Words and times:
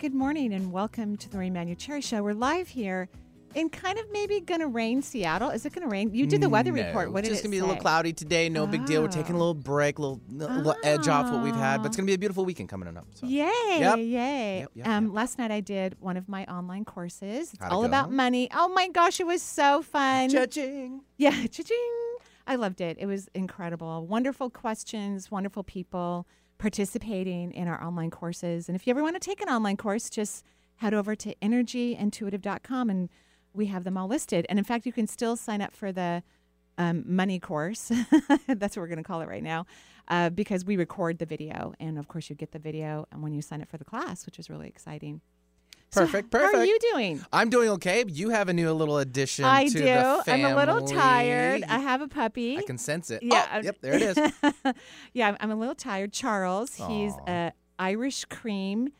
Good 0.00 0.14
morning 0.14 0.54
and 0.54 0.72
welcome 0.72 1.18
to 1.18 1.28
the 1.28 1.36
Marie 1.36 1.50
Manuchehri 1.50 2.02
Show. 2.02 2.22
We're 2.22 2.32
live 2.32 2.68
here 2.68 3.10
in 3.54 3.68
kind 3.68 3.98
of 3.98 4.10
maybe 4.10 4.40
to 4.40 4.66
rain 4.66 5.02
Seattle. 5.02 5.50
Is 5.50 5.66
it 5.66 5.74
to 5.74 5.86
rain? 5.86 6.14
You 6.14 6.26
did 6.26 6.40
the 6.40 6.48
weather 6.48 6.72
No, 6.72 6.82
report. 6.82 7.12
What 7.12 7.18
it's 7.18 7.28
did 7.28 7.34
just 7.34 7.44
it 7.44 7.48
gonna 7.48 7.50
be 7.50 7.58
a 7.58 7.66
little 7.66 7.82
cloudy 7.82 8.14
today. 8.14 8.48
No 8.48 8.66
big 8.66 8.86
deal. 8.86 9.02
We're 9.02 9.08
taking 9.08 9.34
a 9.34 9.38
little 9.38 9.52
break, 9.52 9.98
a 9.98 10.00
little, 10.00 10.22
little 10.30 10.74
edge 10.84 11.06
off 11.06 11.30
what 11.30 11.42
we've 11.42 11.54
had, 11.54 11.82
but 11.82 11.88
it's 11.88 11.98
gonna 11.98 12.06
be 12.06 12.14
a 12.14 12.18
beautiful 12.18 12.46
weekend 12.46 12.70
coming 12.70 12.96
up. 12.96 13.04
So. 13.12 13.26
Yay! 13.26 13.50
Yep. 13.78 13.98
Yay! 13.98 14.58
Yep, 14.60 14.70
yep, 14.72 14.88
um. 14.88 15.12
Last 15.12 15.36
night 15.36 15.50
I 15.50 15.60
did 15.60 15.96
one 16.00 16.16
of 16.16 16.30
my 16.30 16.46
online 16.46 16.86
courses. 16.86 17.52
It's 17.52 17.62
How'd 17.62 17.70
all 17.70 17.82
go? 17.82 17.86
about 17.86 18.10
money. 18.10 18.48
Oh 18.54 18.70
my 18.70 18.88
gosh, 18.88 19.20
it 19.20 19.26
was 19.26 19.42
so 19.42 19.82
fun. 19.82 20.30
Judging. 20.30 21.02
Yeah, 21.18 21.32
cha-ching. 21.50 22.16
I 22.46 22.54
loved 22.56 22.80
it. 22.80 22.96
It 22.98 23.04
was 23.04 23.28
incredible. 23.34 24.06
Wonderful 24.06 24.48
questions, 24.48 25.30
wonderful 25.30 25.62
people 25.62 26.26
participating 26.60 27.52
in 27.52 27.66
our 27.66 27.82
online 27.82 28.10
courses. 28.10 28.68
And 28.68 28.76
if 28.76 28.86
you 28.86 28.90
ever 28.92 29.02
want 29.02 29.16
to 29.16 29.20
take 29.20 29.40
an 29.40 29.48
online 29.48 29.78
course, 29.78 30.10
just 30.10 30.44
head 30.76 30.92
over 30.92 31.16
to 31.16 31.34
energyintuitive.com 31.36 32.90
and 32.90 33.08
we 33.54 33.66
have 33.66 33.84
them 33.84 33.96
all 33.96 34.06
listed. 34.06 34.46
And 34.48 34.58
in 34.58 34.64
fact, 34.64 34.84
you 34.84 34.92
can 34.92 35.06
still 35.06 35.36
sign 35.36 35.62
up 35.62 35.74
for 35.74 35.90
the 35.90 36.22
um, 36.76 37.02
money 37.06 37.38
course. 37.38 37.90
That's 38.46 38.76
what 38.76 38.82
we're 38.82 38.88
going 38.88 38.98
to 38.98 39.02
call 39.02 39.22
it 39.22 39.28
right 39.28 39.42
now, 39.42 39.66
uh, 40.08 40.28
because 40.30 40.64
we 40.64 40.76
record 40.76 41.18
the 41.18 41.26
video. 41.26 41.72
And 41.80 41.98
of 41.98 42.08
course, 42.08 42.28
you 42.28 42.36
get 42.36 42.52
the 42.52 42.58
video 42.58 43.06
and 43.10 43.22
when 43.22 43.32
you 43.32 43.40
sign 43.42 43.62
up 43.62 43.68
for 43.68 43.78
the 43.78 43.84
class, 43.84 44.26
which 44.26 44.38
is 44.38 44.50
really 44.50 44.68
exciting. 44.68 45.22
So 45.92 46.02
Perfect, 46.02 46.32
How 46.32 46.54
are 46.56 46.64
you 46.64 46.78
doing? 46.92 47.20
I'm 47.32 47.50
doing 47.50 47.68
okay. 47.70 48.04
You 48.06 48.30
have 48.30 48.48
a 48.48 48.52
new 48.52 48.72
little 48.72 48.98
addition 48.98 49.44
I 49.44 49.66
do. 49.66 49.84
I'm 50.28 50.44
a 50.44 50.54
little 50.54 50.82
tired. 50.86 51.64
I 51.64 51.78
have 51.80 52.00
a 52.00 52.06
puppy. 52.06 52.56
I 52.58 52.62
can 52.62 52.78
sense 52.78 53.10
it. 53.10 53.24
Yeah. 53.24 53.46
Oh, 53.54 53.60
yep, 53.60 53.78
there 53.80 53.94
it 53.94 54.02
is. 54.02 54.16
yeah, 55.14 55.26
I'm- 55.26 55.36
I'm 55.40 55.50
a 55.50 55.56
little 55.56 55.74
tired. 55.74 56.12
Charles, 56.12 56.74
he's 56.76 57.12
Aw. 57.14 57.24
a 57.48 57.52
Irish 57.80 58.24
cream 58.26 58.90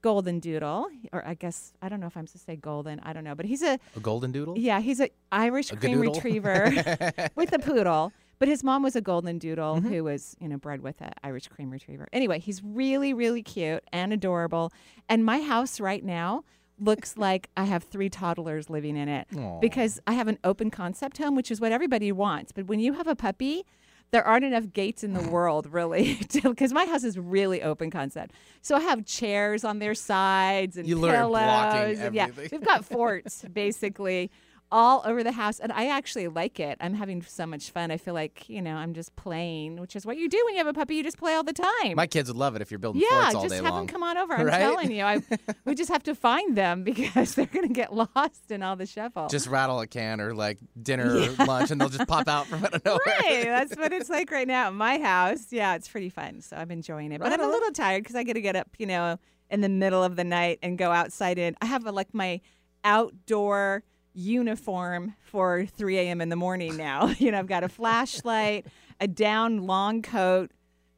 golden 0.00 0.40
doodle, 0.40 0.88
or 1.12 1.24
I 1.24 1.34
guess 1.34 1.72
I 1.80 1.88
don't 1.88 2.00
know 2.00 2.08
if 2.08 2.16
I'm 2.16 2.26
supposed 2.26 2.44
to 2.46 2.52
say 2.52 2.56
golden. 2.56 2.98
I 3.04 3.12
don't 3.12 3.22
know, 3.22 3.36
but 3.36 3.46
he's 3.46 3.62
a 3.62 3.78
A 3.94 4.00
golden 4.00 4.32
doodle? 4.32 4.58
yeah, 4.58 4.80
he's 4.80 5.00
a 5.00 5.10
Irish 5.30 5.70
A 5.70 5.76
cream 5.76 6.00
retriever 6.00 6.72
with 7.36 7.52
a 7.52 7.60
poodle. 7.60 8.12
But 8.42 8.48
his 8.48 8.64
mom 8.64 8.82
was 8.82 8.96
a 8.96 9.00
golden 9.00 9.38
doodle 9.38 9.76
Mm-hmm. 9.76 9.88
who 9.88 10.02
was, 10.02 10.36
you 10.40 10.48
know, 10.48 10.56
bred 10.56 10.80
with 10.82 11.00
an 11.00 11.12
Irish 11.22 11.46
cream 11.46 11.70
retriever. 11.70 12.08
Anyway, 12.12 12.40
he's 12.40 12.60
really, 12.64 13.14
really 13.14 13.40
cute 13.40 13.84
and 13.92 14.12
adorable. 14.12 14.72
And 15.08 15.24
my 15.24 15.40
house 15.42 15.78
right 15.78 16.04
now 16.04 16.42
looks 16.76 17.16
like 17.26 17.50
I 17.56 17.66
have 17.66 17.84
three 17.84 18.08
toddlers 18.08 18.68
living 18.68 18.96
in 18.96 19.08
it 19.08 19.28
Aw. 19.38 19.60
because 19.60 20.00
I 20.08 20.14
have 20.14 20.26
an 20.26 20.40
open 20.42 20.72
concept 20.72 21.18
home, 21.18 21.36
which 21.36 21.52
is 21.52 21.60
what 21.60 21.70
everybody 21.70 22.10
wants. 22.10 22.50
But 22.50 22.66
when 22.66 22.80
you 22.80 22.94
have 22.94 23.06
a 23.06 23.14
puppy, 23.14 23.64
there 24.10 24.24
aren't 24.26 24.44
enough 24.44 24.72
gates 24.72 25.04
in 25.04 25.14
the 25.14 25.22
world, 25.36 25.72
really, 25.72 26.18
because 26.42 26.72
my 26.72 26.84
house 26.84 27.04
is 27.04 27.16
really 27.16 27.62
open 27.62 27.92
concept. 27.92 28.34
So 28.60 28.74
I 28.74 28.80
have 28.80 29.06
chairs 29.06 29.62
on 29.62 29.78
their 29.78 29.94
sides 29.94 30.76
and 30.76 30.88
You 30.88 30.98
learn 30.98 31.14
pillows. 31.14 31.30
blocking 31.44 32.00
and 32.00 32.12
yeah, 32.12 32.24
everything. 32.26 32.58
we've 32.58 32.66
got 32.66 32.84
forts 32.84 33.44
basically 33.52 34.32
all 34.72 35.02
over 35.04 35.22
the 35.22 35.32
house, 35.32 35.60
and 35.60 35.70
I 35.70 35.88
actually 35.88 36.26
like 36.26 36.58
it. 36.58 36.78
I'm 36.80 36.94
having 36.94 37.22
so 37.22 37.46
much 37.46 37.70
fun. 37.70 37.90
I 37.90 37.98
feel 37.98 38.14
like 38.14 38.48
you 38.48 38.62
know 38.62 38.74
I'm 38.74 38.94
just 38.94 39.14
playing, 39.14 39.78
which 39.78 39.94
is 39.94 40.04
what 40.04 40.16
you 40.16 40.28
do 40.28 40.42
when 40.46 40.54
you 40.54 40.58
have 40.58 40.66
a 40.66 40.72
puppy. 40.72 40.96
You 40.96 41.04
just 41.04 41.18
play 41.18 41.34
all 41.34 41.44
the 41.44 41.52
time. 41.52 41.94
My 41.94 42.06
kids 42.06 42.28
would 42.28 42.36
love 42.36 42.56
it 42.56 42.62
if 42.62 42.70
you're 42.70 42.78
building 42.78 43.02
yeah, 43.02 43.30
forts 43.30 43.34
all 43.34 43.42
day 43.42 43.48
long. 43.48 43.50
Yeah, 43.50 43.60
just 43.60 43.64
have 43.64 43.74
them 43.74 43.86
come 43.86 44.02
on 44.02 44.16
over. 44.16 44.34
I'm 44.34 44.46
Right? 44.52 44.58
telling 44.58 44.90
you, 44.90 45.04
I 45.04 45.22
we 45.64 45.74
just 45.74 45.90
have 45.90 46.02
to 46.04 46.14
find 46.14 46.56
them 46.56 46.82
because 46.92 47.34
they're 47.34 47.46
gonna 47.46 47.68
get 47.68 47.94
lost 47.94 48.50
in 48.50 48.62
all 48.62 48.74
the 48.74 48.86
shuffle. 48.86 49.28
Just 49.28 49.46
rattle 49.46 49.78
a 49.80 49.86
can 49.86 50.20
or 50.20 50.34
like 50.34 50.58
dinner 50.82 51.14
or 51.14 51.44
lunch, 51.44 51.70
and 51.70 51.80
they'll 51.80 51.90
just 51.90 52.08
pop 52.08 52.26
out 52.26 52.46
from 52.46 52.64
out 52.64 52.74
of 52.74 52.84
nowhere. 52.84 53.00
Right, 53.06 53.44
that's 53.44 53.76
what 53.76 53.92
it's 53.92 54.08
like 54.08 54.30
right 54.30 54.48
now 54.48 54.68
at 54.68 54.74
my 54.74 54.98
house. 54.98 55.46
Yeah, 55.50 55.74
it's 55.74 55.88
pretty 55.88 56.08
fun, 56.08 56.40
so 56.40 56.56
I'm 56.56 56.70
enjoying 56.70 57.12
it. 57.12 57.20
But 57.20 57.30
Right 57.30 57.40
I'm 57.40 57.46
a 57.46 57.50
little 57.50 57.70
tired 57.70 58.02
because 58.02 58.16
I 58.16 58.24
got 58.24 58.34
to 58.34 58.40
get 58.40 58.56
up, 58.56 58.68
you 58.78 58.86
know, 58.86 59.18
in 59.50 59.60
the 59.60 59.68
middle 59.68 60.02
of 60.02 60.16
the 60.16 60.24
night 60.24 60.58
and 60.62 60.78
go 60.78 60.90
outside. 60.90 61.38
And 61.38 61.56
I 61.60 61.66
have 61.66 61.86
a, 61.86 61.92
like 61.92 62.14
my 62.14 62.40
outdoor 62.84 63.84
uniform 64.14 65.14
for 65.22 65.66
3 65.66 65.98
a.m. 65.98 66.20
in 66.20 66.28
the 66.28 66.36
morning 66.36 66.76
now. 66.76 67.08
you 67.18 67.30
know, 67.30 67.38
I've 67.38 67.46
got 67.46 67.64
a 67.64 67.68
flashlight, 67.68 68.66
a 69.00 69.06
down 69.08 69.66
long 69.66 70.02
coat, 70.02 70.50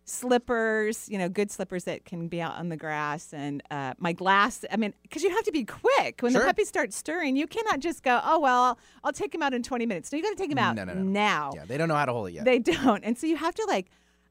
slippers, 0.06 1.08
you 1.08 1.18
know, 1.18 1.28
good 1.28 1.50
slippers 1.50 1.84
that 1.84 2.04
can 2.04 2.28
be 2.28 2.40
out 2.40 2.54
on 2.56 2.68
the 2.68 2.76
grass, 2.76 3.32
and 3.32 3.62
uh, 3.70 3.94
my 3.98 4.12
glass. 4.12 4.64
I 4.70 4.76
mean, 4.76 4.92
because 5.02 5.22
you 5.22 5.30
have 5.30 5.44
to 5.44 5.52
be 5.52 5.64
quick 5.64 6.20
when 6.20 6.32
Sure. 6.32 6.40
the 6.42 6.46
puppy 6.46 6.64
starts 6.64 6.96
stirring. 6.96 7.36
You 7.36 7.46
cannot 7.46 7.80
just 7.80 8.02
go, 8.02 8.20
oh 8.24 8.38
well, 8.38 8.62
I'll, 8.62 8.78
I'll 9.04 9.12
take 9.12 9.34
him 9.34 9.42
out 9.42 9.54
in 9.54 9.62
20 9.62 9.86
minutes. 9.86 10.12
No, 10.12 10.16
you 10.18 10.22
got 10.22 10.30
to 10.30 10.36
take 10.36 10.50
him 10.50 10.58
out 10.58 10.76
No, 10.76 10.84
no, 10.84 10.94
no. 10.94 11.02
now. 11.02 11.52
Yeah, 11.54 11.64
they 11.66 11.76
don't 11.78 11.88
know 11.88 11.94
how 11.96 12.04
to 12.06 12.12
hold 12.12 12.28
it 12.28 12.32
yet. 12.34 12.44
They 12.44 12.58
don't. 12.58 13.02
And 13.04 13.16
so 13.18 13.26
you 13.26 13.36
have 13.36 13.54
to 13.54 13.64
like, 13.66 13.86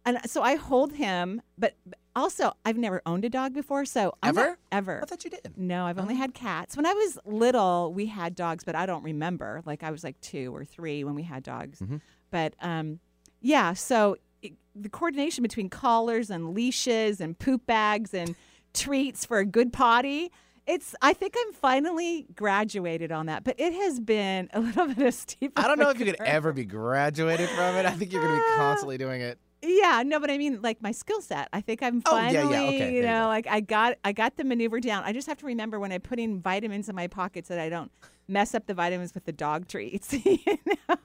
and 0.06 0.20
so 0.30 0.42
I 0.42 0.56
hold 0.56 0.94
him, 0.94 1.42
but 1.58 1.76
also 2.16 2.54
I've 2.66 2.78
never 2.78 3.02
owned 3.06 3.26
a 3.26 3.30
dog 3.30 3.54
before. 3.54 3.86
So 3.86 4.14
I'm 4.22 4.36
not- 4.36 4.46
Ever? 4.46 4.58
ever. 4.72 5.02
I 5.04 5.06
thought 5.06 5.24
you 5.24 5.30
did. 5.30 5.54
No, 5.58 5.86
I've 5.86 6.00
only 6.00 6.16
had 6.16 6.34
cats. 6.34 6.76
When 6.78 6.86
I 6.86 6.94
was 6.94 7.18
little, 7.26 7.94
we 7.94 8.06
had 8.08 8.36
dogs, 8.36 8.64
but 8.64 8.76
I 8.76 8.86
don't 8.86 9.04
remember. 9.04 9.62
Like 9.66 9.84
I 9.84 9.92
was 9.92 10.04
like 10.04 10.20
two 10.22 10.56
or 10.56 10.64
three 10.66 11.04
when 11.04 11.16
we 11.16 11.24
had 11.24 11.44
dogs. 11.44 11.80
Mm-hmm. 11.80 11.98
But 12.32 12.56
um, 12.62 13.00
yeah, 13.42 13.74
so 13.74 14.18
it, 14.42 14.54
the 14.76 14.90
coordination 14.90 15.42
between 15.42 15.70
collars 15.70 16.30
and 16.30 16.54
leashes 16.54 17.22
and 17.22 17.38
poop 17.38 17.66
bags 17.66 18.14
and 18.14 18.36
treats 18.74 19.26
for 19.26 19.38
a 19.40 19.46
good 19.46 19.72
potty. 19.74 20.32
It's. 20.66 20.96
I 21.02 21.12
think 21.14 21.36
I'm 21.38 21.52
finally 21.54 22.26
graduated 22.36 23.12
on 23.12 23.26
that, 23.26 23.44
but 23.44 23.56
it 23.60 23.74
has 23.74 24.00
been 24.00 24.50
a 24.54 24.60
little 24.62 24.88
bit 24.88 25.06
of 25.06 25.14
steep. 25.14 25.52
I 25.58 25.68
don't 25.68 25.78
know 25.78 25.90
if 25.90 26.00
you 26.00 26.06
could 26.06 26.22
ever 26.22 26.54
be 26.54 26.64
graduated 26.64 27.50
from 27.50 27.76
it. 27.76 27.86
I 27.86 27.92
think 27.92 28.14
you're 28.14 28.24
going 28.24 28.34
to 28.36 28.42
be 28.42 28.50
constantly 28.56 28.98
doing 28.98 29.20
it. 29.22 29.38
Yeah, 29.66 30.04
no, 30.06 30.20
but 30.20 30.30
I 30.30 30.38
mean 30.38 30.62
like 30.62 30.82
my 30.82 30.92
skill 30.92 31.22
set. 31.22 31.48
I 31.54 31.62
think 31.62 31.82
I'm 31.82 32.02
Oh, 32.06 32.18
yeah, 32.18 32.32
yeah, 32.32 32.42
finally, 32.42 32.76
okay, 32.76 32.90
you 32.92 32.98
you 32.98 33.02
know, 33.04 33.24
go. 33.24 33.28
like 33.28 33.48
I 33.48 33.60
got 33.62 33.98
I 34.04 34.12
got 34.12 34.36
the 34.38 34.44
maneuver 34.44 34.80
down. 34.80 35.04
I 35.06 35.14
just 35.14 35.28
have 35.28 35.38
to 35.40 35.46
remember 35.46 35.80
when 35.80 35.92
I'm 35.92 36.02
putting 36.02 36.42
vitamins 36.42 36.90
in 36.90 36.96
my 36.96 37.08
pockets 37.08 37.50
that 37.50 37.60
I 37.60 37.70
don't 37.70 37.92
mess 38.28 38.54
up 38.54 38.66
the 38.68 38.74
vitamins 38.74 39.14
with 39.14 39.26
the 39.26 39.32
dog 39.32 39.68
treats. 39.68 40.14
you 40.26 40.38
know? 40.90 40.96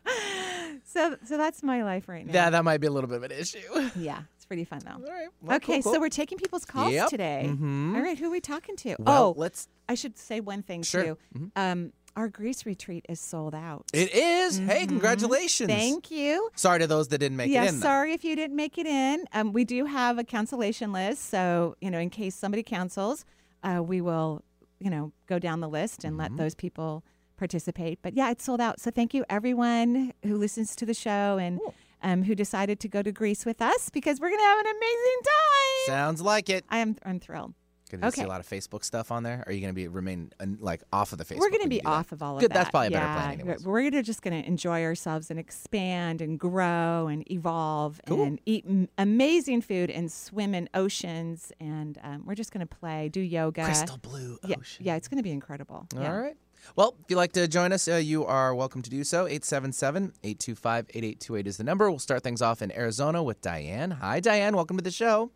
So 0.84 1.16
so 1.24 1.36
that's 1.36 1.62
my 1.62 1.82
life 1.84 2.08
right 2.08 2.26
now. 2.26 2.32
Yeah, 2.32 2.50
that 2.50 2.64
might 2.64 2.78
be 2.78 2.86
a 2.86 2.91
little 2.91 3.08
bit 3.08 3.16
of 3.19 3.22
an 3.24 3.32
issue. 3.32 3.58
yeah, 3.96 4.22
it's 4.36 4.46
pretty 4.46 4.64
fun 4.64 4.80
though. 4.84 4.92
All 5.06 5.12
right. 5.12 5.28
Well, 5.42 5.56
okay, 5.56 5.80
cool, 5.82 5.92
so 5.94 6.00
we're 6.00 6.08
taking 6.08 6.38
people's 6.38 6.64
calls 6.64 6.92
Yep, 6.92 7.08
today. 7.10 7.44
mhm. 7.52 7.94
All 7.94 8.02
right, 8.02 8.19
who 8.19 8.26
are 8.26 8.30
we 8.30 8.40
talking 8.40 8.76
to? 8.76 8.96
Well, 8.98 9.34
oh, 9.36 9.40
let's. 9.40 9.69
I 9.88 9.94
should 9.94 10.19
say 10.19 10.40
one 10.40 10.62
thing 10.62 10.82
Sure. 10.82 11.16
too. 11.34 11.50
Um, 11.56 11.92
our 12.19 12.29
Greece 12.29 12.67
retreat 12.67 13.06
is 13.09 13.21
sold 13.21 13.55
out. 13.55 13.84
It 13.93 14.12
is. 14.12 14.59
Hey, 14.59 14.87
congratulations. 14.87 15.71
Mm-hmm. 15.71 15.79
Thank 15.81 16.11
you. 16.11 16.51
Sorry 16.56 16.81
to 16.81 16.87
those 16.89 17.09
that 17.09 17.19
didn't 17.19 17.37
make 17.37 17.51
yeah, 17.51 17.62
it 17.65 17.69
in. 17.69 17.75
though. 17.77 17.87
sorry 17.87 18.12
if 18.12 18.25
you 18.25 18.34
didn't 18.34 18.56
make 18.56 18.77
it 18.77 18.87
in. 18.87 19.25
Um, 19.33 19.53
we 19.53 19.65
do 19.65 19.84
have 19.84 20.19
a 20.19 20.25
cancellation 20.25 20.93
list, 20.93 21.31
so 21.31 21.77
you 21.81 21.91
know, 21.93 21.99
in 22.01 22.11
case 22.11 22.34
somebody 22.34 22.65
cancels, 22.65 23.25
uh, 23.62 23.81
we 23.83 24.01
will, 24.01 24.43
you 24.81 24.91
know, 24.91 25.12
go 25.27 25.39
down 25.39 25.61
the 25.61 25.69
list 25.69 26.03
and 26.05 26.15
Mm-hmm. 26.15 26.21
let 26.34 26.37
those 26.37 26.55
people 26.56 27.05
participate. 27.37 28.01
But 28.03 28.15
yeah, 28.15 28.31
it's 28.33 28.43
sold 28.45 28.61
out. 28.61 28.81
So 28.81 28.91
thank 28.91 29.15
you 29.15 29.25
everyone 29.31 30.12
who 30.25 30.37
listens 30.37 30.75
to 30.77 30.85
the 30.87 30.95
show 30.95 31.39
and 31.39 31.61
um, 32.03 32.25
who 32.25 32.35
decided 32.35 32.81
to 32.81 32.89
go 32.89 33.00
to 33.03 33.12
Greece 33.12 33.47
with 33.47 33.62
us 33.62 33.91
because 33.91 34.19
we're 34.21 34.31
gonna 34.31 34.43
have 34.43 34.59
an 34.59 34.67
amazing 34.67 35.21
time. 35.25 35.87
Sounds 35.87 36.21
like 36.21 36.50
it. 36.50 36.64
I 36.69 36.79
am 36.79 36.97
I'm 37.05 37.21
thrilled. 37.21 37.55
Going 37.88 38.00
to 38.00 38.11
see 38.12 38.20
Okay. 38.20 38.26
a 38.26 38.29
lot 38.31 38.40
of 38.40 38.46
Facebook 38.49 38.85
stuff 38.85 39.11
on 39.11 39.23
there. 39.23 39.43
Are 39.46 39.52
you 39.52 39.61
going 39.61 39.73
to 39.73 39.75
be 39.75 39.88
remain 39.88 40.31
like 40.61 40.82
off 40.93 41.12
of 41.12 41.19
the 41.19 41.25
Facebook? 41.25 41.38
we're 41.40 41.50
going 41.50 41.62
to 41.62 41.69
be 41.69 41.76
do 41.79 41.82
that? 41.85 41.88
off 41.90 42.12
of 42.12 42.23
all 42.23 42.35
of 42.37 42.40
Good. 42.40 42.50
that. 42.50 42.55
That's 42.55 42.70
probably 42.70 42.88
a 42.88 42.90
better 42.93 43.05
yeah, 43.06 43.14
plan, 43.23 43.32
anyways. 43.40 43.64
We're 43.67 43.82
gonna 43.90 44.02
just 44.02 44.23
going 44.23 44.40
to 44.43 44.46
enjoy 44.46 44.82
ourselves 44.85 45.31
and 45.31 45.38
expand 45.38 46.20
and 46.20 46.38
grow 46.38 47.08
and 47.08 47.31
evolve 47.31 48.00
Cool. 48.06 48.23
and 48.25 48.40
eat 48.46 48.64
m- 48.69 48.88
amazing 48.99 49.62
food 49.62 49.90
and 49.90 50.11
swim 50.12 50.55
in 50.55 50.69
oceans 50.75 51.52
and 51.61 51.99
um, 52.02 52.25
we're 52.26 52.35
just 52.35 52.52
going 52.52 52.67
to 52.67 52.75
play, 52.76 53.08
do 53.08 53.20
yoga. 53.20 53.64
Crystal 53.64 53.99
blue 53.99 54.38
Yeah, 54.44 54.56
ocean. 54.58 54.85
yeah, 54.85 54.96
it's 54.96 55.08
going 55.08 55.19
to 55.19 55.23
be 55.23 55.32
incredible. 55.32 55.87
yeah. 55.94 56.12
All 56.12 56.19
right. 56.20 56.37
Well, 56.76 56.96
if 57.00 57.06
you'd 57.08 57.17
like 57.17 57.32
to 57.32 57.46
join 57.49 57.73
us, 57.73 57.87
uh, 57.88 57.94
you 57.94 58.26
are 58.26 58.55
welcome 58.55 58.82
to 58.82 58.90
do 58.90 59.05
so. 59.05 59.26
877 59.26 60.12
825 60.25 60.87
8828 60.90 61.46
is 61.46 61.56
the 61.56 61.64
number. 61.64 61.88
We'll 61.88 61.99
start 62.00 62.23
things 62.23 62.43
off 62.43 62.61
in 62.62 62.73
Arizona 62.73 63.23
with 63.23 63.40
Diane. 63.40 63.93
Hi, 63.93 64.20
Diane. 64.20 64.55
Welcome 64.56 64.76
to 64.76 64.82
the 64.82 64.90
show. 64.90 65.31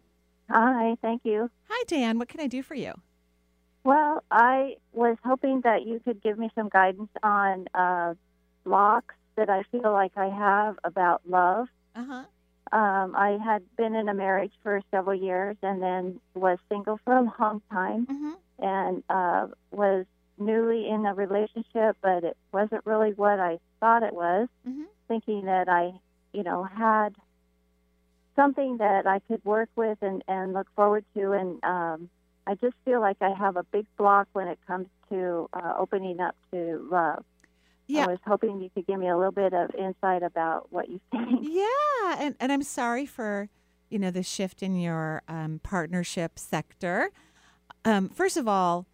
Hi, 0.53 0.97
thank 1.01 1.23
you. 1.25 1.51
Hi, 1.71 1.85
Dan. 1.87 2.19
What 2.19 2.29
can 2.29 2.41
I 2.41 2.47
do 2.47 2.63
for 2.63 2.75
you? 2.75 2.93
Well, 3.85 4.23
I 4.31 4.77
was 4.93 5.17
hoping 5.25 5.63
that 5.63 5.87
you 5.87 5.99
could 6.05 6.23
give 6.23 6.39
me 6.39 6.51
some 6.55 6.69
guidance 6.69 7.11
on 7.23 7.67
uh, 7.75 8.15
blocks 8.65 9.15
that 9.37 9.49
I 9.49 9.63
feel 9.73 9.91
like 9.93 10.13
I 10.17 10.27
have 10.29 10.77
about 10.85 11.23
love. 11.29 11.69
Uh 11.97 12.05
huh. 12.05 12.25
Um, 12.77 13.15
I 13.17 13.39
had 13.45 13.63
been 13.77 13.95
in 13.95 14.09
a 14.09 14.15
marriage 14.15 14.53
for 14.63 14.81
several 14.91 15.19
years 15.19 15.57
and 15.63 15.83
then 15.83 16.21
was 16.35 16.59
single 16.71 16.99
for 17.05 17.17
a 17.17 17.23
long 17.41 17.63
time 17.71 18.07
hmm 18.07 18.33
and 18.59 19.03
uh, 19.09 19.49
was 19.73 20.07
newly 20.39 20.89
in 20.89 21.05
a 21.05 21.15
relationship, 21.15 21.97
but 22.03 22.23
it 22.25 22.37
wasn't 22.53 22.85
really 22.87 23.11
what 23.13 23.41
I 23.41 23.59
thought 23.81 24.03
it 24.03 24.13
was. 24.15 24.49
Mhm. 24.69 24.85
Thinking 25.09 25.47
that 25.47 25.69
I, 25.69 25.93
you 26.33 26.43
know, 26.45 26.63
had 26.63 27.17
something 28.37 28.79
that 28.79 29.07
I 29.07 29.21
could 29.21 29.45
work 29.45 29.69
with 29.77 29.99
and 30.03 30.23
and 30.29 30.53
look 30.53 30.69
forward 30.75 31.05
to, 31.15 31.33
and 31.33 31.63
um, 31.65 32.11
I 32.47 32.55
just 32.55 32.75
feel 32.85 33.01
like 33.01 33.17
I 33.21 33.31
have 33.31 33.57
a 33.57 33.65
big 33.65 33.87
block 33.97 34.29
when 34.33 34.49
it 34.49 34.59
comes 34.67 34.87
to 35.11 35.49
uh, 35.53 35.75
opening 35.79 36.21
up 36.21 36.37
to 36.53 36.87
love. 36.91 37.25
Yeah. 37.87 38.05
I 38.05 38.07
was 38.09 38.19
hoping 38.27 38.61
you 38.61 38.71
could 38.75 38.87
give 38.87 38.99
me 38.99 39.09
a 39.09 39.17
little 39.17 39.33
bit 39.33 39.53
of 39.53 39.75
insight 39.75 40.23
about 40.23 40.73
what 40.73 40.89
you 40.89 41.01
think. 41.11 41.41
Yeah, 41.43 42.17
and, 42.19 42.35
and 42.41 42.53
I'm 42.53 42.63
sorry 42.63 43.07
for 43.07 43.49
you 43.91 43.99
know 43.99 44.11
the 44.11 44.23
shift 44.23 44.63
in 44.63 44.77
your 44.77 45.23
um, 45.29 45.61
partnership 45.63 46.39
sector. 46.39 47.11
Um, 47.85 48.09
first 48.09 48.37
of 48.37 48.49
all, 48.49 48.87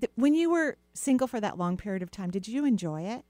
th- 0.00 0.12
when 0.16 0.34
you 0.34 0.50
were 0.50 0.76
single 0.94 1.26
for 1.26 1.40
that 1.40 1.58
long 1.58 1.76
period 1.76 2.02
of 2.02 2.10
time, 2.10 2.30
did 2.30 2.48
you 2.48 2.64
enjoy 2.64 3.02
it? 3.02 3.24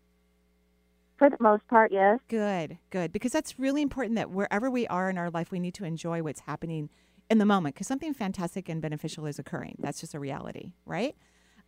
For 1.22 1.30
the 1.30 1.36
most 1.38 1.64
part, 1.68 1.92
yes. 1.92 2.18
Good, 2.26 2.78
good, 2.90 3.12
because 3.12 3.30
that's 3.30 3.56
really 3.56 3.80
important. 3.80 4.16
That 4.16 4.32
wherever 4.32 4.68
we 4.68 4.88
are 4.88 5.08
in 5.08 5.16
our 5.16 5.30
life, 5.30 5.52
we 5.52 5.60
need 5.60 5.72
to 5.74 5.84
enjoy 5.84 6.20
what's 6.20 6.40
happening 6.40 6.90
in 7.30 7.38
the 7.38 7.44
moment, 7.44 7.76
because 7.76 7.86
something 7.86 8.12
fantastic 8.12 8.68
and 8.68 8.82
beneficial 8.82 9.26
is 9.26 9.38
occurring. 9.38 9.76
That's 9.78 10.00
just 10.00 10.14
a 10.14 10.18
reality, 10.18 10.72
right? 10.84 11.14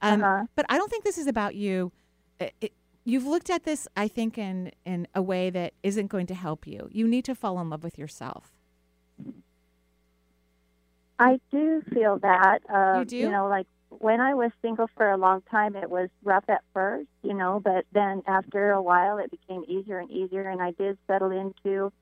Um, 0.02 0.24
Uh-huh. 0.24 0.46
But 0.56 0.66
I 0.68 0.76
don't 0.76 0.90
think 0.90 1.04
this 1.04 1.18
is 1.18 1.28
about 1.28 1.54
you. 1.54 1.92
It, 2.40 2.52
it, 2.60 2.72
you've 3.04 3.26
looked 3.26 3.48
at 3.48 3.62
this, 3.62 3.86
I 3.96 4.08
think, 4.08 4.38
in 4.38 4.72
in 4.84 5.06
a 5.14 5.22
way 5.22 5.50
that 5.50 5.74
isn't 5.84 6.08
going 6.08 6.26
to 6.26 6.34
help 6.34 6.66
you. 6.66 6.88
You 6.90 7.06
need 7.06 7.24
to 7.26 7.36
fall 7.36 7.60
in 7.60 7.70
love 7.70 7.84
with 7.84 7.96
yourself. 7.96 8.50
I 11.20 11.38
do 11.52 11.80
feel 11.92 12.18
that. 12.18 12.58
Uh, 12.68 12.98
You 12.98 13.04
do? 13.04 13.16
You 13.18 13.30
know, 13.30 13.46
like 13.46 13.68
when 13.98 14.20
I 14.20 14.34
was 14.34 14.50
single 14.62 14.88
for 14.96 15.10
a 15.10 15.16
long 15.16 15.42
time, 15.50 15.76
it 15.76 15.90
was 15.90 16.08
rough 16.22 16.44
at 16.48 16.62
first, 16.72 17.08
you 17.22 17.34
know, 17.34 17.60
but 17.62 17.84
then 17.92 18.22
after 18.26 18.70
a 18.70 18.82
while, 18.82 19.18
it 19.18 19.30
became 19.30 19.64
easier 19.68 19.98
and 19.98 20.10
easier, 20.10 20.48
and 20.48 20.62
I 20.62 20.72
did 20.72 20.98
settle 21.06 21.30
into 21.30 21.92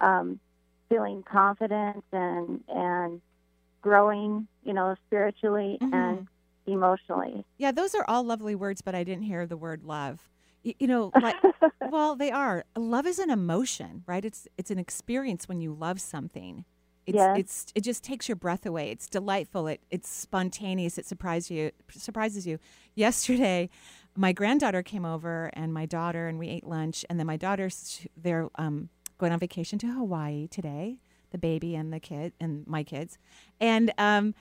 um, 0.00 0.40
feeling 0.88 1.22
confident 1.22 2.04
and 2.12 2.62
and 2.68 3.20
growing, 3.82 4.48
you 4.64 4.72
know, 4.72 4.94
spiritually 5.06 5.78
Mhm. 5.80 5.92
and 5.92 6.28
emotionally. 6.66 7.44
Yeah, 7.58 7.72
those 7.72 7.94
are 7.94 8.04
all 8.08 8.24
lovely 8.24 8.54
words, 8.54 8.82
but 8.82 8.94
I 8.94 9.04
didn't 9.04 9.24
hear 9.24 9.46
the 9.46 9.56
word 9.56 9.84
love. 9.84 10.28
You, 10.62 10.74
you 10.78 10.86
know, 10.86 11.12
like, 11.22 11.36
well, 11.90 12.16
they 12.16 12.30
are. 12.30 12.64
Love 12.76 13.06
is 13.06 13.18
an 13.18 13.30
emotion, 13.30 14.02
right? 14.06 14.24
It's 14.24 14.48
it's 14.58 14.70
an 14.70 14.78
experience 14.78 15.48
when 15.48 15.60
you 15.60 15.72
love 15.72 16.00
something. 16.00 16.64
It's 17.06 17.14
Yes. 17.14 17.38
it's 17.38 17.66
it 17.74 17.80
just 17.82 18.02
takes 18.02 18.28
your 18.28 18.36
breath 18.36 18.66
away. 18.66 18.90
It's 18.90 19.06
delightful. 19.08 19.66
It 19.68 19.80
it's 19.90 20.08
spontaneous. 20.08 20.98
It 20.98 21.06
surprises 21.06 21.50
you. 21.50 21.70
Surprises 21.90 22.46
you. 22.46 22.58
Yesterday, 22.94 23.70
my 24.16 24.32
granddaughter 24.32 24.82
came 24.82 25.04
over 25.04 25.50
and 25.54 25.72
my 25.72 25.86
daughter 25.86 26.26
and 26.28 26.38
we 26.38 26.48
ate 26.48 26.66
lunch. 26.66 27.04
And 27.08 27.18
then 27.18 27.26
my 27.26 27.36
daughter's 27.36 28.06
they're 28.16 28.48
um, 28.56 28.88
going 29.18 29.32
on 29.32 29.38
vacation 29.38 29.78
to 29.80 29.86
Hawaii 29.86 30.48
today. 30.48 30.98
The 31.32 31.38
baby 31.38 31.74
and 31.74 31.92
the 31.92 32.00
kid 32.00 32.32
and 32.40 32.66
my 32.66 32.82
kids, 32.84 33.18
and 33.60 33.92
um, 33.98 34.34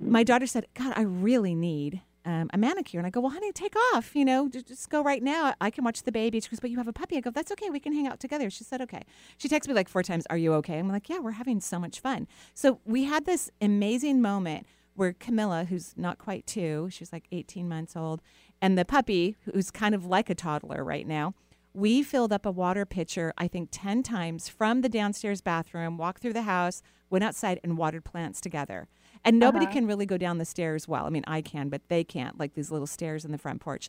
my 0.00 0.24
daughter 0.24 0.46
said, 0.46 0.66
"God, 0.74 0.94
I 0.96 1.02
really 1.02 1.54
need 1.54 2.00
um, 2.24 2.50
a 2.52 2.58
manicure." 2.58 2.98
And 2.98 3.06
I 3.06 3.10
go, 3.10 3.20
"Well, 3.20 3.32
honey, 3.32 3.52
take 3.52 3.74
off. 3.94 4.14
You 4.14 4.24
know, 4.24 4.48
just, 4.48 4.68
just 4.68 4.90
go 4.90 5.02
right 5.02 5.22
now. 5.22 5.54
I 5.60 5.70
can 5.70 5.84
watch 5.84 6.02
the 6.02 6.12
baby." 6.12 6.40
She 6.40 6.48
goes, 6.48 6.60
"But 6.60 6.70
you 6.70 6.78
have 6.78 6.88
a 6.88 6.92
puppy." 6.92 7.16
I 7.16 7.20
go, 7.20 7.30
"That's 7.30 7.52
okay. 7.52 7.70
We 7.70 7.80
can 7.80 7.92
hang 7.92 8.06
out 8.06 8.20
together." 8.20 8.50
She 8.50 8.64
said, 8.64 8.80
"Okay." 8.80 9.02
She 9.38 9.48
texts 9.48 9.68
me 9.68 9.74
like 9.74 9.88
four 9.88 10.02
times, 10.02 10.26
"Are 10.30 10.36
you 10.36 10.54
okay?" 10.54 10.78
I'm 10.78 10.88
like, 10.88 11.08
"Yeah, 11.08 11.18
we're 11.20 11.32
having 11.32 11.60
so 11.60 11.78
much 11.78 12.00
fun." 12.00 12.26
So 12.54 12.80
we 12.84 13.04
had 13.04 13.24
this 13.26 13.50
amazing 13.60 14.20
moment 14.20 14.66
where 14.94 15.12
Camilla, 15.12 15.64
who's 15.68 15.94
not 15.96 16.18
quite 16.18 16.46
two, 16.46 16.88
she's 16.90 17.12
like 17.12 17.26
18 17.32 17.68
months 17.68 17.96
old, 17.96 18.20
and 18.60 18.76
the 18.76 18.84
puppy, 18.84 19.36
who's 19.44 19.70
kind 19.70 19.94
of 19.94 20.04
like 20.04 20.28
a 20.28 20.34
toddler 20.34 20.84
right 20.84 21.06
now, 21.06 21.34
we 21.74 22.02
filled 22.02 22.32
up 22.32 22.44
a 22.44 22.50
water 22.50 22.84
pitcher, 22.84 23.32
I 23.38 23.48
think 23.48 23.70
10 23.72 24.02
times 24.02 24.48
from 24.48 24.82
the 24.82 24.88
downstairs 24.88 25.40
bathroom, 25.40 25.96
walked 25.96 26.20
through 26.20 26.34
the 26.34 26.42
house, 26.42 26.82
went 27.08 27.24
outside, 27.24 27.60
and 27.64 27.78
watered 27.78 28.04
plants 28.04 28.40
together. 28.40 28.88
And 29.24 29.38
nobody 29.38 29.66
Uh-huh. 29.66 29.74
can 29.74 29.86
really 29.86 30.06
go 30.06 30.16
down 30.18 30.38
the 30.38 30.44
stairs 30.44 30.88
well. 30.88 31.06
I 31.06 31.10
mean, 31.10 31.24
I 31.26 31.42
can, 31.42 31.68
but 31.68 31.82
they 31.88 32.02
can't, 32.04 32.38
like 32.38 32.54
these 32.54 32.70
little 32.70 32.86
stairs 32.86 33.24
in 33.24 33.30
the 33.32 33.38
front 33.38 33.60
porch. 33.60 33.88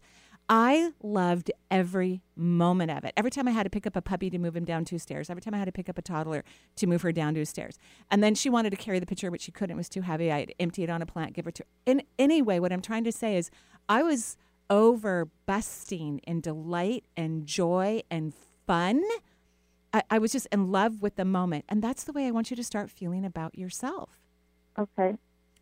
I 0.49 0.91
loved 1.01 1.51
every 1.71 2.21
moment 2.35 2.91
of 2.91 3.05
it. 3.05 3.13
Every 3.15 3.31
time 3.31 3.47
I 3.47 3.51
had 3.51 3.63
to 3.63 3.69
pick 3.69 3.87
up 3.87 3.95
a 3.95 4.01
puppy 4.01 4.29
to 4.29 4.37
move 4.37 4.55
him 4.57 4.65
down 4.65 4.83
two 4.83 4.99
stairs, 4.99 5.29
every 5.29 5.41
time 5.41 5.53
I 5.53 5.57
had 5.57 5.65
to 5.65 5.71
pick 5.71 5.87
up 5.87 5.97
a 5.97 6.01
toddler 6.01 6.43
to 6.75 6.85
move 6.85 7.01
her 7.01 7.13
down 7.13 7.33
two 7.33 7.45
stairs. 7.45 7.79
And 8.11 8.21
then 8.21 8.35
she 8.35 8.49
wanted 8.49 8.71
to 8.71 8.75
carry 8.75 8.99
the 8.99 9.05
pitcher, 9.05 9.31
but 9.31 9.39
she 9.41 9.51
couldn't. 9.53 9.75
It 9.75 9.77
was 9.77 9.87
too 9.89 10.01
heavy. 10.01 10.31
I'd 10.31 10.53
empty 10.59 10.83
it 10.83 10.89
on 10.89 11.01
a 11.01 11.05
plant, 11.05 11.33
give 11.33 11.45
her 11.45 11.51
to 11.51 11.63
her. 11.63 11.67
In 11.85 12.03
anyway, 12.19 12.59
what 12.59 12.73
I'm 12.73 12.81
trying 12.81 13.05
to 13.05 13.11
say 13.11 13.37
is 13.37 13.49
I 13.87 14.03
was 14.03 14.35
over 14.69 15.29
busting 15.45 16.19
in 16.27 16.41
delight 16.41 17.05
and 17.15 17.45
joy 17.47 18.01
and 18.11 18.33
fun. 18.67 19.01
I, 19.93 20.03
I 20.09 20.19
was 20.19 20.33
just 20.33 20.47
in 20.51 20.71
love 20.71 21.01
with 21.01 21.15
the 21.15 21.25
moment. 21.25 21.63
And 21.69 21.81
that's 21.81 22.03
the 22.03 22.11
way 22.11 22.27
I 22.27 22.31
want 22.31 22.49
you 22.49 22.57
to 22.57 22.63
start 22.65 22.91
feeling 22.91 23.23
about 23.23 23.57
yourself. 23.57 24.19
Okay. 24.77 25.15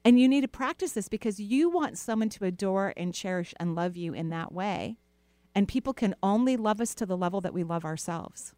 And 0.03 0.19
you 0.19 0.27
need 0.27 0.41
to 0.41 0.47
practice 0.47 0.93
this 0.93 1.07
because 1.07 1.39
you 1.39 1.69
want 1.69 1.97
someone 1.97 2.29
to 2.29 2.45
adore 2.45 2.93
and 2.97 3.13
cherish 3.13 3.53
and 3.59 3.75
love 3.75 3.95
you 3.95 4.13
in 4.13 4.29
that 4.29 4.51
way. 4.51 4.97
And 5.53 5.67
people 5.67 5.93
can 5.93 6.15
only 6.23 6.57
love 6.57 6.81
us 6.81 6.95
to 6.95 7.05
the 7.05 7.17
level 7.17 7.41
that 7.41 7.53
we 7.53 7.63
love 7.63 7.85
ourselves. 7.85 8.53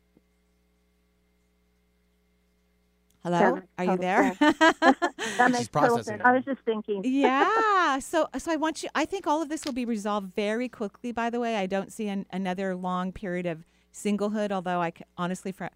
Hello? 3.23 3.55
That 3.55 3.63
Are 3.77 3.85
you 3.85 3.97
there? 3.97 4.37
That 5.37 5.47
She's 5.47 5.53
makes 5.53 5.67
total 5.69 5.89
processing 5.89 6.03
sense. 6.03 6.21
I 6.25 6.31
was 6.33 6.45
just 6.45 6.59
thinking. 6.65 7.01
yeah. 7.05 7.97
So 7.99 8.27
so 8.37 8.51
I 8.51 8.57
want 8.57 8.83
you 8.83 8.89
I 8.93 9.05
think 9.05 9.25
all 9.25 9.41
of 9.41 9.49
this 9.49 9.65
will 9.65 9.73
be 9.73 9.85
resolved 9.85 10.35
very 10.35 10.69
quickly 10.69 11.11
by 11.13 11.29
the 11.29 11.39
way. 11.39 11.55
I 11.55 11.65
don't 11.65 11.91
see 11.91 12.07
an, 12.09 12.25
another 12.31 12.75
long 12.75 13.11
period 13.11 13.45
of 13.45 13.65
singlehood 13.93 14.51
although 14.51 14.81
I 14.81 14.91
honestly 15.17 15.51
from 15.51 15.69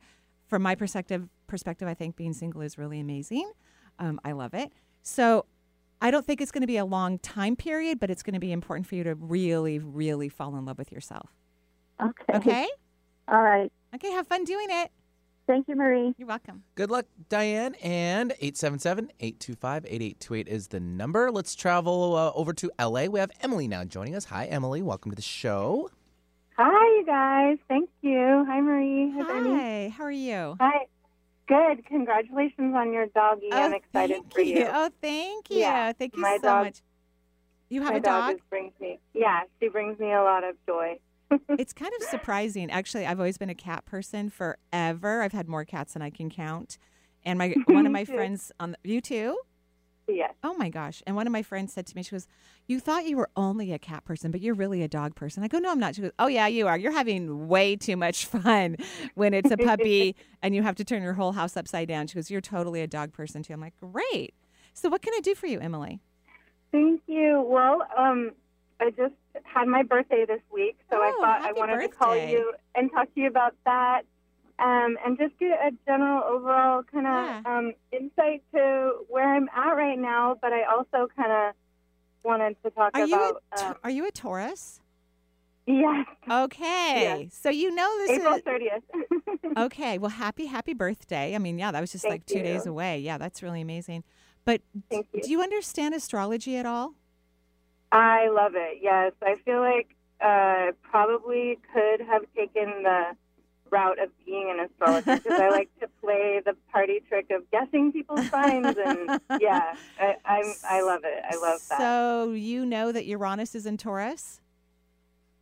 from 0.46 0.62
my 0.62 0.76
perspective 0.76 1.30
perspective 1.48 1.88
I 1.88 1.94
think 1.94 2.18
being 2.18 2.34
single 2.34 2.62
is 2.62 2.78
really 2.78 3.00
amazing. 3.00 3.50
Um, 4.00 4.20
I 4.24 4.32
love 4.34 4.54
it. 4.54 4.72
So 5.04 5.46
I 6.02 6.12
don't 6.12 6.26
think 6.26 6.42
it's 6.42 6.52
going 6.52 6.62
to 6.62 6.68
be 6.68 6.78
a 6.78 6.86
long 6.86 7.20
time 7.20 7.56
period, 7.56 8.00
but 8.00 8.10
it's 8.10 8.24
going 8.24 8.34
to 8.34 8.40
be 8.40 8.52
important 8.52 8.88
for 8.88 8.96
you 8.96 9.04
to 9.04 9.16
really 9.16 9.80
really 9.80 10.30
fall 10.30 10.56
in 10.56 10.66
love 10.66 10.78
with 10.78 10.92
yourself. 10.92 11.30
Okay. 12.02 12.38
Okay? 12.38 12.68
All 13.28 13.42
right. 13.42 13.72
Okay, 13.96 14.12
have 14.12 14.28
fun 14.28 14.44
doing 14.44 14.68
it. 14.70 14.92
Thank 15.48 15.70
you, 15.70 15.78
Marie. 15.78 16.14
You're 16.18 16.28
welcome. 16.28 16.64
Good 16.76 16.92
luck, 16.92 17.06
Diane. 17.30 17.76
And 17.76 18.32
877 18.34 19.12
825 19.22 19.86
8828 19.86 20.48
is 20.48 20.68
the 20.68 20.82
number. 20.82 21.32
Let's 21.32 21.56
travel 21.56 22.16
uh, 22.16 22.32
over 22.36 22.52
to 22.54 22.70
LA. 22.78 23.06
We 23.06 23.22
have 23.22 23.32
Emily 23.42 23.68
now 23.68 23.86
joining 23.86 24.14
us. 24.16 24.26
Hi, 24.26 24.46
Emily. 24.46 24.82
Welcome 24.82 25.12
to 25.12 25.16
the 25.16 25.22
show. 25.22 25.90
Hi, 26.58 27.00
you 27.00 27.06
guys. 27.06 27.58
Thank 27.70 27.90
you. 28.02 28.46
Hi, 28.46 28.60
Marie. 28.60 29.14
Hi, 29.16 29.24
Bernie. 29.24 29.56
Hi, 29.56 29.94
how 29.98 30.04
are 30.04 30.12
you? 30.12 30.58
Hi. 30.60 30.86
Good. 31.48 31.86
Congratulations 31.86 32.76
on 32.76 32.92
your 32.94 33.08
doggy. 33.08 33.50
Oh, 33.52 33.62
I'm 33.66 33.74
excited 33.74 34.22
for 34.34 34.42
you. 34.42 34.68
Oh, 34.70 34.90
thank 35.02 35.50
you. 35.50 35.60
Yeah, 35.60 35.94
Thank 35.94 36.16
you 36.16 36.22
my 36.22 36.38
so 36.42 36.48
dog- 36.48 36.66
much. 36.66 36.82
You 37.70 37.82
have 37.82 37.96
a 37.96 38.00
dog? 38.00 38.36
just 38.38 38.50
brings 38.50 38.72
me. 38.80 39.00
Yeah, 39.14 39.42
she 39.60 39.68
brings 39.68 40.00
me 40.00 40.12
a 40.14 40.22
lot 40.24 40.44
of 40.44 40.56
joy. 40.66 41.00
it's 41.50 41.74
kind 41.74 41.92
of 42.00 42.08
surprising. 42.08 42.72
Actually, 42.72 43.06
I've 43.06 43.20
always 43.20 43.38
been 43.38 43.50
a 43.50 43.56
cat 43.56 43.86
person 43.86 44.30
forever. 44.30 45.22
I've 45.22 45.34
had 45.34 45.50
more 45.50 45.66
cats 45.66 45.94
than 45.94 46.02
I 46.02 46.10
can 46.10 46.30
count. 46.30 46.78
And 47.26 47.38
my 47.38 47.56
one 47.66 47.86
of 47.86 47.92
my 48.00 48.06
friends 48.06 48.52
on 48.60 48.72
the, 48.72 48.78
you 48.90 49.02
too? 49.02 49.38
Yes. 50.08 50.34
Oh 50.44 50.54
my 50.54 50.70
gosh. 50.70 51.04
And 51.06 51.16
one 51.16 51.28
of 51.28 51.34
my 51.34 51.44
friends 51.44 51.74
said 51.74 51.86
to 51.88 51.96
me, 51.96 52.04
she 52.04 52.12
goes, 52.12 52.28
You 52.66 52.80
thought 52.80 53.06
you 53.06 53.18
were 53.18 53.30
only 53.36 53.74
a 53.74 53.80
cat 53.80 54.06
person, 54.06 54.32
but 54.32 54.42
you're 54.42 54.54
really 54.56 54.82
a 54.82 54.88
dog 54.88 55.16
person. 55.16 55.44
I 55.44 55.48
go, 55.48 55.60
No, 55.60 55.72
I'm 55.72 55.80
not. 55.80 55.96
She 55.96 56.02
goes, 56.02 56.12
Oh, 56.18 56.28
yeah, 56.28 56.48
you 56.48 56.68
are. 56.68 56.78
You're 56.78 56.92
having 56.94 57.48
way 57.48 57.76
too 57.76 57.98
much 57.98 58.26
fun 58.28 58.78
when 59.16 59.34
it's 59.34 59.52
a 59.52 59.58
puppy 59.58 60.16
and 60.42 60.56
you 60.56 60.64
have 60.64 60.76
to 60.76 60.84
turn 60.86 61.04
your 61.04 61.14
whole 61.14 61.34
house 61.34 61.58
upside 61.58 61.88
down. 61.88 62.08
She 62.08 62.16
goes, 62.16 62.32
You're 62.32 62.42
totally 62.42 62.82
a 62.82 62.88
dog 62.88 63.12
person 63.14 63.44
too. 63.44 63.54
I'm 63.54 63.62
like, 63.62 63.76
Great. 63.80 64.34
So, 64.74 64.90
what 64.90 65.02
can 65.02 65.14
I 65.14 65.20
do 65.20 65.36
for 65.36 65.48
you, 65.48 65.60
Emily? 65.60 66.00
Thank 66.72 67.02
you. 67.08 67.44
Well, 67.48 67.82
um, 67.98 68.32
I 68.80 68.92
just 68.92 69.16
had 69.44 69.68
my 69.68 69.84
birthday 69.84 70.26
this 70.26 70.42
week, 70.52 70.78
so 70.92 70.98
I 70.98 71.12
Oh, 71.16 71.22
thought 71.22 71.42
I 71.42 71.52
wanted 71.54 71.82
to 71.82 71.88
call 71.88 72.16
you 72.16 72.54
and 72.76 72.92
talk 72.92 73.14
to 73.16 73.22
you 73.22 73.28
about 73.28 73.56
that. 73.66 74.04
Um, 74.60 74.98
and 75.06 75.18
just 75.20 75.38
get 75.38 75.52
a 75.60 75.72
general 75.86 76.24
overall 76.24 76.82
kind 76.84 77.06
of 77.06 77.26
Yeah. 77.26 77.42
um, 77.46 77.74
insight 77.92 78.44
to 78.54 78.94
where 79.08 79.36
I'm 79.36 79.48
at 79.56 79.74
right 79.74 80.00
now, 80.00 80.36
but 80.42 80.52
I 80.52 80.64
also 80.64 81.08
kind 81.16 81.32
of 81.32 81.54
wanted 82.24 82.56
to 82.64 82.72
talk 82.72 82.92
Are 82.96 83.06
you, 83.06 83.16
about 83.16 83.44
a, 83.56 83.66
um, 83.68 83.76
are 83.84 83.90
you 83.92 84.08
a 84.08 84.12
Taurus? 84.12 84.82
yes, 85.68 86.08
Okay. 86.30 87.30
So, 87.32 87.50
you 87.50 87.70
know 87.76 87.98
this 88.00 88.18
April 88.18 88.36
is. 88.36 88.42
thirtieth. 88.44 88.84
Okay. 89.58 89.98
Well, 89.98 90.12
happy, 90.12 90.46
happy 90.46 90.74
birthday. 90.74 91.34
I 91.34 91.40
mean, 91.40 91.58
yeah, 91.58 91.72
that 91.72 91.82
was 91.82 91.92
just 91.92 92.04
Thank 92.04 92.14
like 92.14 92.26
two 92.28 92.44
days 92.44 92.66
away. 92.68 93.00
Yeah, 93.00 93.18
that's 93.18 93.42
really 93.42 93.62
amazing. 93.62 94.04
But 94.46 94.62
you. 94.92 95.04
do 95.22 95.32
you 95.32 95.42
understand 95.42 95.96
astrology 95.96 96.58
at 96.58 96.66
all? 96.68 96.94
I 97.92 98.28
love 98.30 98.52
it. 98.56 98.80
Yes, 98.82 99.14
I 99.22 99.36
feel 99.46 99.62
like 99.62 99.96
uh, 100.22 100.74
probably 100.84 101.58
could 101.74 102.02
have 102.06 102.24
taken 102.36 102.84
the 102.84 103.16
route 103.72 104.00
of 104.00 104.10
being 104.26 104.50
an 104.52 104.66
astrologer 104.66 105.16
because 105.18 105.40
I 105.40 105.50
like 105.50 105.70
to 105.80 105.88
play 106.02 106.42
the 106.46 106.54
party 106.72 107.02
trick 107.08 107.28
of 107.32 107.50
guessing 107.52 107.92
people's 107.92 108.30
signs, 108.30 108.76
and 108.78 109.20
yeah, 109.40 109.74
I, 110.00 110.16
I'm 110.26 110.54
I 110.70 110.82
love 110.82 111.02
it. 111.04 111.24
I 111.30 111.36
love 111.36 111.62
that. 111.70 111.78
So 111.78 112.32
you 112.34 112.66
know 112.66 112.92
that 112.92 113.06
Uranus 113.06 113.56
is 113.56 113.66
in 113.66 113.78
Taurus? 113.78 114.42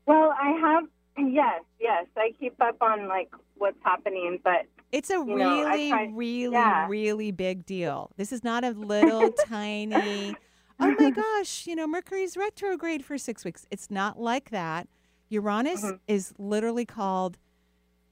Well, 0.05 0.34
I 0.39 0.51
have. 0.60 0.84
Yes, 1.17 1.63
yes. 1.79 2.05
I 2.17 2.32
keep 2.39 2.60
up 2.62 2.82
on 2.82 3.08
like 3.08 3.32
what's 3.55 3.77
happening, 3.84 4.39
but 4.44 4.65
It's 4.91 5.10
a 5.10 5.13
You 5.13 5.25
know, 5.38 5.63
really, 5.65 5.94
really, 6.13 6.51
yeah. 6.53 6.88
really 6.88 7.32
big 7.32 7.65
deal. 7.65 8.12
This 8.17 8.34
is 8.34 8.44
not 8.44 8.63
a 8.65 8.72
little 8.72 9.32
tiny, 9.48 10.36
oh 10.79 10.94
my 11.00 11.10
gosh, 11.12 11.67
you 11.67 11.75
know, 11.75 11.88
Mercury's 11.88 12.36
retrograde 12.36 13.05
for 13.05 13.17
six 13.17 13.46
weeks. 13.46 13.65
It's 13.72 13.89
not 13.89 14.20
like 14.20 14.50
that. 14.50 14.89
Uranus 15.29 15.82
Mhm. 15.84 16.00
is 16.08 16.34
literally 16.38 16.86
called, 16.86 17.38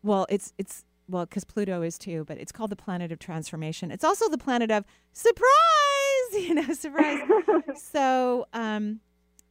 well, 0.04 0.26
it's, 0.30 0.54
it's, 0.58 0.84
well, 1.08 1.26
because 1.26 1.44
Pluto 1.44 1.82
is 1.82 1.98
too, 1.98 2.24
but 2.28 2.38
it's 2.38 2.52
called 2.52 2.70
the 2.70 2.76
planet 2.76 3.12
of 3.12 3.20
transformation. 3.20 3.92
It's 3.92 4.04
also 4.04 4.30
the 4.30 4.38
planet 4.38 4.72
of 4.72 4.86
surprise, 5.12 5.44
you 6.34 6.54
know, 6.56 6.74
surprise. 6.74 7.22
so, 7.76 8.48
um, 8.54 9.00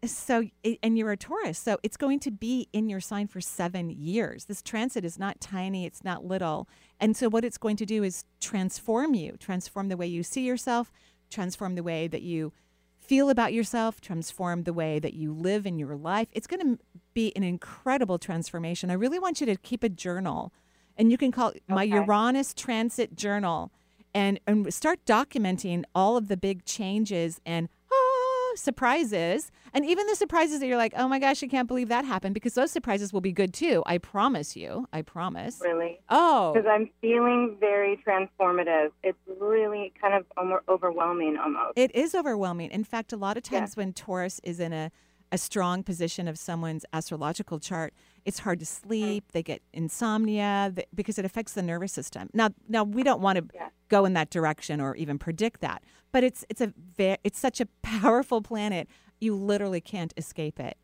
so, 0.05 0.45
and 0.83 0.99
you're 0.99 1.13
a 1.13 1.17
Taurus, 1.17 1.59
so 1.59 1.79
it's 1.83 1.97
going 1.97 2.19
to 2.21 2.31
be 2.31 2.69
in 2.73 2.89
your 2.89 2.99
sign 3.01 3.29
for 3.29 3.41
seven 3.41 3.89
years. 3.89 4.47
This 4.47 4.61
transit 4.61 5.05
is 5.05 5.19
not 5.19 5.41
tiny, 5.41 5.87
it's 5.87 6.03
not 6.03 6.25
little. 6.25 6.69
And 6.99 7.17
so, 7.17 7.29
what 7.29 7.45
it's 7.45 7.59
going 7.59 7.77
to 7.77 7.87
do 7.87 8.03
is 8.03 8.25
transform 8.41 9.15
you, 9.15 9.37
transform 9.39 9.89
the 9.89 9.97
way 9.97 10.09
you 10.09 10.25
see 10.25 10.45
yourself, 10.45 10.91
transform 11.31 11.77
the 11.77 11.85
way 11.85 12.09
that 12.09 12.23
you 12.23 12.53
feel 12.99 13.31
about 13.31 13.53
yourself, 13.53 14.01
transform 14.01 14.65
the 14.65 14.73
way 14.73 14.99
that 14.99 15.15
you 15.15 15.33
live 15.33 15.67
in 15.67 15.79
your 15.79 15.97
life. 15.97 16.29
It's 16.33 16.49
going 16.49 16.77
to 16.77 16.79
be 17.14 17.35
an 17.37 17.42
incredible 17.42 18.19
transformation. 18.19 18.90
I 18.90 18.95
really 18.95 19.19
want 19.19 19.40
you 19.40 19.47
to 19.47 19.57
keep 19.57 19.83
a 19.83 19.88
journal, 19.88 20.52
and 20.97 21.11
you 21.11 21.19
can 21.19 21.33
call 21.33 21.50
it 21.50 21.62
my 21.69 21.83
Uranus 21.85 22.54
Transit 22.54 23.16
Journal 23.16 23.71
and, 24.14 24.38
and 24.47 24.73
start 24.73 25.04
documenting 25.07 25.85
all 25.95 26.16
of 26.16 26.28
the 26.28 26.37
big 26.37 26.64
changes 26.64 27.40
and 27.47 27.69
ah, 27.90 28.52
surprises 28.57 29.50
and 29.73 29.87
even 29.87 30.07
the 30.07 30.14
surprises 30.14 30.61
that 30.61 30.66
you're 30.66 30.76
like 30.76 30.92
oh 30.99 31.09
my 31.09 31.19
gosh 31.19 31.42
i 31.42 31.47
can't 31.47 31.66
believe 31.66 31.88
that 31.88 32.04
happened 32.04 32.35
because 32.35 32.52
those 32.52 32.71
surprises 32.71 33.11
will 33.11 33.23
be 33.23 33.33
good 33.33 33.54
too 33.54 33.83
i 33.87 33.97
promise 33.97 34.54
you 34.54 34.87
i 34.92 35.00
promise 35.00 35.59
really, 35.62 35.99
oh 36.11 36.52
because 36.52 36.69
I'm 36.71 36.90
feeling 37.00 37.57
very 37.59 37.99
transformative. 38.07 38.90
It's 39.02 39.16
really 39.40 39.95
kind 39.99 40.12
of 40.14 40.26
overwhelming 40.69 41.38
almost. 41.38 41.73
it 41.76 41.95
is 41.95 42.14
overwhelming 42.14 42.71
in 42.71 42.85
fact 42.85 43.14
a 43.14 43.16
lot 43.16 43.38
of 43.38 43.45
Yeah. 43.50 43.61
times 43.61 43.76
when 43.78 43.95
taurus 43.95 44.38
is 44.45 44.61
in 44.61 44.75
a, 44.75 44.90
a 45.33 45.39
strong 45.39 45.83
position 45.83 46.29
of 46.29 46.39
someone's 46.39 46.85
astrological 46.93 47.59
chart 47.59 47.93
it's 48.25 48.41
hard 48.41 48.61
to 48.61 48.67
sleep 48.67 49.33
they 49.33 49.43
get 49.43 49.61
insomnia 49.73 50.71
th- 50.75 50.87
because 50.95 51.19
it 51.19 51.25
affects 51.25 51.55
the 51.55 51.62
nervous 51.62 51.91
system 51.93 52.29
now 52.35 52.51
now 52.69 52.85
we 52.85 53.03
don't 53.03 53.21
want 53.21 53.39
to 53.39 53.45
Yeah. 53.55 53.69
go 53.89 54.05
in 54.05 54.12
that 54.12 54.31
direction 54.31 54.81
or 54.81 54.95
even 54.97 55.19
predict 55.19 55.61
that 55.62 55.83
but 56.12 56.23
it's 56.23 56.45
it's 56.51 56.61
a 56.61 56.73
ve- 56.97 57.17
it's 57.25 57.39
such 57.39 57.61
a 57.61 57.67
powerful 57.83 58.43
planet 58.43 58.87
you 59.21 59.35
literally 59.35 59.81
can't 59.81 60.12
escape 60.17 60.61
it 60.61 60.77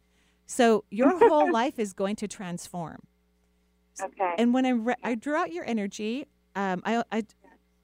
so 0.46 0.84
your 0.90 1.18
whole 1.18 1.52
life 1.60 1.78
is 1.78 1.92
going 1.92 2.16
to 2.16 2.26
transform 2.26 3.00
Okay. 4.02 4.34
and 4.38 4.54
when 4.54 4.64
I, 4.64 4.70
re- 4.70 4.94
I 5.02 5.14
drew 5.16 5.34
out 5.34 5.52
your 5.52 5.64
energy, 5.64 6.26
um, 6.54 6.82
I, 6.84 7.02
I, 7.10 7.24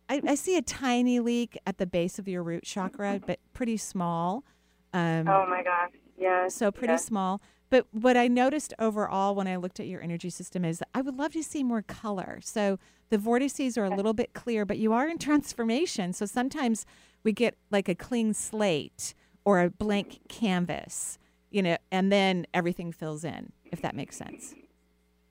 I, 0.09 0.23
I 0.29 0.35
see 0.37 0.57
a 0.57 0.63
tiny 0.63 1.19
leak 1.19 1.59
at 1.67 1.79
the 1.79 1.87
base 1.87 2.21
of 2.21 2.29
your 2.29 2.45
root 2.45 2.63
chakra, 2.63 3.21
but 3.27 3.41
pretty 3.53 3.77
small. 3.77 4.45
Um, 4.93 5.27
oh 5.29 5.45
my 5.49 5.63
gosh. 5.65 5.91
Yes. 6.19 6.55
so 6.55 6.71
pretty 6.71 6.95
yes. 6.95 7.05
small. 7.05 7.41
But 7.71 7.87
what 7.91 8.17
I 8.17 8.29
noticed 8.29 8.73
overall 8.79 9.35
when 9.35 9.49
I 9.49 9.57
looked 9.57 9.81
at 9.81 9.87
your 9.87 10.01
energy 10.01 10.31
system 10.31 10.65
is 10.65 10.83
I 10.95 11.01
would 11.01 11.17
love 11.17 11.33
to 11.33 11.43
see 11.43 11.65
more 11.65 11.83
color. 11.83 12.39
So 12.43 12.79
the 13.11 13.19
vortices 13.19 13.77
are 13.77 13.85
a 13.85 13.91
little 13.91 14.13
bit 14.13 14.33
clear, 14.33 14.65
but 14.65 14.79
you 14.79 14.93
are 14.93 15.09
in 15.09 15.19
transformation. 15.29 16.13
So 16.13 16.27
sometimes 16.27 16.87
we 17.25 17.33
get 17.33 17.57
like 17.71 17.89
a 17.89 17.95
clean 17.95 18.33
slate 18.35 19.15
or 19.45 19.61
a 19.61 19.71
blank 19.71 20.21
canvas, 20.29 21.19
you 21.51 21.63
know, 21.63 21.77
and 21.91 22.13
then 22.13 22.47
everything 22.55 22.93
fills 22.93 23.25
in, 23.25 23.53
if 23.73 23.81
that 23.83 23.95
makes 23.97 24.17
sense. 24.17 24.55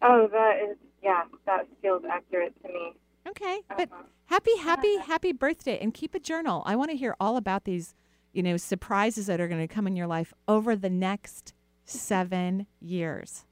Oh, 0.02 0.28
that 0.32 0.58
is. 0.70 0.78
Yeah, 1.02 1.24
that 1.46 1.68
feels 1.82 2.04
accurate 2.10 2.54
to 2.62 2.68
me. 2.70 2.94
Okay, 3.28 3.62
but 3.78 3.90
Uh-huh. 3.92 4.04
happy, 4.26 4.58
happy, 4.58 4.98
happy 4.98 5.32
birthday, 5.34 5.78
and 5.80 5.94
keep 5.94 6.14
a 6.16 6.20
journal. 6.20 6.64
I 6.66 6.76
want 6.76 6.92
to 6.92 6.98
hear 6.98 7.16
all 7.20 7.38
about 7.38 7.64
these, 7.66 7.94
you 8.34 8.44
know, 8.44 8.58
surprises 8.58 9.28
that 9.28 9.40
are 9.40 9.48
going 9.48 9.66
to 9.66 9.74
come 9.74 9.88
in 9.88 9.96
your 9.96 10.08
life 10.08 10.34
over 10.48 10.76
the 10.76 10.90
next 10.90 11.54
seven 11.86 12.66
years. 12.82 13.46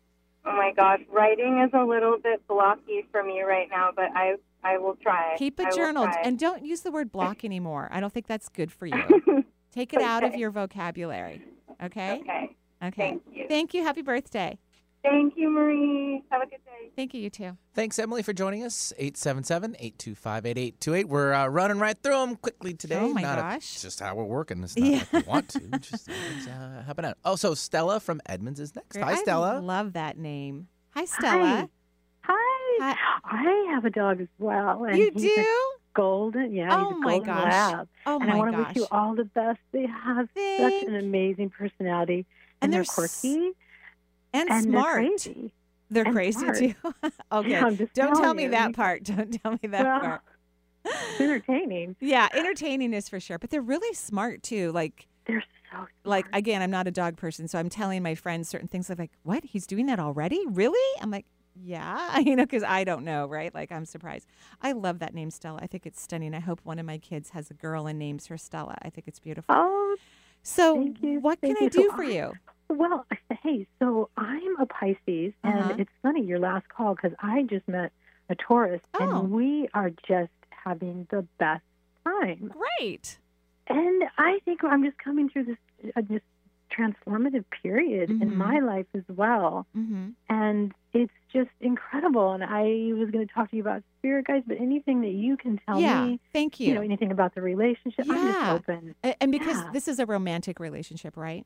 Oh 0.43 0.53
my 0.53 0.71
gosh, 0.75 1.01
writing 1.09 1.61
is 1.61 1.69
a 1.73 1.83
little 1.83 2.17
bit 2.17 2.45
blocky 2.47 3.05
for 3.11 3.23
me 3.23 3.41
right 3.41 3.67
now, 3.69 3.91
but 3.95 4.09
I 4.15 4.35
I 4.63 4.77
will 4.77 4.95
try. 4.95 5.35
Keep 5.37 5.59
I 5.59 5.63
a 5.63 5.65
will 5.67 5.75
journal, 5.75 6.07
and 6.23 6.37
don't 6.37 6.65
use 6.65 6.81
the 6.81 6.91
word 6.91 7.11
block 7.11 7.43
anymore. 7.45 7.89
I 7.91 7.99
don't 7.99 8.11
think 8.11 8.27
that's 8.27 8.49
good 8.49 8.71
for 8.71 8.87
you. 8.87 9.45
Take 9.71 9.93
it 9.93 10.01
out 10.01 10.23
of 10.23 10.35
your 10.35 10.49
vocabulary. 10.51 11.43
Okay. 11.81 12.19
okay. 12.21 12.55
Okay. 12.83 13.09
Thank 13.09 13.23
you. 13.31 13.45
Thank 13.47 13.73
you. 13.73 13.83
Happy 13.83 14.01
birthday. 14.01 14.57
Thank 15.03 15.33
you, 15.35 15.49
Marie. 15.49 16.23
Have 16.29 16.43
a 16.43 16.45
good 16.45 16.63
day. 16.63 16.91
Thank 16.95 17.13
you. 17.15 17.21
You 17.21 17.29
too. 17.31 17.57
Thanks, 17.73 17.97
Emily, 17.97 18.21
for 18.21 18.33
joining 18.33 18.63
us. 18.63 18.93
877 18.97 19.75
825 19.79 20.45
8828. 20.45 21.09
We're 21.09 21.33
uh, 21.33 21.47
running 21.47 21.79
right 21.79 21.97
through 22.03 22.13
them 22.13 22.35
quickly 22.35 22.73
today. 22.75 22.97
Oh, 22.99 23.11
my 23.11 23.21
Not 23.21 23.37
gosh. 23.39 23.55
it's 23.57 23.81
just 23.81 23.99
how 23.99 24.13
we're 24.13 24.23
working. 24.25 24.61
It's 24.63 24.77
not 24.77 24.85
Yeah. 24.87 24.97
like 24.97 25.11
we 25.13 25.21
want 25.31 25.49
to. 25.49 25.61
It's 25.73 25.89
just 25.91 26.07
it's, 26.07 26.47
uh, 26.47 26.83
happening 26.85 27.09
out. 27.11 27.17
Oh, 27.25 27.35
so 27.35 27.55
Stella 27.55 27.99
from 27.99 28.21
Edmonds 28.27 28.59
is 28.59 28.75
next. 28.75 28.93
Great. 28.93 29.03
Hi, 29.05 29.13
I 29.13 29.15
Stella. 29.15 29.59
love 29.59 29.93
that 29.93 30.17
name. 30.19 30.67
Hi, 30.91 31.05
Stella. 31.05 31.67
Hi. 32.23 32.37
Hi. 32.83 32.95
I 33.23 33.71
have 33.73 33.85
a 33.85 33.89
dog 33.89 34.21
as 34.21 34.27
well. 34.37 34.83
And 34.85 34.97
You 34.97 35.11
do? 35.11 35.27
A 35.29 35.55
golden, 35.95 36.53
yeah, 36.53 36.69
Oh 36.75 36.89
he's 36.89 36.97
a 36.97 36.99
my 36.99 37.11
golden 37.17 37.25
gosh. 37.25 37.51
lab. 37.73 37.87
Oh 38.05 38.19
and 38.19 38.27
my 38.29 38.35
I 38.35 38.37
want 38.37 38.51
to 38.51 38.57
gosh. 38.57 38.67
wish 38.67 38.75
you 38.77 38.87
all 38.91 39.15
the 39.15 39.25
best. 39.25 39.59
They 39.71 39.87
have 39.87 40.27
such 40.35 40.83
an 40.83 40.95
amazing 40.95 41.49
personality, 41.49 42.25
And 42.61 42.71
and, 42.71 42.73
they're 42.73 42.83
they're 42.95 43.05
s- 43.05 43.21
quirky 43.21 43.51
and, 44.33 44.49
and 44.49 44.63
smart. 44.63 44.95
they're 44.95 45.09
crazy. 45.09 45.53
They're 45.89 46.05
crazy 46.05 46.51
too. 46.51 46.93
okay. 47.31 47.87
Don't 47.93 48.15
tell 48.15 48.33
me 48.33 48.43
you. 48.43 48.49
that 48.51 48.73
part. 48.73 49.03
Don't 49.05 49.31
tell 49.41 49.51
me 49.61 49.69
that 49.69 49.83
Well, 49.85 49.99
part. 49.99 50.21
It's 50.85 51.19
entertaining. 51.19 51.95
Yeah, 52.01 52.27
entertaining 52.33 52.93
is 52.93 53.07
for 53.09 53.19
sure, 53.19 53.37
but 53.37 53.49
they're 53.49 53.61
really 53.61 53.93
smart 53.93 54.41
too. 54.41 54.71
Like, 54.71 55.07
They're 55.25 55.43
so 55.71 55.87
like 56.03 56.25
again, 56.33 56.61
I'm 56.61 56.71
not 56.71 56.87
a 56.87 56.91
dog 56.91 57.17
person, 57.17 57.47
so 57.47 57.59
I'm 57.59 57.69
telling 57.69 58.01
my 58.03 58.15
friends 58.15 58.49
certain 58.49 58.67
things. 58.67 58.89
I'm 58.89 58.97
like, 58.97 59.11
"What? 59.23 59.43
He's 59.43 59.67
doing 59.67 59.85
that 59.87 59.99
already? 59.99 60.43
Really?" 60.47 61.01
I'm 61.01 61.11
like, 61.11 61.25
"Yeah," 61.55 62.19
you 62.19 62.35
know, 62.35 62.43
because 62.45 62.63
I 62.63 62.83
don't 62.83 63.03
know, 63.05 63.27
right? 63.27 63.53
Like, 63.53 63.71
I'm 63.71 63.85
surprised. 63.85 64.27
I 64.61 64.71
love 64.71 64.99
that 64.99 65.13
name, 65.13 65.29
Stella. 65.29 65.59
I 65.61 65.67
think 65.67 65.85
it's 65.85 66.01
stunning. 66.01 66.33
I 66.33 66.39
hope 66.39 66.61
one 66.63 66.79
of 66.79 66.85
my 66.85 66.97
kids 66.97 67.29
has 67.31 67.51
a 67.51 67.53
girl 67.53 67.85
and 67.87 67.99
names 67.99 68.27
her 68.27 68.37
Stella. 68.37 68.75
I 68.81 68.89
think 68.89 69.07
it's 69.07 69.19
beautiful. 69.19 69.53
Oh, 69.55 69.95
so, 70.43 70.75
thank 70.75 70.97
what 71.21 71.39
can 71.41 71.55
thank 71.55 71.61
I 71.61 71.67
do 71.69 71.89
So 71.89 71.95
for 71.95 72.03
you? 72.03 72.33
Well, 72.77 73.05
hey, 73.43 73.67
so 73.79 74.09
I'm 74.17 74.59
a 74.59 74.65
Pisces, 74.65 75.33
Uh-huh. 75.43 75.69
and 75.71 75.79
it's 75.81 75.91
funny 76.01 76.21
your 76.23 76.39
last 76.39 76.67
call 76.69 76.95
because 76.95 77.13
I 77.19 77.43
just 77.43 77.67
met 77.67 77.91
a 78.29 78.35
Taurus, 78.35 78.81
Oh. 78.99 79.03
and 79.21 79.31
we 79.31 79.67
are 79.73 79.89
just 80.07 80.31
having 80.49 81.07
the 81.09 81.23
best 81.37 81.63
time. 82.03 82.51
Great. 82.79 83.19
And 83.67 84.03
I 84.17 84.39
think 84.45 84.63
I'm 84.63 84.83
just 84.83 84.97
coming 84.97 85.29
through 85.29 85.45
this 85.45 85.57
uh, 85.95 86.01
this 86.07 86.21
transformative 86.71 87.43
period 87.63 88.09
Mhm. 88.09 88.21
in 88.21 88.37
my 88.37 88.59
life 88.59 88.85
as 88.93 89.03
well, 89.09 89.65
Mm-hmm. 89.75 90.09
and 90.29 90.73
it's 90.93 91.11
just 91.33 91.49
incredible. 91.59 92.31
And 92.31 92.43
I 92.43 92.93
was 92.97 93.09
going 93.11 93.27
to 93.27 93.33
talk 93.33 93.49
to 93.51 93.55
you 93.57 93.61
about 93.61 93.83
spirit 93.99 94.25
guides, 94.27 94.45
but 94.47 94.57
anything 94.59 95.01
that 95.01 95.11
you 95.11 95.35
can 95.37 95.59
tell 95.65 95.79
yeah. 95.81 96.05
me, 96.05 96.19
Thank 96.31 96.59
you. 96.59 96.69
you 96.69 96.73
know, 96.75 96.81
anything 96.81 97.11
about 97.11 97.35
the 97.35 97.41
relationship, 97.41 98.05
I'm 98.09 98.15
Yeah. 98.25 98.33
just 98.57 98.69
open. 98.69 98.95
And 99.19 99.31
because 99.31 99.57
yeah. 99.57 99.69
this 99.73 99.87
is 99.89 99.99
a 99.99 100.05
romantic 100.05 100.59
relationship, 100.59 101.17
right? 101.17 101.45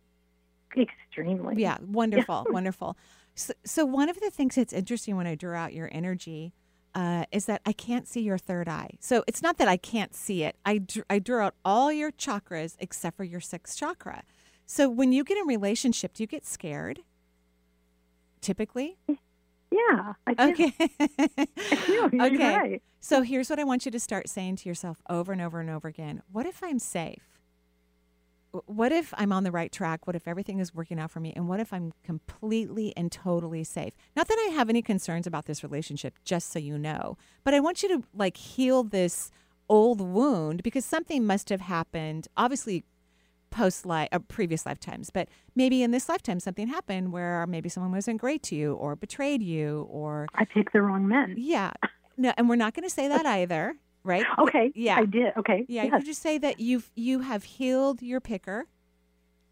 Extremely. 1.08 1.55
Yeah, 1.62 1.77
wonderful, 1.82 2.46
wonderful. 2.50 2.98
So, 3.36 3.53
so 3.65 3.86
one 3.86 4.10
of 4.10 4.20
the 4.20 4.29
things 4.29 4.55
that's 4.55 4.74
interesting 4.74 5.15
when 5.17 5.27
I 5.27 5.36
drew 5.36 5.53
out 5.53 5.74
your 5.74 5.89
energy 5.91 6.53
uh, 6.94 7.25
is 7.32 7.46
that 7.46 7.62
I 7.65 7.74
can't 7.74 8.08
see 8.08 8.22
your 8.22 8.38
third 8.38 8.70
eye. 8.70 8.91
So 9.01 9.24
it's 9.27 9.41
not 9.41 9.58
that 9.58 9.67
I 9.67 9.75
can't 9.77 10.15
see 10.15 10.44
it. 10.44 10.55
I 10.65 10.77
drew, 10.77 11.03
I 11.10 11.20
drew 11.20 11.39
out 11.41 11.55
all 11.65 11.91
your 11.91 12.12
chakras 12.12 12.75
except 12.79 13.17
for 13.17 13.24
your 13.25 13.41
sixth 13.41 13.77
chakra. 13.77 14.24
So 14.65 14.89
when 14.89 15.12
you 15.12 15.24
get 15.24 15.38
in 15.38 15.46
relationship, 15.46 16.13
do 16.13 16.24
you 16.24 16.27
get 16.27 16.46
scared? 16.46 17.01
Typically, 18.41 18.98
Yeah. 19.72 20.13
I 20.27 20.34
do. 20.34 20.44
okay. 20.51 20.74
No, 22.13 22.25
okay. 22.25 22.55
right. 22.58 22.84
So 23.00 23.22
here's 23.24 23.50
what 23.50 23.60
I 23.60 23.63
want 23.63 23.86
you 23.86 23.91
to 23.91 24.00
start 24.00 24.29
saying 24.29 24.58
to 24.58 24.70
yourself 24.70 25.01
over 25.10 25.32
and 25.32 25.41
over 25.41 25.60
and 25.60 25.70
over 25.70 25.88
again. 25.88 26.22
What 26.32 26.46
if 26.46 26.63
I'm 26.63 26.79
safe? 26.79 27.35
What 28.66 28.92
if 28.92 29.14
I'm 29.18 29.32
on 29.32 29.44
the 29.44 29.52
right 29.52 29.72
track? 29.72 30.08
What 30.08 30.16
if 30.16 30.28
everything 30.28 30.60
is 30.60 30.74
working 30.74 31.00
out 31.00 31.12
for 31.12 31.20
me? 31.20 31.34
And 31.36 31.48
what 31.48 31.60
if 31.60 31.74
I'm 31.74 31.94
completely 32.04 32.94
and 32.96 33.12
totally 33.12 33.64
safe? 33.64 33.94
Not 34.16 34.28
that 34.28 34.48
I 34.48 34.54
have 34.54 34.70
any 34.70 34.82
concerns 34.82 35.28
about 35.28 35.46
this 35.46 35.64
relationship, 35.64 36.16
just 36.24 36.52
so 36.52 36.60
you 36.60 36.78
know, 36.78 37.18
but 37.44 37.54
I 37.54 37.60
want 37.60 37.84
you 37.84 37.90
to 37.90 38.04
like 38.14 38.38
heal 38.38 38.84
this 38.84 39.32
old 39.68 40.02
wound 40.02 40.64
because 40.64 40.86
something 40.86 41.26
must 41.26 41.50
have 41.50 41.62
happened, 41.62 42.28
obviously 42.38 42.84
post 43.50 43.86
life, 43.86 44.10
uh, 44.12 44.20
previous 44.20 44.66
lifetimes, 44.66 45.10
but 45.10 45.30
maybe 45.56 45.82
in 45.82 45.92
this 45.92 46.10
lifetime 46.10 46.40
something 46.40 46.68
happened 46.68 47.14
where 47.14 47.48
maybe 47.48 47.70
someone 47.70 47.92
wasn't 47.92 48.20
great 48.20 48.44
to 48.44 48.56
you 48.56 48.74
or 48.74 48.96
betrayed 48.96 49.42
you 49.42 49.88
or 49.90 50.28
I 50.36 50.46
picked 50.46 50.74
the 50.74 50.82
wrong 50.82 51.08
men. 51.08 51.36
yeah. 51.38 51.72
No, 52.18 52.34
and 52.38 52.48
we're 52.48 52.56
not 52.56 52.74
going 52.74 52.88
to 52.88 52.90
say 52.90 53.10
that 53.10 53.26
either, 53.26 53.76
right? 54.06 54.26
Okay. 54.40 54.72
Yeah. 54.76 54.98
I 54.98 55.06
did. 55.06 55.34
Okay. 55.38 55.66
Yeah, 55.68 55.84
Yes. 55.84 55.94
you 56.00 56.06
just 56.06 56.22
say 56.22 56.38
that 56.38 56.60
you've 56.62 56.90
you 56.96 57.20
have 57.20 57.44
healed 57.44 58.02
your 58.02 58.22
picker 58.22 58.68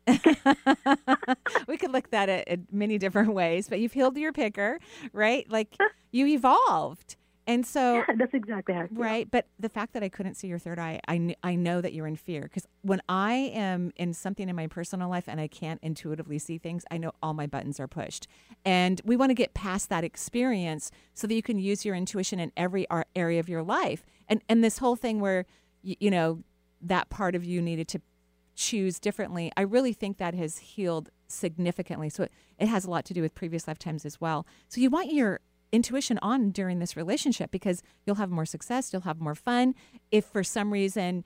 we 1.68 1.78
could 1.78 1.92
look 1.92 2.10
that 2.12 2.28
at, 2.30 2.48
at 2.48 2.60
many 2.74 2.98
different 2.98 3.34
ways, 3.34 3.70
but 3.70 3.80
you've 3.80 3.94
healed 3.94 4.18
your 4.18 4.34
picker, 4.34 4.80
right? 5.14 5.50
Like 5.50 5.78
you 6.12 6.28
evolved. 6.28 7.16
And 7.46 7.66
so, 7.66 7.96
Yeah, 7.96 8.16
that's 8.18 8.34
exactly 8.34 8.74
how 8.74 8.88
right. 8.92 9.30
But 9.30 9.48
the 9.60 9.68
fact 9.68 9.94
that 9.94 10.04
I 10.04 10.08
couldn't 10.08 10.36
see 10.36 10.48
your 10.48 10.60
third 10.60 10.80
eye, 10.80 11.02
I, 11.10 11.18
kn- 11.18 11.36
I 11.44 11.56
know 11.56 11.82
that 11.82 11.92
you're 11.94 12.08
in 12.08 12.16
fear. 12.16 12.44
Because 12.44 12.66
when 12.84 13.02
I 13.10 13.34
am 13.54 13.92
in 13.98 14.14
something 14.14 14.48
in 14.48 14.56
my 14.56 14.68
personal 14.68 15.10
life 15.10 15.26
and 15.28 15.42
I 15.42 15.48
can't 15.48 15.80
intuitively 15.84 16.40
see 16.40 16.58
things, 16.58 16.86
I 16.90 16.98
know 16.98 17.12
all 17.22 17.34
my 17.34 17.46
buttons 17.48 17.82
are 17.82 17.88
pushed. 17.88 18.28
And 18.64 19.02
we 19.04 19.18
want 19.18 19.32
to 19.32 19.36
get 19.36 19.54
past 19.54 19.90
that 19.90 20.06
experience 20.06 20.90
so 21.14 21.28
that 21.28 21.34
you 21.34 21.42
can 21.42 21.60
use 21.60 21.84
your 21.84 21.96
intuition 21.96 22.40
in 22.40 22.54
every 22.56 22.90
ar- 22.90 23.08
area 23.14 23.42
of 23.42 23.50
your 23.50 23.62
life. 23.64 24.06
And, 24.28 24.42
and 24.50 24.64
this 24.64 24.78
whole 24.78 24.96
thing 24.96 25.20
where, 25.20 25.46
you 25.82 26.12
know, 26.12 26.44
that 26.82 27.10
part 27.10 27.36
of 27.36 27.44
you 27.44 27.62
needed 27.62 27.88
to 27.90 28.02
choose 28.56 29.00
differently, 29.00 29.52
I 29.58 29.62
really 29.62 29.94
think 29.94 30.18
that 30.18 30.34
has 30.36 30.60
healed 30.60 31.10
significantly. 31.28 32.10
So 32.10 32.24
it, 32.24 32.32
it 32.60 32.68
has 32.68 32.86
a 32.86 32.90
lot 32.90 33.06
to 33.06 33.14
do 33.14 33.22
with 33.22 33.34
previous 33.36 33.68
lifetimes 33.68 34.06
as 34.06 34.22
well. 34.22 34.46
So 34.70 34.80
you 34.80 34.90
want 34.90 35.12
your 35.12 35.40
intuition 35.72 36.20
on 36.22 36.52
during 36.52 36.80
this 36.80 36.96
relationship 36.96 37.50
because 37.52 37.82
you'll 38.06 38.18
have 38.18 38.30
more 38.30 38.46
success, 38.46 38.94
you'll 38.94 39.02
have 39.02 39.20
more 39.20 39.36
fun. 39.36 39.74
If 40.12 40.26
for 40.26 40.44
some 40.44 40.72
reason 40.72 41.26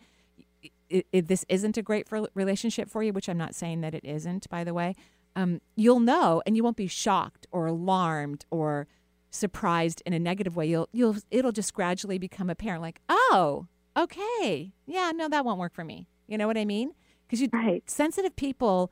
i 0.92 1.04
i 1.13 1.20
this 1.20 1.46
isn't 1.50 1.77
a 1.77 1.82
great 1.82 2.08
for, 2.08 2.27
relationship 2.34 2.89
for 2.89 3.04
you, 3.04 3.13
which 3.13 3.27
I'm 3.30 3.38
not 3.38 3.54
saying 3.54 3.82
that 3.82 3.94
it 3.94 4.06
isn't, 4.06 4.50
by 4.50 4.63
the 4.63 4.74
way, 4.74 4.96
um, 5.36 5.62
you'll 5.75 6.00
know 6.00 6.42
and 6.46 6.56
you 6.56 6.63
won't 6.63 6.77
be 6.77 6.88
shocked 6.88 7.46
or 7.51 7.68
alarmed 7.68 8.46
or 8.50 8.88
surprised 9.30 10.02
in 10.06 10.14
a 10.14 10.20
negative 10.20 10.56
way. 10.56 10.68
You'll 10.68 10.90
you'll 10.92 11.18
it'll 11.32 11.52
just 11.52 11.74
gradually 11.74 12.18
become 12.18 12.50
apparent 12.50 12.82
like, 12.82 13.02
"Oh, 13.10 13.68
okay. 13.96 14.74
Yeah, 14.86 15.12
no 15.16 15.28
that 15.30 15.46
won't 15.46 15.60
work 15.60 15.74
for 15.74 15.84
me." 15.84 16.08
You 16.28 16.38
know 16.38 16.48
what 16.48 16.58
I 16.58 16.66
mean? 16.66 16.94
Because 17.26 17.42
you 17.42 17.50
Right. 17.52 17.88
sensitive 17.90 18.36
people 18.36 18.92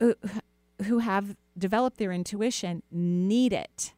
uh, 0.00 0.12
who, 0.22 0.84
who 0.84 0.98
have 1.00 1.36
developed 1.56 1.98
their 1.98 2.12
intuition 2.12 2.82
need 2.90 3.52
it 3.52 3.94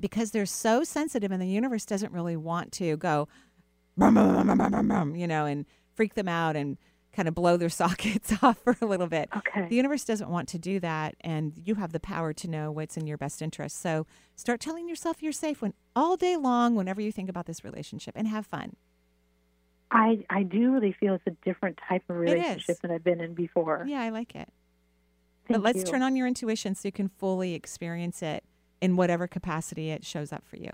because 0.00 0.30
they're 0.30 0.46
so 0.46 0.84
sensitive 0.84 1.32
and 1.32 1.40
the 1.40 1.46
universe 1.46 1.84
doesn't 1.86 2.12
really 2.12 2.36
want 2.36 2.72
to 2.72 2.96
go 2.96 3.28
brum, 3.96 4.14
brum, 4.14 4.44
brum, 4.44 4.56
brum, 4.58 4.70
brum, 4.70 4.88
brum, 4.88 5.16
you 5.16 5.26
know 5.26 5.46
and 5.46 5.66
freak 5.94 6.14
them 6.14 6.28
out 6.28 6.56
and 6.56 6.76
kind 7.14 7.28
of 7.28 7.34
blow 7.34 7.56
their 7.56 7.68
sockets 7.82 8.32
off 8.42 8.58
for 8.58 8.76
a 8.82 8.86
little 8.86 9.06
bit 9.06 9.28
Okay. 9.36 9.68
the 9.68 9.76
universe 9.76 10.04
doesn't 10.04 10.28
want 10.28 10.48
to 10.48 10.58
do 10.58 10.80
that 10.80 11.14
and 11.20 11.52
you 11.64 11.76
have 11.76 11.92
the 11.92 12.00
power 12.00 12.32
to 12.32 12.48
know 12.48 12.70
what's 12.72 12.96
in 12.96 13.06
your 13.06 13.16
best 13.16 13.40
interest 13.40 13.80
so 13.80 14.06
start 14.36 14.60
telling 14.60 14.88
yourself 14.88 15.22
you're 15.22 15.32
safe 15.32 15.62
when 15.62 15.72
all 15.94 16.16
day 16.16 16.36
long 16.36 16.74
whenever 16.74 17.00
you 17.00 17.12
think 17.12 17.28
about 17.28 17.46
this 17.46 17.62
relationship 17.64 18.14
and 18.16 18.28
have 18.28 18.46
fun 18.46 18.74
I 19.90 20.24
I 20.28 20.42
do 20.42 20.72
really 20.72 20.92
feel 20.98 21.14
it's 21.14 21.26
a 21.26 21.36
different 21.44 21.78
type 21.88 22.02
of 22.08 22.16
relationship 22.16 22.80
than 22.82 22.90
I've 22.90 23.04
been 23.04 23.20
in 23.20 23.34
before. 23.34 23.84
yeah 23.86 24.00
i 24.02 24.08
like 24.08 24.34
it 24.34 24.48
Thank 25.46 25.58
but 25.58 25.62
let's 25.62 25.78
you. 25.80 25.84
turn 25.84 26.02
on 26.02 26.16
your 26.16 26.26
intuition 26.26 26.74
so 26.74 26.88
you 26.88 26.92
can 26.92 27.08
fully 27.08 27.54
experience 27.54 28.22
it 28.22 28.42
in 28.80 28.96
whatever 28.96 29.26
capacity 29.28 29.90
it 29.90 30.04
shows 30.04 30.32
up 30.32 30.44
for 30.46 30.56
you 30.56 30.70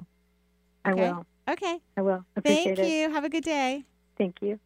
I 0.84 0.92
okay? 0.92 1.12
will. 1.12 1.26
okay 1.50 1.78
I 1.96 2.02
will. 2.02 2.24
Appreciate 2.36 2.76
thank 2.76 2.78
it. 2.78 2.88
you 2.88 3.10
have 3.10 3.24
a 3.24 3.28
good 3.28 3.44
day 3.44 3.84
Thank 4.16 4.36
you. 4.42 4.58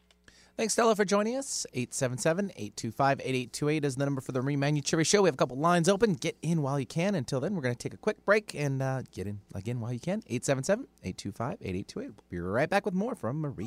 Thanks, 0.56 0.74
Stella, 0.74 0.94
for 0.94 1.04
joining 1.04 1.36
us. 1.36 1.66
877 1.74 2.52
825 2.54 3.20
8828 3.20 3.84
is 3.84 3.96
the 3.96 4.04
number 4.04 4.20
for 4.20 4.30
the 4.30 4.82
Cherry 4.84 5.02
Show. 5.02 5.22
We 5.22 5.26
have 5.26 5.34
a 5.34 5.36
couple 5.36 5.56
lines 5.56 5.88
open. 5.88 6.14
Get 6.14 6.36
in 6.42 6.62
while 6.62 6.78
you 6.78 6.86
can. 6.86 7.16
Until 7.16 7.40
then, 7.40 7.56
we're 7.56 7.62
going 7.62 7.74
to 7.74 7.78
take 7.78 7.92
a 7.92 7.96
quick 7.96 8.24
break 8.24 8.54
and 8.54 8.80
uh, 8.80 9.02
get 9.10 9.26
in 9.26 9.40
again 9.52 9.80
while 9.80 9.92
you 9.92 9.98
can. 9.98 10.22
877 10.28 10.86
825 11.02 11.58
8828. 11.60 12.06
We'll 12.06 12.14
be 12.30 12.38
right 12.38 12.70
back 12.70 12.84
with 12.84 12.94
more 12.94 13.16
from 13.16 13.40
Marie. 13.40 13.66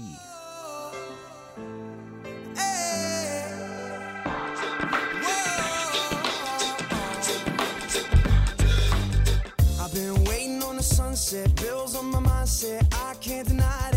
I've 9.78 9.94
been 9.94 10.24
waiting 10.24 10.64
on 10.64 10.78
the 10.78 10.84
sunset, 10.84 11.54
bills 11.58 11.98
on 11.98 12.12
my. 12.12 12.46
I 12.94 13.14
can't 13.20 13.46
deny 13.46 13.90
it. 13.90 13.97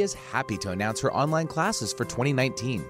Is 0.00 0.14
happy 0.14 0.56
to 0.58 0.70
announce 0.70 1.00
her 1.00 1.12
online 1.12 1.48
classes 1.48 1.92
for 1.92 2.04
2019. 2.04 2.84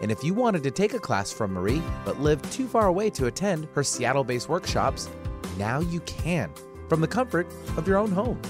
And 0.00 0.10
if 0.10 0.24
you 0.24 0.32
wanted 0.32 0.62
to 0.62 0.70
take 0.70 0.94
a 0.94 0.98
class 0.98 1.30
from 1.30 1.52
Marie 1.52 1.82
but 2.06 2.20
lived 2.20 2.50
too 2.50 2.66
far 2.66 2.86
away 2.86 3.10
to 3.10 3.26
attend 3.26 3.68
her 3.74 3.84
Seattle 3.84 4.24
based 4.24 4.48
workshops, 4.48 5.10
now 5.58 5.80
you 5.80 6.00
can 6.00 6.50
from 6.88 7.02
the 7.02 7.08
comfort 7.08 7.46
of 7.76 7.86
your 7.86 7.98
own 7.98 8.10
home. 8.10 8.40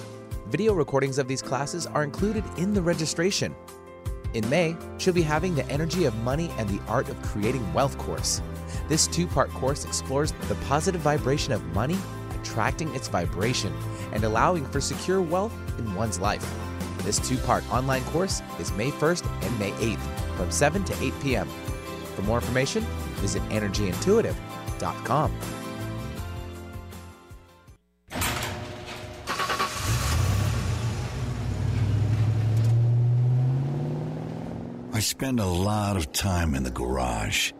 Video 0.46 0.72
recordings 0.72 1.18
of 1.18 1.26
these 1.26 1.42
classes 1.42 1.86
are 1.86 2.04
included 2.04 2.44
in 2.58 2.74
the 2.74 2.82
registration. 2.82 3.56
In 4.34 4.48
May, 4.48 4.76
she'll 4.98 5.12
be 5.12 5.22
having 5.22 5.56
the 5.56 5.66
Energy 5.66 6.04
of 6.04 6.14
Money 6.18 6.48
and 6.58 6.68
the 6.68 6.80
Art 6.86 7.08
of 7.08 7.20
Creating 7.22 7.72
Wealth 7.72 7.98
course. 7.98 8.40
This 8.88 9.08
two 9.08 9.26
part 9.26 9.50
course 9.50 9.84
explores 9.84 10.30
the 10.48 10.54
positive 10.66 11.00
vibration 11.00 11.52
of 11.52 11.64
money, 11.74 11.98
attracting 12.42 12.94
its 12.94 13.08
vibration, 13.08 13.72
and 14.12 14.24
allowing 14.24 14.66
for 14.66 14.80
secure 14.80 15.22
wealth 15.22 15.54
in 15.78 15.94
one's 15.94 16.18
life. 16.18 16.46
This 16.98 17.18
two 17.18 17.36
part 17.38 17.68
online 17.72 18.04
course 18.04 18.42
is 18.60 18.72
May 18.72 18.90
1st 18.90 19.26
and 19.42 19.58
May 19.58 19.70
8th 19.72 20.36
from 20.36 20.50
7 20.50 20.84
to 20.84 21.02
8 21.02 21.12
p.m. 21.20 21.48
For 22.14 22.22
more 22.22 22.38
information, 22.38 22.84
visit 23.20 23.42
energyintuitive.com. 23.48 25.32
I 34.94 35.00
spend 35.00 35.40
a 35.40 35.46
lot 35.46 35.96
of 35.96 36.12
time 36.12 36.54
in 36.54 36.62
the 36.62 36.70
garage, 36.70 37.52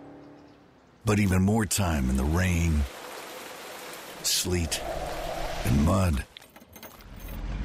but 1.05 1.19
even 1.19 1.43
more 1.43 1.67
time 1.67 2.09
in 2.09 2.17
the 2.17 2.25
rain, 2.25 2.83
sleet, 4.27 4.81
and 5.65 5.85
mud. 5.85 6.25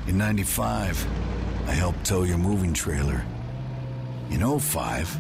In 0.08 0.18
95, 0.18 1.06
I 1.68 1.72
helped 1.72 2.06
tow 2.06 2.24
your 2.24 2.38
moving 2.38 2.74
trailer. 2.74 3.26
In 4.30 4.60
05, 4.60 5.18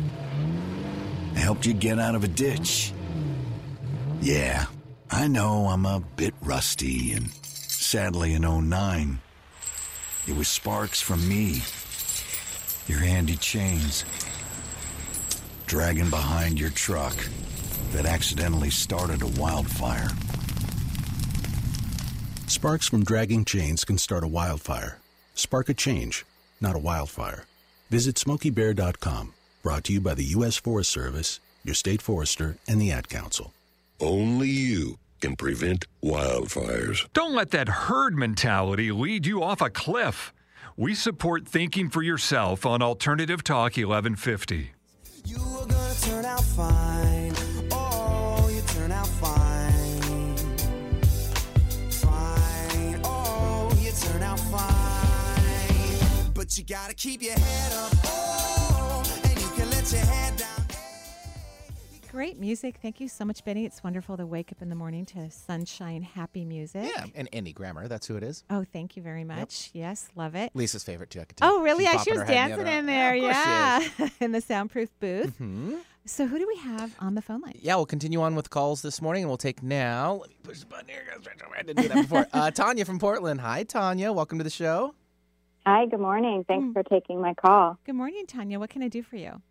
I 1.36 1.39
helped 1.39 1.65
you 1.65 1.73
get 1.73 2.00
out 2.00 2.15
of 2.15 2.23
a 2.23 2.28
ditch. 2.28 2.93
Yeah, 4.21 4.65
I 5.10 5.28
know 5.28 5.67
I'm 5.67 5.86
a 5.86 6.02
bit 6.15 6.34
rusty, 6.41 7.13
and 7.13 7.32
sadly 7.43 8.34
in 8.34 8.41
09, 8.41 9.19
it 10.28 10.36
was 10.36 10.47
sparks 10.47 11.02
from 11.02 11.28
me, 11.28 11.62
your 12.88 13.00
handy 13.00 13.36
chains, 13.38 14.04
dragging 15.65 16.10
behind 16.10 16.60
your 16.60 16.69
truck 16.71 17.15
that 17.91 18.06
accidentally 18.06 18.69
started 18.69 19.21
a 19.21 19.39
wildfire. 19.39 20.10
Sparks 22.50 22.88
from 22.88 23.04
dragging 23.04 23.44
chains 23.44 23.84
can 23.84 23.98
start 23.98 24.24
a 24.24 24.28
wildfire. 24.28 25.00
Spark 25.36 25.68
a 25.68 25.74
change, 25.74 26.26
not 26.62 26.78
a 26.78 26.80
wildfire. 26.80 27.44
Visit 27.90 28.16
SmokeyBear.com. 28.16 29.34
Brought 29.64 29.84
to 29.84 29.94
you 29.94 30.00
by 30.00 30.14
the 30.14 30.24
U.S. 30.24 30.56
Forest 30.56 30.90
Service, 30.90 31.42
your 31.66 31.76
state 31.76 32.02
forester, 32.02 32.58
and 32.66 32.80
the 32.80 32.90
Ad 32.90 33.10
Council. 33.10 33.54
Only 34.00 34.48
you 34.48 34.98
can 35.20 35.36
prevent 35.36 35.88
wildfires. 36.02 37.06
Don't 37.12 37.36
let 37.36 37.52
that 37.52 37.68
herd 37.68 38.18
mentality 38.18 38.94
lead 38.94 39.26
you 39.26 39.44
off 39.44 39.60
a 39.60 39.70
cliff. 39.70 40.32
We 40.78 40.96
support 40.96 41.46
thinking 41.46 41.90
for 41.90 42.02
yourself 42.02 42.66
on 42.66 42.82
Alternative 42.82 43.44
Talk 43.44 43.76
1150. 43.76 44.72
Gotta 56.67 56.93
keep 56.93 57.21
your 57.21 57.34
head 57.34 57.73
up. 57.73 57.91
Oh, 58.06 59.03
and 59.23 59.39
you 59.41 59.47
can 59.49 59.69
let 59.69 59.91
your 59.91 60.01
head 60.01 60.38
down. 60.38 60.47
Great 62.12 62.39
music. 62.39 62.77
Thank 62.82 62.99
you 62.99 63.08
so 63.08 63.25
much, 63.25 63.43
Benny. 63.45 63.65
It's 63.65 63.84
wonderful 63.84 64.17
to 64.17 64.25
wake 64.25 64.51
up 64.51 64.62
in 64.62 64.69
the 64.69 64.75
morning 64.75 65.06
to 65.08 65.30
sunshine, 65.30 66.01
happy 66.01 66.45
music. 66.45 66.89
Yeah, 66.95 67.06
and 67.15 67.30
Andy 67.32 67.53
Grammer, 67.53 67.88
that's 67.88 68.08
who 68.08 68.15
it 68.17 68.23
is. 68.23 68.43
Oh, 68.49 68.65
thank 68.73 68.97
you 68.97 69.03
very 69.03 69.23
much. 69.23 69.69
Yes, 69.73 70.10
love 70.15 70.34
it. 70.36 70.51
Lisa's 70.56 70.84
favorite 70.84 71.10
too. 71.10 71.21
I 71.21 71.25
could 71.25 71.38
tell. 71.38 71.53
Oh, 71.53 71.62
really? 71.62 71.86
She's 71.86 71.93
Yeah, 71.93 72.01
she 72.03 72.12
bopping 72.12 72.13
was 72.13 72.19
her 72.21 72.25
head 72.25 72.51
in 72.51 72.58
dancing 72.58 72.65
the 72.65 72.71
in 72.71 72.86
row. 72.86 72.91
there. 72.91 73.13
of 73.15 73.21
course 73.21 73.43
she 73.43 74.03
Yeah, 74.03 74.06
is. 74.08 74.12
in 74.21 74.32
the 74.32 74.41
soundproof 74.41 74.89
booth. 74.99 75.38
Hmm? 75.38 75.75
So, 76.06 76.25
who 76.25 76.39
do 76.39 76.47
we 76.47 76.56
have 76.62 76.95
on 76.99 77.15
the 77.15 77.21
phone 77.21 77.41
line? 77.41 77.56
Yeah, 77.62 77.75
we'll 77.75 77.86
continue 77.86 78.21
on 78.21 78.34
with 78.36 78.49
calls 78.49 78.82
this 78.82 79.01
morning, 79.01 79.23
and 79.23 79.30
we'll 79.30 79.38
take 79.38 79.62
now. 79.62 80.13
Let 80.21 80.30
me 80.30 80.36
push 80.41 80.62
the 80.62 80.65
button 80.67 80.88
here. 80.88 81.03
I 81.60 81.62
didn't 81.63 81.82
do 81.84 81.88
that 81.89 82.01
before. 82.03 82.25
uh, 82.34 82.49
Tanya 82.51 82.86
from 82.86 82.97
Portland. 82.97 83.41
Hi, 83.41 83.63
Tanya. 83.63 84.13
Welcome 84.13 84.38
to 84.38 84.43
the 84.45 84.49
show. 84.49 84.95
Hi, 85.67 85.86
good 85.86 85.99
morning. 85.99 86.45
Thanks 86.47 86.65
Mm. 86.69 86.71
for 86.73 86.84
taking 86.84 87.19
my 87.19 87.34
call. 87.34 87.77
Good 87.84 87.95
morning, 87.95 88.25
Tanya. 88.25 88.58
What 88.58 88.69
can 88.69 88.82
I 88.82 88.88
do 88.88 89.03
for 89.03 89.17
you? 89.17 89.41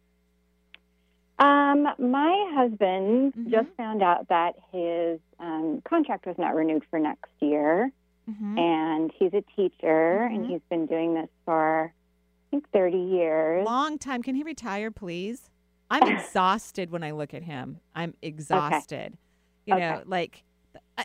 Um, 1.38 1.82
my 1.98 2.52
husband 2.54 3.34
Mm-hmm. 3.34 3.50
just 3.50 3.68
found 3.76 4.02
out 4.02 4.26
that 4.28 4.54
his 4.72 5.20
um, 5.38 5.82
contract 5.86 6.24
was 6.24 6.38
not 6.38 6.54
renewed 6.54 6.84
for 6.88 6.98
next 6.98 7.30
year, 7.40 7.92
Mhm. 8.30 8.58
and 8.58 9.12
he's 9.18 9.34
a 9.34 9.42
teacher, 9.54 10.22
and 10.22 10.46
Mhm. 10.46 10.48
he's 10.48 10.62
been 10.70 10.86
doing 10.86 11.12
this 11.12 11.28
for 11.44 11.92
I 11.92 12.50
think 12.50 12.70
30 12.70 12.96
years. 12.96 13.66
Long 13.66 13.98
time. 13.98 14.22
Can 14.22 14.34
he 14.36 14.42
retire, 14.42 14.90
please? 14.90 15.50
I'm 15.90 16.00
exhausted 16.30 16.90
when 16.90 17.02
I 17.04 17.10
look 17.10 17.34
at 17.34 17.42
him. 17.42 17.80
I'm 17.94 18.14
exhausted. 18.22 19.18
You 19.66 19.74
know, 19.76 19.96
Okay. 19.96 20.04
like, 20.06 20.44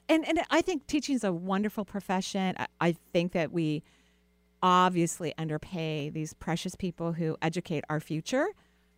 and 0.07 0.25
and 0.25 0.39
I 0.49 0.61
think 0.61 0.87
teaching 0.87 1.15
is 1.15 1.25
a 1.25 1.33
wonderful 1.33 1.83
profession. 1.83 2.55
I, 2.57 2.67
I 2.79 2.91
think 2.93 3.33
that 3.33 3.51
we 3.51 3.83
obviously 4.63 5.33
underpay 5.37 6.09
these 6.09 6.33
precious 6.33 6.75
people 6.75 7.13
who 7.13 7.37
educate 7.41 7.83
our 7.89 7.99
future. 7.99 8.47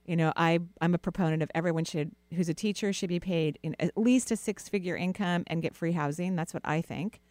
You 0.05 0.15
know, 0.17 0.33
I 0.35 0.59
I'm 0.81 0.93
a 0.93 0.97
proponent 0.97 1.41
of 1.43 1.49
everyone 1.55 1.85
should 1.85 2.11
who's 2.33 2.49
a 2.49 2.53
teacher 2.53 2.91
should 2.91 3.09
be 3.09 3.19
paid 3.19 3.57
in 3.63 3.75
at 3.79 3.97
least 3.97 4.31
a 4.31 4.35
six 4.35 4.67
figure 4.67 4.97
income 4.97 5.43
and 5.47 5.61
get 5.61 5.75
free 5.75 5.93
housing. 5.93 6.35
That's 6.35 6.53
what 6.53 6.63
I 6.65 6.81
think. 6.81 7.21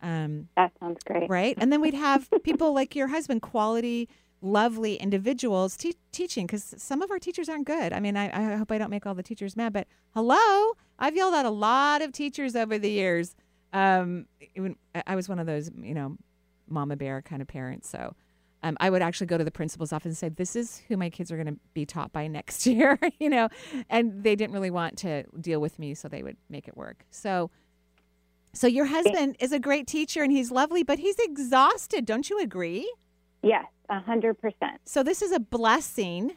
Um, 0.00 0.48
That 0.56 0.72
sounds 0.80 1.02
great. 1.04 1.28
right? 1.28 1.54
And 1.58 1.70
then 1.72 1.80
we'd 1.80 1.94
have 1.94 2.28
people 2.42 2.72
like 2.72 2.96
your 2.96 3.08
husband, 3.08 3.42
quality, 3.42 4.08
lovely 4.40 4.96
individuals 4.96 5.76
te- 5.76 5.94
teaching 6.10 6.46
because 6.46 6.74
some 6.78 7.02
of 7.02 7.10
our 7.10 7.18
teachers 7.18 7.48
aren't 7.48 7.66
good. 7.66 7.92
I 7.92 8.00
mean, 8.00 8.16
I, 8.16 8.52
I 8.54 8.56
hope 8.56 8.72
I 8.72 8.78
don't 8.78 8.90
make 8.90 9.06
all 9.06 9.14
the 9.14 9.22
teachers 9.22 9.54
mad, 9.56 9.72
but 9.72 9.86
hello, 10.14 10.72
I've 10.98 11.14
yelled 11.14 11.34
at 11.34 11.44
a 11.46 11.50
lot 11.50 12.02
of 12.02 12.12
teachers 12.12 12.56
over 12.56 12.78
the 12.78 12.90
years. 12.90 13.36
Um, 13.72 14.26
I 15.06 15.14
was 15.14 15.28
one 15.28 15.38
of 15.38 15.46
those, 15.46 15.70
you 15.80 15.94
know, 15.94 16.16
mama 16.68 16.96
bear 16.96 17.22
kind 17.22 17.42
of 17.42 17.48
parents. 17.48 17.88
So 17.88 18.14
um, 18.62 18.76
I 18.80 18.90
would 18.90 19.02
actually 19.02 19.26
go 19.26 19.38
to 19.38 19.44
the 19.44 19.50
principal's 19.50 19.92
office 19.92 20.06
and 20.06 20.16
say, 20.16 20.28
"This 20.28 20.56
is 20.56 20.82
who 20.88 20.96
my 20.96 21.10
kids 21.10 21.32
are 21.32 21.36
going 21.36 21.54
to 21.54 21.60
be 21.74 21.84
taught 21.84 22.12
by 22.12 22.26
next 22.26 22.66
year," 22.66 22.98
you 23.18 23.28
know, 23.28 23.48
and 23.88 24.22
they 24.22 24.36
didn't 24.36 24.52
really 24.52 24.70
want 24.70 24.98
to 24.98 25.24
deal 25.40 25.60
with 25.60 25.78
me, 25.78 25.94
so 25.94 26.08
they 26.08 26.22
would 26.22 26.36
make 26.48 26.68
it 26.68 26.76
work. 26.76 27.04
So. 27.10 27.50
So 28.54 28.66
your 28.66 28.84
husband 28.84 29.36
is 29.40 29.50
a 29.50 29.58
great 29.58 29.86
teacher 29.86 30.22
and 30.22 30.30
he's 30.30 30.50
lovely, 30.50 30.82
but 30.82 30.98
he's 30.98 31.18
exhausted. 31.18 32.04
Don't 32.04 32.28
you 32.28 32.38
agree? 32.38 32.92
Yes, 33.42 33.64
a 33.88 33.98
hundred 33.98 34.34
percent. 34.42 34.78
So 34.84 35.02
this 35.02 35.22
is 35.22 35.32
a 35.32 35.40
blessing. 35.40 36.32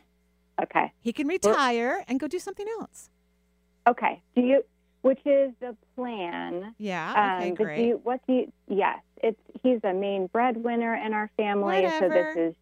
Okay. 0.64 0.94
He 1.02 1.12
can 1.12 1.28
retire 1.28 2.06
and 2.08 2.18
go 2.18 2.30
do 2.30 2.40
something 2.40 2.66
else. 2.80 3.10
Okay. 3.86 4.22
Do 4.34 4.44
you? 4.44 4.64
Which 5.06 5.22
is 5.24 5.52
the 5.60 5.78
plan? 5.96 6.74
Yeah. 6.80 7.12
Okay. 7.38 7.50
Um, 7.50 7.54
great. 7.54 7.78
Do 7.78 7.84
you, 7.84 8.00
what 8.02 8.22
do 8.26 8.34
you? 8.34 8.52
Yes, 8.68 8.98
it's 9.18 9.40
he's 9.62 9.80
a 9.84 9.94
main 9.94 10.26
breadwinner 10.26 10.96
in 10.96 11.14
our 11.14 11.30
family, 11.38 11.88
so 11.88 12.08
Whatever. 12.08 12.34
this 12.34 12.36
is 12.50 12.56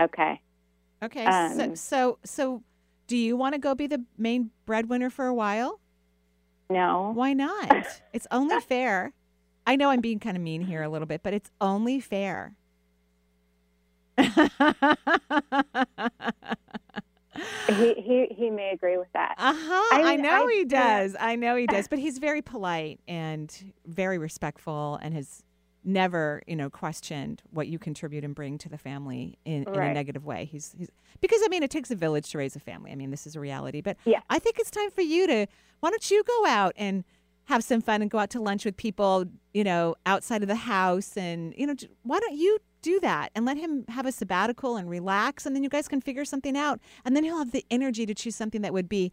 okay. 0.00 0.40
okay. 1.00 1.24
so, 1.24 1.62
um, 1.62 1.76
so 1.76 2.18
so 2.24 2.62
do 3.06 3.16
you 3.16 3.36
want 3.36 3.54
to 3.54 3.60
go 3.60 3.72
be 3.76 3.86
the 3.86 4.02
main 4.18 4.50
breadwinner 4.66 5.10
for 5.10 5.26
a 5.26 5.34
while? 5.34 5.78
No. 6.70 7.12
Why 7.14 7.34
not? 7.34 7.86
it's 8.12 8.26
only 8.32 8.60
fair. 8.68 9.12
I 9.64 9.76
know 9.76 9.90
I'm 9.90 10.00
being 10.00 10.18
kind 10.18 10.36
of 10.36 10.42
mean 10.42 10.62
here 10.62 10.82
a 10.82 10.88
little 10.88 11.06
bit, 11.06 11.22
but 11.22 11.34
it's 11.34 11.52
only 11.60 12.00
fair. 12.00 12.56
He 17.68 17.94
he 17.94 18.26
he 18.30 18.50
may 18.50 18.70
agree 18.70 18.96
with 18.98 19.12
that. 19.14 19.34
Uh 19.38 19.54
huh. 19.56 19.96
I, 19.96 20.02
I- 20.12 20.16
know 20.16 20.46
I- 20.46 20.52
he 20.52 20.64
does. 20.64 21.16
I 21.18 21.36
know 21.36 21.56
he 21.56 21.66
does. 21.66 21.88
But 21.94 21.98
he's 21.98 22.18
very 22.18 22.42
polite 22.42 23.00
and 23.08 23.72
very 23.86 24.18
respectful 24.18 24.98
and 25.02 25.14
has 25.14 25.42
never, 25.86 26.42
you 26.46 26.56
know, 26.56 26.70
questioned 26.70 27.42
what 27.50 27.68
you 27.68 27.78
contribute 27.78 28.24
and 28.24 28.34
bring 28.34 28.56
to 28.58 28.68
the 28.70 28.78
family 28.78 29.38
in, 29.44 29.64
in 29.64 29.68
a 29.74 29.92
negative 29.92 30.24
way. 30.24 30.46
He's, 30.46 30.74
he's 30.78 30.88
because 31.20 31.40
I 31.44 31.48
mean 31.48 31.62
it 31.62 31.70
takes 31.70 31.90
a 31.90 31.96
village 31.96 32.30
to 32.30 32.38
raise 32.38 32.56
a 32.56 32.60
family. 32.60 32.90
I 32.90 32.94
mean 32.94 33.10
this 33.10 33.26
is 33.26 33.36
a 33.36 33.40
reality. 33.40 33.80
But 33.80 33.96
Yeah. 34.04 34.20
I 34.30 34.38
think 34.38 34.58
it's 34.58 34.70
time 34.70 34.90
for 34.90 35.02
you 35.02 35.26
to 35.26 35.46
why 35.80 35.90
don't 35.90 36.10
you 36.10 36.22
go 36.24 36.46
out 36.46 36.72
and 36.76 37.04
have 37.46 37.62
some 37.62 37.82
fun 37.82 38.00
and 38.00 38.10
go 38.10 38.18
out 38.18 38.30
to 38.30 38.40
lunch 38.40 38.64
with 38.64 38.76
people, 38.76 39.26
you 39.52 39.64
know, 39.64 39.94
outside 40.06 40.40
of 40.42 40.48
the 40.48 40.54
house 40.56 41.16
and 41.16 41.52
you 41.58 41.66
know, 41.66 41.74
why 42.02 42.18
don't 42.18 42.36
you 42.36 42.58
do 42.84 43.00
that 43.00 43.30
and 43.34 43.44
let 43.44 43.56
him 43.56 43.84
have 43.88 44.06
a 44.06 44.12
sabbatical 44.12 44.76
and 44.76 44.88
relax 44.88 45.46
and 45.46 45.56
then 45.56 45.62
you 45.64 45.68
guys 45.68 45.88
can 45.88 46.00
figure 46.00 46.24
something 46.24 46.56
out 46.56 46.80
and 47.04 47.16
then 47.16 47.24
he'll 47.24 47.38
have 47.38 47.50
the 47.52 47.64
energy 47.70 48.04
to 48.06 48.14
choose 48.14 48.36
something 48.36 48.60
that 48.62 48.72
would 48.72 48.88
be 48.88 49.10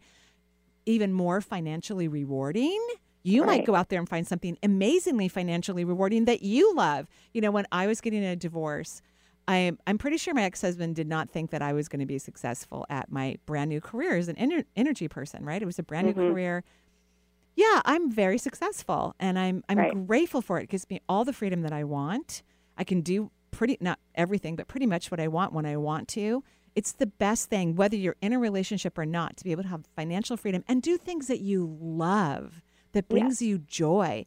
even 0.86 1.12
more 1.12 1.40
financially 1.40 2.06
rewarding. 2.08 2.80
You 3.24 3.44
might 3.44 3.64
go 3.64 3.74
out 3.76 3.88
there 3.88 4.00
and 4.00 4.08
find 4.08 4.26
something 4.26 4.58
amazingly 4.64 5.28
financially 5.28 5.84
rewarding 5.84 6.24
that 6.24 6.42
you 6.42 6.74
love. 6.74 7.06
You 7.32 7.40
know, 7.40 7.52
when 7.52 7.66
I 7.70 7.86
was 7.86 8.00
getting 8.00 8.24
a 8.24 8.34
divorce, 8.34 9.00
I'm 9.48 9.78
I'm 9.86 9.96
pretty 9.96 10.16
sure 10.18 10.34
my 10.34 10.42
ex-husband 10.42 10.96
did 10.96 11.06
not 11.08 11.30
think 11.30 11.50
that 11.50 11.62
I 11.62 11.72
was 11.72 11.88
going 11.88 12.00
to 12.00 12.06
be 12.06 12.18
successful 12.18 12.84
at 12.90 13.10
my 13.12 13.36
brand 13.46 13.68
new 13.70 13.80
career 13.80 14.16
as 14.16 14.28
an 14.28 14.36
ener- 14.36 14.64
energy 14.76 15.06
person, 15.08 15.44
right? 15.44 15.62
It 15.62 15.66
was 15.66 15.78
a 15.78 15.82
brand 15.84 16.06
new 16.08 16.14
Mhm. 16.14 16.30
career. 16.32 16.64
Yeah, 17.54 17.80
I'm 17.84 18.10
very 18.10 18.38
successful 18.38 19.14
and 19.20 19.38
I'm 19.38 19.62
I'm 19.68 19.78
Right. 19.78 20.06
grateful 20.06 20.42
for 20.42 20.58
it. 20.58 20.64
It 20.64 20.70
gives 20.70 20.88
me 20.90 21.00
all 21.08 21.24
the 21.24 21.32
freedom 21.32 21.62
that 21.62 21.72
I 21.72 21.84
want. 21.84 22.42
I 22.76 22.84
can 22.84 23.02
do 23.02 23.30
pretty 23.62 23.78
not 23.80 24.00
everything, 24.16 24.56
but 24.56 24.66
pretty 24.66 24.86
much 24.86 25.08
what 25.12 25.20
I 25.20 25.28
want 25.28 25.52
when 25.52 25.64
I 25.64 25.76
want 25.76 26.08
to. 26.08 26.42
It's 26.74 26.90
the 26.90 27.06
best 27.06 27.48
thing 27.48 27.76
whether 27.76 27.94
you're 27.94 28.16
in 28.20 28.32
a 28.32 28.38
relationship 28.40 28.98
or 28.98 29.06
not 29.06 29.36
to 29.36 29.44
be 29.44 29.52
able 29.52 29.62
to 29.62 29.68
have 29.68 29.84
financial 29.94 30.36
freedom 30.36 30.64
and 30.66 30.82
do 30.82 30.96
things 30.98 31.28
that 31.28 31.38
you 31.40 31.76
love 31.80 32.60
that 32.90 33.04
Yeah. 33.08 33.12
brings 33.20 33.40
you 33.40 33.58
joy. 33.58 34.26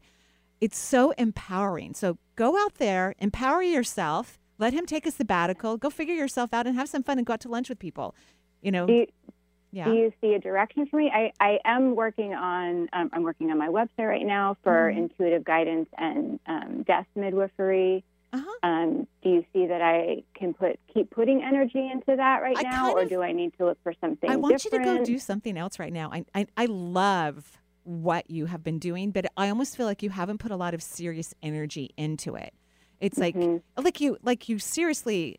It's 0.58 0.78
so 0.78 1.10
empowering. 1.18 1.92
So 1.92 2.16
go 2.34 2.56
out 2.56 2.76
there, 2.76 3.14
empower 3.18 3.62
yourself, 3.62 4.38
let 4.56 4.72
him 4.72 4.86
take 4.86 5.04
a 5.04 5.10
sabbatical, 5.10 5.76
go 5.76 5.90
figure 5.90 6.14
yourself 6.14 6.54
out 6.54 6.66
and 6.66 6.74
have 6.76 6.88
some 6.88 7.02
fun 7.02 7.18
and 7.18 7.26
go 7.26 7.34
out 7.34 7.40
to 7.40 7.50
lunch 7.50 7.68
with 7.68 7.78
people. 7.78 8.14
You 8.62 8.72
know, 8.72 8.86
Do 8.86 8.94
you, 8.94 9.06
yeah. 9.70 9.84
do 9.84 9.92
you 9.92 10.12
see 10.22 10.32
a 10.32 10.38
direction 10.38 10.86
for 10.86 10.96
me? 10.96 11.10
I, 11.14 11.30
I 11.40 11.58
am 11.66 11.94
working 11.94 12.32
on 12.32 12.88
um, 12.94 13.10
I'm 13.12 13.22
working 13.22 13.50
on 13.50 13.58
my 13.58 13.68
website 13.68 14.08
right 14.08 14.24
now 14.24 14.56
for 14.64 14.90
Mhm. 14.90 14.96
intuitive 14.96 15.44
guidance 15.44 15.90
and 15.98 16.40
um, 16.46 16.84
death 16.84 17.06
midwifery. 17.14 18.02
Uh-huh. 18.36 18.68
Um, 18.68 19.06
do 19.22 19.28
you 19.30 19.44
see 19.52 19.66
that 19.66 19.82
I 19.82 20.22
can 20.34 20.54
put 20.54 20.78
keep 20.92 21.10
putting 21.10 21.42
energy 21.42 21.88
into 21.90 22.16
that 22.16 22.42
right 22.42 22.56
I 22.58 22.62
now, 22.62 22.92
or 22.92 23.02
of- 23.02 23.08
do 23.08 23.22
I 23.22 23.32
need 23.32 23.52
to 23.58 23.66
look 23.66 23.78
for 23.82 23.92
something 24.00 24.30
I 24.30 24.36
want 24.36 24.64
you 24.64 24.70
to 24.70 24.78
go 24.78 25.04
do 25.04 25.18
something 25.18 25.56
else 25.56 25.78
right 25.78 25.92
now. 25.92 26.10
I, 26.12 26.24
I 26.34 26.46
I 26.56 26.66
love 26.66 27.58
what 27.84 28.28
you 28.30 28.46
have 28.46 28.64
been 28.64 28.78
doing, 28.78 29.10
but 29.12 29.26
I 29.36 29.48
almost 29.48 29.76
feel 29.76 29.86
like 29.86 30.02
you 30.02 30.10
haven't 30.10 30.38
put 30.38 30.50
a 30.50 30.56
lot 30.56 30.74
of 30.74 30.82
serious 30.82 31.32
energy 31.42 31.90
into 31.96 32.34
it. 32.34 32.52
It's 33.00 33.18
like 33.18 33.34
Mhm. 33.36 33.62
like 33.76 34.00
you 34.00 34.16
like 34.22 34.48
you 34.48 34.58
seriously 34.58 35.38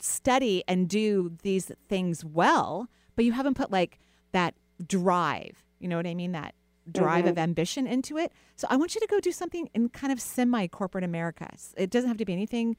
study 0.00 0.62
and 0.68 0.88
do 0.88 1.32
these 1.42 1.72
things 1.88 2.24
well, 2.24 2.88
but 3.16 3.24
you 3.24 3.32
haven't 3.32 3.54
put 3.54 3.70
like 3.72 3.98
that 4.32 4.54
drive. 4.86 5.64
You 5.80 5.88
know 5.88 5.96
what 5.96 6.06
I 6.06 6.14
mean? 6.14 6.32
That 6.32 6.54
drive 6.92 7.24
Mhm. 7.24 7.30
of 7.30 7.38
ambition 7.38 7.86
into 7.86 8.16
it. 8.16 8.32
So 8.56 8.66
I 8.70 8.76
want 8.76 8.94
you 8.94 9.00
to 9.00 9.06
go 9.06 9.20
do 9.20 9.32
something 9.32 9.68
in 9.74 9.88
kind 9.90 10.12
of 10.12 10.20
semi 10.20 10.66
corporate 10.68 11.04
America. 11.04 11.48
It 11.76 11.90
doesn't 11.90 12.08
have 12.08 12.16
to 12.18 12.24
be 12.24 12.32
anything 12.32 12.76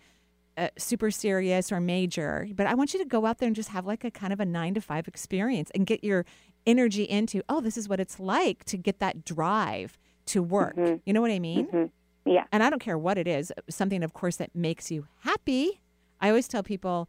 uh, 0.57 0.67
super 0.77 1.09
serious 1.09 1.71
or 1.71 1.79
major, 1.79 2.45
but 2.53 2.67
I 2.67 2.73
want 2.73 2.93
you 2.93 2.99
to 2.99 3.05
go 3.05 3.25
out 3.25 3.37
there 3.37 3.47
and 3.47 3.55
just 3.55 3.69
have 3.69 3.85
like 3.85 4.03
a 4.03 4.11
kind 4.11 4.33
of 4.33 4.41
a 4.41 4.45
nine 4.45 4.73
to 4.73 4.81
five 4.81 5.07
experience 5.07 5.71
and 5.73 5.85
get 5.85 6.03
your 6.03 6.25
energy 6.67 7.03
into, 7.03 7.41
oh, 7.47 7.61
this 7.61 7.77
is 7.77 7.87
what 7.87 7.99
it's 8.01 8.19
like 8.19 8.65
to 8.65 8.75
get 8.75 8.99
that 8.99 9.23
drive 9.23 9.97
to 10.25 10.43
work. 10.43 10.75
Mhm. 10.75 10.99
You 11.05 11.13
know 11.13 11.21
what 11.21 11.31
I 11.31 11.39
mean? 11.39 11.67
Mhm. 11.67 11.91
Yeah. 12.25 12.43
And 12.51 12.61
I 12.61 12.69
don't 12.69 12.79
care 12.81 12.97
what 12.97 13.17
it 13.17 13.25
is, 13.25 13.53
something, 13.69 14.03
of 14.03 14.11
course, 14.13 14.35
that 14.35 14.53
makes 14.53 14.91
you 14.91 15.07
happy. 15.21 15.79
I 16.19 16.27
always 16.27 16.49
tell 16.49 16.61
people 16.63 17.07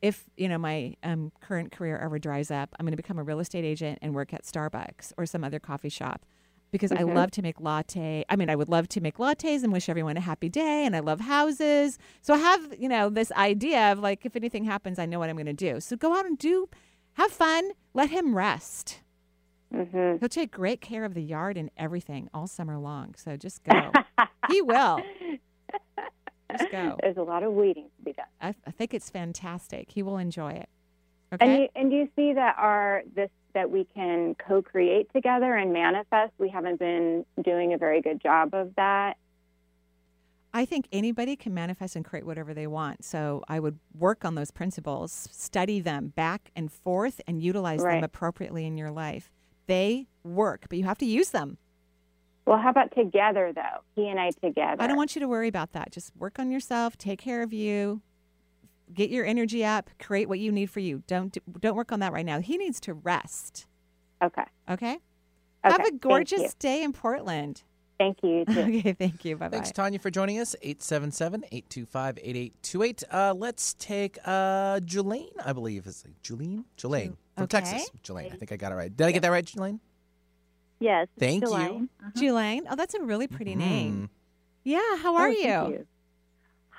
if, 0.00 0.24
you 0.36 0.48
know, 0.48 0.58
my 0.58 0.94
um, 1.02 1.32
current 1.40 1.72
career 1.72 1.96
ever 1.98 2.18
dries 2.20 2.50
up, 2.52 2.72
I'm 2.78 2.86
going 2.86 2.92
to 2.92 2.96
become 2.96 3.18
a 3.18 3.24
real 3.24 3.40
estate 3.40 3.64
agent 3.64 3.98
and 4.00 4.14
work 4.14 4.32
at 4.32 4.44
Starbucks 4.44 5.12
or 5.16 5.26
some 5.26 5.42
other 5.42 5.58
coffee 5.58 5.88
shop 5.88 6.24
because 6.72 6.90
I 6.90 7.02
Mhm. 7.02 7.14
love 7.14 7.30
to 7.32 7.42
make 7.42 7.60
latte. 7.60 8.24
I 8.28 8.34
mean, 8.34 8.50
I 8.50 8.56
would 8.56 8.68
love 8.68 8.88
to 8.88 9.00
make 9.00 9.18
lattes 9.18 9.62
and 9.62 9.72
wish 9.72 9.88
everyone 9.88 10.16
a 10.16 10.20
happy 10.20 10.48
day. 10.48 10.84
And 10.84 10.96
I 10.96 11.00
love 11.00 11.20
houses. 11.20 11.98
So 12.22 12.34
I 12.34 12.38
have, 12.38 12.74
you 12.80 12.88
know, 12.88 13.08
this 13.08 13.30
idea 13.32 13.92
of 13.92 14.00
like, 14.00 14.26
if 14.26 14.34
anything 14.34 14.64
happens, 14.64 14.98
I 14.98 15.06
know 15.06 15.18
what 15.20 15.28
I'm 15.30 15.36
going 15.36 15.46
to 15.46 15.52
do. 15.52 15.78
So 15.80 15.96
go 15.96 16.16
out 16.16 16.26
and 16.26 16.36
do, 16.36 16.68
have 17.14 17.30
fun, 17.30 17.70
let 17.94 18.10
him 18.10 18.34
rest. 18.34 19.02
hmm 19.72 20.16
He'll 20.18 20.28
take 20.28 20.50
great 20.50 20.80
care 20.80 21.04
of 21.04 21.14
the 21.14 21.22
yard 21.22 21.56
and 21.56 21.70
everything 21.76 22.28
all 22.34 22.46
summer 22.46 22.78
long. 22.78 23.14
So 23.16 23.36
just 23.36 23.62
go. 23.64 23.92
he 24.48 24.60
will. 24.62 25.02
Just 26.50 26.70
go. 26.70 26.96
There's 27.02 27.16
a 27.16 27.22
lot 27.22 27.42
of 27.42 27.52
weeding 27.52 27.88
to 27.98 28.04
be 28.04 28.12
done. 28.12 28.26
I, 28.40 28.54
I 28.66 28.70
think 28.70 28.92
it's 28.94 29.08
fantastic. 29.10 29.90
He 29.92 30.02
will 30.02 30.18
enjoy 30.18 30.52
it. 30.52 30.68
And 31.40 31.42
Okay. 31.50 31.62
you, 31.62 31.68
and 31.74 31.90
do 31.90 31.96
you 31.96 32.08
see 32.14 32.34
that 32.34 32.56
our 32.58 33.02
this 33.14 33.30
that 33.54 33.70
we 33.70 33.84
can 33.84 34.34
co-create 34.34 35.12
together 35.12 35.54
and 35.54 35.72
manifest? 35.72 36.32
We 36.38 36.48
haven't 36.48 36.78
been 36.78 37.24
doing 37.42 37.74
a 37.74 37.78
very 37.78 38.00
good 38.00 38.20
job 38.20 38.54
of 38.54 38.74
that. 38.76 39.16
I 40.54 40.66
think 40.66 40.86
anybody 40.92 41.34
can 41.34 41.54
manifest 41.54 41.96
and 41.96 42.04
create 42.04 42.26
whatever 42.26 42.52
they 42.52 42.66
want. 42.66 43.04
So 43.04 43.42
I 43.48 43.58
would 43.58 43.78
work 43.98 44.24
on 44.24 44.34
those 44.34 44.50
principles, 44.50 45.28
study 45.32 45.80
them 45.80 46.08
back 46.08 46.50
and 46.54 46.70
forth, 46.70 47.20
and 47.26 47.42
utilize 47.42 47.82
them 47.82 48.04
appropriately 48.04 48.66
in 48.66 48.76
your 48.76 48.90
life. 48.90 49.30
They 49.66 50.08
work, 50.22 50.66
but 50.68 50.76
you 50.76 50.84
have 50.84 50.98
to 50.98 51.06
use 51.06 51.30
them. 51.30 51.56
Well, 52.44 52.58
how 52.58 52.70
about 52.70 52.94
together 52.94 53.52
though? 53.54 53.82
He 53.94 54.08
and 54.08 54.18
I 54.20 54.30
together. 54.30 54.82
I 54.82 54.86
don't 54.88 54.96
want 54.96 55.14
you 55.14 55.20
to 55.20 55.28
worry 55.28 55.48
about 55.48 55.72
that. 55.72 55.92
Just 55.92 56.10
work 56.16 56.38
on 56.38 56.50
yourself, 56.50 56.98
take 56.98 57.20
care 57.20 57.42
of 57.42 57.52
you, 57.52 58.02
get 58.94 59.10
your 59.10 59.24
energy 59.24 59.64
up, 59.64 59.90
create 59.98 60.28
what 60.28 60.38
you 60.38 60.52
need 60.52 60.70
for 60.70 60.80
you. 60.80 61.02
Don't 61.06 61.36
don't 61.60 61.76
work 61.76 61.92
on 61.92 62.00
that 62.00 62.12
right 62.12 62.26
now. 62.26 62.40
He 62.40 62.56
needs 62.58 62.80
to 62.80 62.94
rest. 62.94 63.66
Okay. 64.22 64.44
Okay. 64.70 64.98
Have 65.64 65.84
a 65.86 65.92
gorgeous 65.92 66.54
day 66.54 66.82
in 66.82 66.92
Portland. 66.92 67.62
Thank 67.98 68.18
you. 68.24 68.44
too. 68.44 68.52
Okay, 68.60 68.92
thank 68.94 69.24
you. 69.24 69.36
Bye 69.36 69.46
bye. 69.48 69.56
Thanks, 69.58 69.70
Tanya, 69.70 69.98
for 70.00 70.10
joining 70.10 70.40
us. 70.40 70.56
877 70.62 71.44
825 71.52 72.18
8828. 72.18 73.04
Uh, 73.12 73.34
Let's 73.36 73.74
take 73.74 74.18
uh, 74.24 74.80
Jelaine, 74.80 75.30
I 75.44 75.52
believe. 75.52 75.86
Is 75.86 76.04
it 76.04 76.10
Jelaine? 76.22 76.64
Jelaine 76.76 77.16
from 77.36 77.44
Okay. 77.44 77.60
Texas. 77.60 77.90
Jelaine, 78.02 78.32
I 78.32 78.36
think 78.36 78.50
I 78.50 78.56
got 78.56 78.72
it 78.72 78.74
right. 78.74 78.96
Did 78.96 79.06
I 79.06 79.12
get 79.12 79.22
that 79.22 79.30
right, 79.30 79.44
Jelaine? 79.44 79.78
Yes. 80.80 81.06
Thank 81.16 81.42
you. 81.42 81.48
Jelaine. 81.48 81.88
Jelaine. 82.16 82.64
Oh, 82.68 82.74
that's 82.74 82.94
a 82.94 83.00
really 83.02 83.28
pretty 83.28 83.54
Mm. 83.54 83.58
name. 83.58 84.10
Yeah. 84.64 84.96
How 84.98 85.14
are 85.16 85.28
Oh, 85.28 85.30
you? 85.68 85.86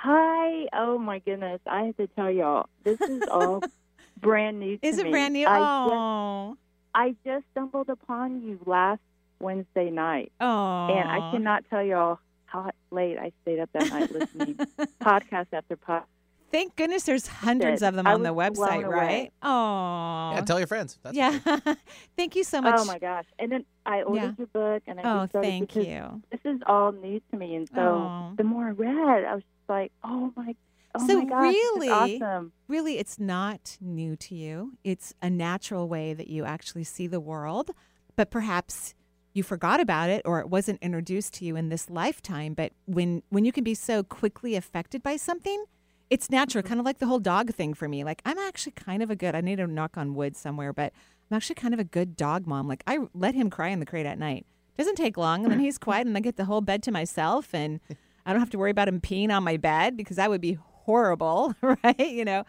Thank 0.03 0.13
you. 0.15 0.67
Hi. 0.67 0.67
Oh 0.73 0.97
my 0.97 1.19
goodness. 1.19 1.61
I 1.67 1.83
have 1.83 1.97
to 1.97 2.07
tell 2.07 2.31
y'all, 2.31 2.67
this 2.83 2.99
is 3.01 3.23
all 3.31 3.61
brand 4.21 4.59
new 4.59 4.77
to 4.77 4.85
Is 4.87 4.97
it 4.97 5.05
me. 5.05 5.11
brand 5.11 5.33
new? 5.33 5.45
I 5.47 5.57
Oh. 5.59 6.49
just, 6.55 6.59
I 6.95 7.15
just 7.25 7.45
stumbled 7.51 7.89
upon 7.89 8.41
you 8.41 8.59
last 8.65 9.01
Wednesday 9.39 9.89
night, 9.89 10.31
Oh. 10.39 10.87
and 10.87 11.09
I 11.09 11.31
cannot 11.31 11.65
tell 11.69 11.83
y'all 11.83 12.19
how 12.45 12.69
late 12.91 13.17
I 13.17 13.31
stayed 13.41 13.59
up 13.59 13.69
that 13.73 13.89
night 13.89 14.11
listening 14.11 14.55
podcast 15.01 15.47
after 15.51 15.75
podcast. 15.75 16.03
Thank 16.51 16.75
goodness 16.75 17.03
there's 17.03 17.25
hundreds 17.25 17.81
of 17.81 17.95
them 17.95 18.05
I 18.05 18.13
on 18.13 18.21
the 18.21 18.29
website, 18.29 18.87
right? 18.87 19.33
Oh. 19.41 20.33
Yeah, 20.35 20.41
tell 20.45 20.59
your 20.59 20.67
friends. 20.67 20.99
That's 21.01 21.15
yeah. 21.17 21.39
Thank 22.15 22.35
you 22.35 22.43
so 22.43 22.59
oh, 22.59 22.61
much. 22.61 22.75
Oh 22.77 22.85
my 22.85 22.99
gosh! 22.99 23.25
And 23.39 23.51
then 23.51 23.65
I 23.87 24.03
ordered 24.03 24.21
Yeah. 24.21 24.31
your 24.37 24.47
book, 24.47 24.83
and 24.85 24.99
I 24.99 25.03
Oh, 25.23 25.25
thank 25.25 25.75
you. 25.75 26.21
This 26.31 26.41
is 26.45 26.61
all 26.67 26.91
new 26.91 27.19
to 27.31 27.37
me, 27.37 27.55
and 27.55 27.67
so 27.73 27.81
Oh. 27.81 28.33
the 28.37 28.43
more 28.43 28.67
I 28.67 28.69
read, 28.69 29.25
I 29.25 29.33
was 29.33 29.41
just 29.43 29.52
like, 29.67 29.91
"Oh 30.03 30.33
my, 30.35 30.55
oh 30.95 31.07
so 31.07 31.19
my 31.19 31.25
gosh, 31.25 31.53
really, 31.53 31.89
awesome!" 31.89 32.51
really, 32.67 32.97
it's 32.97 33.19
not 33.19 33.77
new 33.81 34.15
to 34.17 34.35
you. 34.35 34.73
It's 34.83 35.13
a 35.21 35.29
natural 35.29 35.87
way 35.87 36.13
that 36.13 36.27
you 36.27 36.45
actually 36.45 36.83
see 36.83 37.07
the 37.07 37.19
world, 37.19 37.71
but 38.15 38.31
perhaps 38.31 38.93
you 39.33 39.43
forgot 39.43 39.79
about 39.79 40.09
it 40.09 40.21
or 40.25 40.39
it 40.39 40.49
wasn't 40.49 40.81
introduced 40.81 41.33
to 41.35 41.45
you 41.45 41.55
in 41.55 41.69
this 41.69 41.89
lifetime. 41.89 42.53
But 42.53 42.71
when 42.85 43.23
when 43.29 43.45
you 43.45 43.51
can 43.51 43.63
be 43.63 43.73
so 43.73 44.03
quickly 44.03 44.55
affected 44.55 45.01
by 45.01 45.17
something, 45.17 45.65
it's 46.09 46.29
natural. 46.29 46.61
Mm-hmm. 46.61 46.69
Kind 46.69 46.79
of 46.79 46.85
like 46.85 46.99
the 46.99 47.07
whole 47.07 47.19
dog 47.19 47.53
thing 47.53 47.73
for 47.73 47.87
me. 47.87 48.03
Like 48.03 48.21
I'm 48.25 48.37
actually 48.37 48.73
kind 48.73 49.01
of 49.01 49.09
a 49.09 49.15
good. 49.15 49.35
I 49.35 49.41
need 49.41 49.57
to 49.57 49.67
knock 49.67 49.97
on 49.97 50.13
wood 50.13 50.37
somewhere, 50.37 50.71
but 50.71 50.93
I'm 51.29 51.35
actually 51.37 51.55
kind 51.55 51.73
of 51.73 51.79
a 51.79 51.83
good 51.83 52.15
dog 52.15 52.45
mom. 52.45 52.67
Like 52.67 52.83
I 52.85 52.99
let 53.13 53.35
him 53.35 53.49
cry 53.49 53.69
in 53.69 53.79
the 53.79 53.85
crate 53.85 54.05
at 54.05 54.19
night. 54.19 54.45
Doesn't 54.77 54.95
take 54.95 55.17
long, 55.17 55.43
and 55.43 55.51
then 55.51 55.59
he's 55.59 55.77
quiet, 55.79 56.07
and 56.07 56.17
I 56.17 56.19
get 56.19 56.35
the 56.35 56.45
whole 56.45 56.61
bed 56.61 56.81
to 56.83 56.91
myself, 56.91 57.53
and 57.53 57.79
I 58.25 58.31
don't 58.31 58.39
have 58.39 58.49
to 58.51 58.57
worry 58.57 58.71
about 58.71 58.87
him 58.87 59.01
peeing 59.01 59.29
on 59.35 59.43
my 59.43 59.57
bed 59.57 59.97
because 59.97 60.15
that 60.17 60.29
would 60.29 60.41
be 60.41 60.57
horrible, 60.61 61.53
right? 61.61 61.99
You 61.99 62.25
know. 62.25 62.43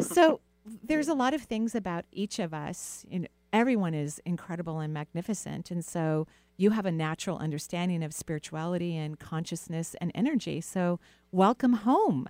So 0.00 0.40
there's 0.82 1.08
a 1.08 1.14
lot 1.14 1.34
of 1.34 1.42
things 1.42 1.74
about 1.74 2.04
each 2.12 2.38
of 2.38 2.52
us. 2.54 3.04
You 3.08 3.20
know, 3.20 3.28
everyone 3.52 3.94
is 3.94 4.20
incredible 4.24 4.80
and 4.80 4.92
magnificent, 4.92 5.70
and 5.70 5.84
so 5.84 6.26
you 6.56 6.70
have 6.70 6.86
a 6.86 6.92
natural 6.92 7.38
understanding 7.38 8.02
of 8.04 8.12
spirituality 8.12 8.96
and 8.96 9.18
consciousness 9.18 9.96
and 10.00 10.12
energy. 10.14 10.60
So 10.60 11.00
welcome 11.32 11.72
home. 11.72 12.28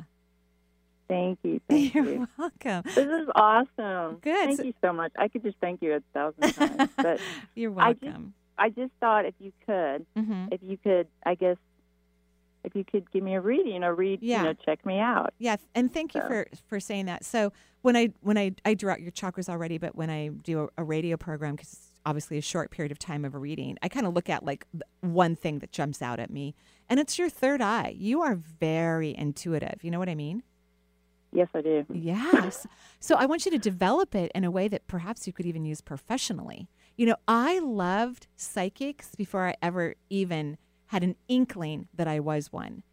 Thank 1.08 1.38
you, 1.42 1.60
thank 1.68 1.94
You're 1.94 2.04
you. 2.04 2.28
welcome. 2.38 2.82
This 2.94 3.06
is 3.06 3.28
awesome. 3.34 4.16
Good. 4.22 4.46
Thank 4.46 4.56
So- 4.58 4.62
you 4.64 4.74
so 4.82 4.92
much. 4.92 5.12
I 5.18 5.28
could 5.28 5.42
just 5.42 5.56
thank 5.60 5.82
you 5.82 5.94
a 5.94 6.00
thousand 6.14 6.54
times, 6.54 6.90
but 6.96 7.20
You're 7.54 7.78
I 7.78 7.92
just- 7.92 8.02
welcome. 8.04 8.34
I 8.56 8.68
just 8.70 8.92
thought 9.00 9.24
if 9.26 9.34
you 9.40 9.52
could, 9.66 10.06
hmm 10.16 10.46
if 10.52 10.60
you 10.62 10.76
could, 10.78 11.08
I 11.26 11.34
guess, 11.34 11.56
if 12.64 12.74
you 12.74 12.84
could 12.84 13.10
give 13.12 13.22
me 13.22 13.34
a 13.34 13.40
reading 13.40 13.84
or 13.84 13.94
read, 13.94 14.20
Yeah. 14.22 14.38
you 14.38 14.44
know, 14.44 14.52
check 14.54 14.84
me 14.86 14.98
out. 14.98 15.32
Yeah, 15.38 15.56
and 15.74 15.92
thank 15.92 16.14
you 16.14 16.20
So- 16.22 16.28
for 16.28 16.46
for 16.68 16.80
saying 16.80 17.06
that. 17.06 17.24
So 17.24 17.52
when 17.82 17.96
I 17.96 18.10
when 18.20 18.36
I 18.38 18.52
I 18.64 18.74
drew 18.74 18.90
out 18.90 19.00
your 19.00 19.12
chakras 19.12 19.48
already, 19.48 19.78
but 19.78 19.94
when 19.94 20.10
I 20.10 20.28
do 20.28 20.64
a, 20.76 20.82
a 20.82 20.84
radio 20.84 21.16
program, 21.16 21.54
because 21.56 21.72
it's 21.74 21.90
obviously 22.06 22.36
a 22.38 22.42
short 22.42 22.70
period 22.70 22.92
of 22.92 22.98
time 22.98 23.24
of 23.24 23.34
a 23.34 23.38
reading, 23.38 23.76
I 23.82 23.88
kind 23.88 24.06
of 24.06 24.14
look 24.14 24.28
at 24.28 24.44
like 24.44 24.66
one 25.00 25.36
thing 25.36 25.58
that 25.60 25.72
jumps 25.72 26.02
out 26.02 26.18
at 26.20 26.30
me, 26.30 26.54
and 26.88 26.98
it's 27.00 27.18
your 27.18 27.28
third 27.28 27.60
eye. 27.60 27.94
You 27.96 28.22
are 28.22 28.34
very 28.34 29.14
intuitive. 29.16 29.82
You 29.84 29.90
know 29.90 29.98
what 29.98 30.08
I 30.08 30.14
mean? 30.14 30.42
Yes, 31.32 31.48
I 31.52 31.62
do. 31.62 31.84
Yes. 31.92 32.64
So 33.00 33.16
I 33.16 33.26
want 33.26 33.44
you 33.44 33.50
to 33.50 33.58
develop 33.58 34.14
it 34.14 34.30
in 34.36 34.44
a 34.44 34.52
way 34.52 34.68
that 34.68 34.86
perhaps 34.86 35.26
you 35.26 35.32
could 35.32 35.46
even 35.46 35.64
use 35.64 35.80
professionally. 35.80 36.68
You 36.96 37.06
know, 37.06 37.16
I 37.26 37.58
loved 37.58 38.28
psychics 38.36 39.16
before 39.16 39.48
I 39.48 39.56
ever 39.60 39.96
even 40.08 40.58
had 40.94 41.02
an 41.02 41.16
inkling 41.26 41.88
that 41.92 42.06
I 42.06 42.20
was 42.20 42.52
one. 42.52 42.84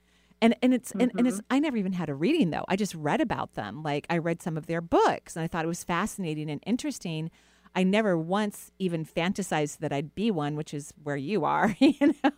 And 0.42 0.56
and 0.64 0.74
it's 0.74 0.92
and, 0.94 1.12
and 1.16 1.28
it's 1.28 1.40
I 1.52 1.60
never 1.60 1.78
even 1.78 1.94
had 1.94 2.10
a 2.10 2.16
reading 2.16 2.50
though. 2.50 2.66
I 2.68 2.76
just 2.76 2.96
read 2.96 3.22
about 3.22 3.54
them. 3.54 3.84
Like 3.84 4.08
I 4.10 4.18
read 4.18 4.42
some 4.42 4.58
of 4.58 4.66
their 4.66 4.82
books 4.82 5.36
and 5.36 5.44
I 5.44 5.48
thought 5.48 5.64
it 5.66 5.68
was 5.68 5.84
fascinating 5.84 6.50
and 6.50 6.64
interesting. 6.66 7.30
I 7.76 7.84
never 7.84 8.18
once 8.18 8.72
even 8.80 9.06
fantasized 9.06 9.78
that 9.78 9.94
I'd 9.94 10.16
be 10.16 10.32
one, 10.32 10.56
which 10.56 10.74
is 10.74 10.94
where 11.04 11.16
you 11.16 11.46
are. 11.46 11.76
You 11.80 12.16
know, 12.24 12.32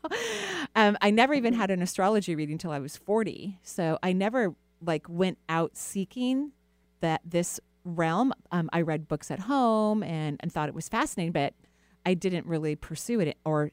um, 0.76 0.98
I 1.02 1.12
never 1.12 1.34
even 1.34 1.54
had 1.54 1.72
an 1.72 1.82
astrology 1.82 2.36
reading 2.36 2.58
till 2.58 2.72
I 2.72 2.80
was 2.80 2.98
forty. 2.98 3.58
So 3.64 3.98
I 4.04 4.12
never 4.12 4.54
like 4.82 5.06
went 5.08 5.38
out 5.48 5.78
seeking 5.78 6.52
that 7.00 7.22
this 7.24 7.62
realm. 7.86 8.34
Um, 8.52 8.70
I 8.74 8.82
read 8.82 9.08
books 9.08 9.32
at 9.32 9.40
home 9.40 10.04
and 10.04 10.36
and 10.42 10.52
thought 10.52 10.68
it 10.68 10.76
was 10.76 10.90
fascinating, 10.90 11.32
but 11.32 11.54
I 12.06 12.16
didn't 12.16 12.48
really 12.48 12.76
pursue 12.76 13.22
it 13.22 13.38
or 13.46 13.72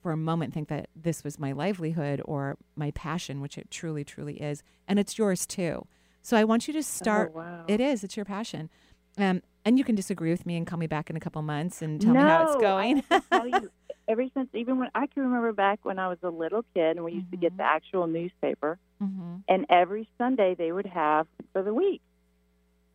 for 0.00 0.12
a 0.12 0.16
moment 0.16 0.54
think 0.54 0.68
that 0.68 0.88
this 0.96 1.22
was 1.22 1.38
my 1.38 1.52
livelihood 1.52 2.22
or 2.24 2.56
my 2.74 2.90
passion, 2.92 3.40
which 3.40 3.58
it 3.58 3.70
truly, 3.70 4.04
truly 4.04 4.40
is, 4.40 4.62
and 4.88 4.98
it's 4.98 5.18
yours 5.18 5.46
too. 5.46 5.86
So 6.22 6.36
I 6.36 6.44
want 6.44 6.66
you 6.68 6.74
to 6.74 6.82
start. 6.82 7.34
wow. 7.34 7.64
It 7.66 7.80
is. 7.80 8.04
It's 8.04 8.16
your 8.16 8.24
passion. 8.24 8.70
Um, 9.18 9.42
and 9.64 9.78
you 9.78 9.84
can 9.84 9.94
disagree 9.94 10.30
with 10.30 10.46
me 10.46 10.56
and 10.56 10.66
call 10.66 10.78
me 10.78 10.86
back 10.86 11.10
in 11.10 11.16
a 11.16 11.20
couple 11.20 11.42
months 11.42 11.82
and 11.82 12.00
tell 12.00 12.14
no, 12.14 12.20
me 12.20 12.28
how 12.28 12.42
it's 12.42 12.56
going. 12.56 13.02
I 13.32 13.46
you, 13.46 13.70
ever 14.08 14.24
since 14.34 14.48
even 14.54 14.78
when 14.78 14.88
I 14.94 15.06
can 15.06 15.24
remember 15.24 15.52
back 15.52 15.80
when 15.82 15.98
I 15.98 16.08
was 16.08 16.18
a 16.22 16.30
little 16.30 16.64
kid 16.74 16.96
and 16.96 17.04
we 17.04 17.12
used 17.12 17.30
to 17.30 17.36
get 17.36 17.56
the 17.56 17.62
actual 17.62 18.06
newspaper, 18.06 18.78
hmm 18.98 19.36
and 19.48 19.66
every 19.68 20.08
Sunday 20.16 20.54
they 20.54 20.70
would 20.70 20.86
have 20.86 21.26
for 21.52 21.62
the 21.62 21.74
week, 21.74 22.02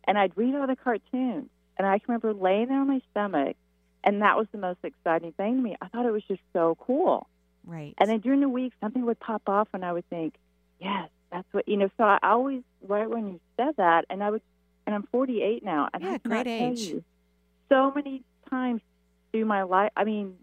and 0.06 0.16
I'd 0.16 0.36
read 0.36 0.54
all 0.54 0.66
the 0.66 0.76
cartoons, 0.76 1.48
and 1.76 1.86
I 1.86 1.98
can 1.98 2.14
remember 2.14 2.32
laying 2.32 2.68
there 2.68 2.80
on 2.80 2.88
my 2.88 3.00
stomach, 3.10 3.56
and 4.04 4.22
that 4.22 4.36
was 4.36 4.46
the 4.52 4.58
most 4.58 4.78
exciting 4.82 5.32
thing 5.32 5.56
to 5.56 5.62
me. 5.62 5.76
I 5.80 5.88
thought 5.88 6.06
it 6.06 6.12
was 6.12 6.22
just 6.24 6.40
so 6.52 6.76
cool. 6.80 7.28
Right. 7.64 7.94
And 7.98 8.08
then 8.10 8.20
during 8.20 8.40
the 8.40 8.48
week, 8.48 8.72
something 8.80 9.04
would 9.06 9.18
pop 9.18 9.42
off, 9.48 9.68
and 9.74 9.84
I 9.84 9.92
would 9.92 10.08
think, 10.08 10.34
yes, 10.80 11.08
that's 11.32 11.46
what 11.52 11.66
you 11.68 11.76
know. 11.76 11.88
So 11.96 12.04
I 12.04 12.18
always, 12.22 12.62
right 12.86 13.08
when 13.10 13.26
you 13.28 13.40
said 13.56 13.74
that, 13.78 14.04
and 14.08 14.22
I 14.22 14.30
would, 14.30 14.42
and 14.86 14.94
I'm 14.94 15.02
48 15.10 15.64
now, 15.64 15.88
and 15.92 16.02
Yeah, 16.02 16.10
I 16.12 16.18
great 16.18 16.46
age. 16.46 16.78
you, 16.80 17.04
so 17.68 17.90
many 17.94 18.22
times 18.48 18.80
through 19.32 19.46
my 19.46 19.62
life, 19.64 19.90
I 19.96 20.04
mean, 20.04 20.36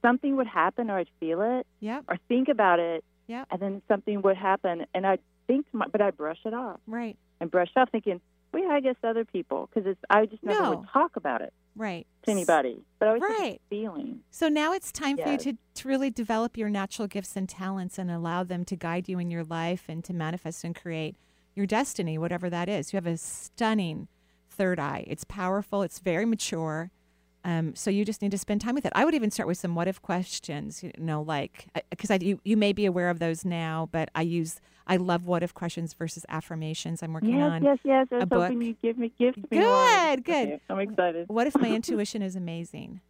something 0.00 0.36
would 0.36 0.46
happen, 0.46 0.90
or 0.90 0.98
I'd 0.98 1.10
feel 1.20 1.42
it, 1.42 1.66
Yep. 1.80 2.04
or 2.08 2.16
think 2.28 2.48
about 2.48 2.78
it, 2.80 3.04
Yep. 3.26 3.48
and 3.50 3.60
then 3.60 3.82
something 3.88 4.22
would 4.22 4.36
happen, 4.38 4.86
and 4.94 5.06
I'd 5.06 5.20
think, 5.46 5.70
to 5.70 5.76
my, 5.76 5.86
but 5.88 6.00
I'd 6.00 6.16
brush 6.16 6.38
it 6.46 6.54
off 6.54 6.80
Right. 6.86 7.18
and 7.40 7.50
brush 7.50 7.70
off, 7.76 7.90
thinking, 7.90 8.20
well, 8.52 8.62
yeah, 8.62 8.70
I 8.70 8.80
guess 8.80 8.96
other 9.02 9.24
people, 9.24 9.68
because 9.72 9.88
it's 9.88 10.00
I 10.10 10.26
just 10.26 10.42
never 10.42 10.62
No. 10.62 10.70
would 10.70 10.88
talk 10.92 11.16
about 11.16 11.42
it 11.42 11.52
Right. 11.76 12.06
to 12.24 12.30
anybody, 12.30 12.78
but 12.98 13.08
I 13.08 13.12
was 13.14 13.22
Right. 13.22 13.60
feeling. 13.70 14.20
So 14.30 14.48
now 14.48 14.72
it's 14.72 14.92
time 14.92 15.16
for 15.16 15.30
you 15.30 15.38
to, 15.38 15.52
to 15.74 15.88
really 15.88 16.10
develop 16.10 16.56
your 16.56 16.68
natural 16.68 17.08
gifts 17.08 17.36
and 17.36 17.48
talents 17.48 17.98
and 17.98 18.10
allow 18.10 18.44
them 18.44 18.64
to 18.66 18.76
guide 18.76 19.08
you 19.08 19.18
in 19.18 19.30
your 19.30 19.44
life 19.44 19.84
and 19.88 20.04
to 20.04 20.12
manifest 20.12 20.64
and 20.64 20.74
create 20.74 21.16
your 21.54 21.66
destiny, 21.66 22.18
whatever 22.18 22.48
that 22.50 22.68
is. 22.68 22.92
You 22.92 22.98
have 22.98 23.06
a 23.06 23.16
stunning 23.16 24.08
third 24.50 24.78
eye. 24.78 25.04
It's 25.06 25.24
powerful, 25.24 25.82
it's 25.82 25.98
very 25.98 26.24
mature. 26.24 26.90
Um, 27.44 27.74
so 27.74 27.90
you 27.90 28.04
just 28.04 28.20
need 28.20 28.32
to 28.32 28.38
spend 28.38 28.60
time 28.60 28.74
with 28.74 28.84
it. 28.84 28.92
I 28.94 29.04
would 29.04 29.14
even 29.14 29.30
start 29.30 29.46
with 29.46 29.58
some 29.58 29.74
what 29.74 29.88
if 29.88 30.02
questions, 30.02 30.82
you 30.82 30.90
know, 30.98 31.22
like 31.22 31.68
because 31.90 32.10
I 32.10 32.16
you, 32.16 32.40
you 32.44 32.56
may 32.56 32.72
be 32.72 32.84
aware 32.84 33.10
of 33.10 33.20
those 33.20 33.44
now, 33.44 33.88
but 33.92 34.10
I 34.14 34.22
use 34.22 34.60
I 34.88 34.96
love 34.96 35.26
what 35.26 35.42
if 35.42 35.52
questions 35.54 35.92
versus 35.92 36.24
affirmations. 36.30 37.02
I'm 37.02 37.12
working 37.12 37.38
Yes, 37.38 37.50
on 37.50 37.62
yes, 37.62 37.78
yes. 37.84 38.06
I 38.10 38.16
a 38.20 38.26
book. 38.26 38.50
you'd 38.52 38.80
give 38.80 38.96
me 38.98 39.12
gift 39.18 39.36
me 39.38 39.44
Good, 39.50 39.66
one. 39.66 40.16
good. 40.22 40.30
Okay, 40.34 40.60
I'm 40.70 40.80
excited. 40.80 41.28
What 41.28 41.46
if 41.46 41.56
my 41.58 41.68
intuition 41.74 42.22
is 42.22 42.34
amazing? 42.34 43.00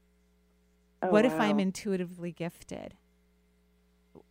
Oh, 1.02 1.10
what 1.10 1.24
if 1.24 1.38
I'm 1.38 1.60
intuitively 1.60 2.32
gifted? 2.32 2.94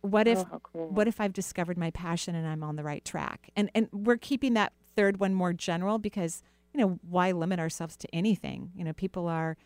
What 0.02 0.28
oh, 0.28 0.32
if 0.32 0.38
Oh, 0.52 0.60
cool. 0.62 0.88
what 0.90 1.08
if 1.08 1.20
I've 1.20 1.32
discovered 1.32 1.78
my 1.78 1.90
passion 1.90 2.34
and 2.34 2.46
I'm 2.46 2.62
on 2.62 2.76
the 2.76 2.84
right 2.84 3.04
track? 3.04 3.50
And 3.56 3.70
and 3.74 3.88
we're 3.92 4.18
keeping 4.18 4.52
that 4.54 4.74
third 4.94 5.18
one 5.18 5.32
more 5.32 5.54
general 5.54 5.98
because, 5.98 6.42
you 6.74 6.80
know, 6.80 6.98
why 7.08 7.32
limit 7.32 7.58
ourselves 7.58 7.96
to 7.96 8.14
anything? 8.14 8.72
You 8.76 8.84
know, 8.84 8.92
people 8.92 9.26
are 9.26 9.56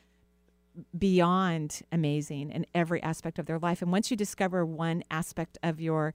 beyond 0.97 1.83
amazing 1.91 2.51
in 2.51 2.65
every 2.75 3.03
aspect 3.03 3.39
of 3.39 3.47
their 3.47 3.59
life. 3.59 3.83
And 3.83 3.91
once 3.93 4.11
you 4.11 4.17
discover 4.17 4.65
one 4.65 5.03
aspect 5.11 5.59
of 5.63 5.81
your 5.81 6.15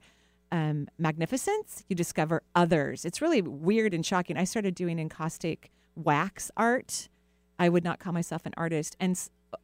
um, 0.50 0.88
magnificence, 0.98 1.84
you 1.88 1.96
discover 1.96 2.42
others. 2.54 3.04
It's 3.04 3.20
really 3.20 3.42
weird 3.42 3.94
and 3.94 4.04
shocking. 4.04 4.36
I 4.36 4.44
started 4.44 4.74
doing 4.74 4.98
encaustic 4.98 5.70
wax 5.94 6.50
art. 6.56 7.08
I 7.58 7.68
would 7.68 7.84
not 7.84 7.98
call 7.98 8.12
myself 8.12 8.46
an 8.46 8.54
artist. 8.56 8.96
And 9.00 9.18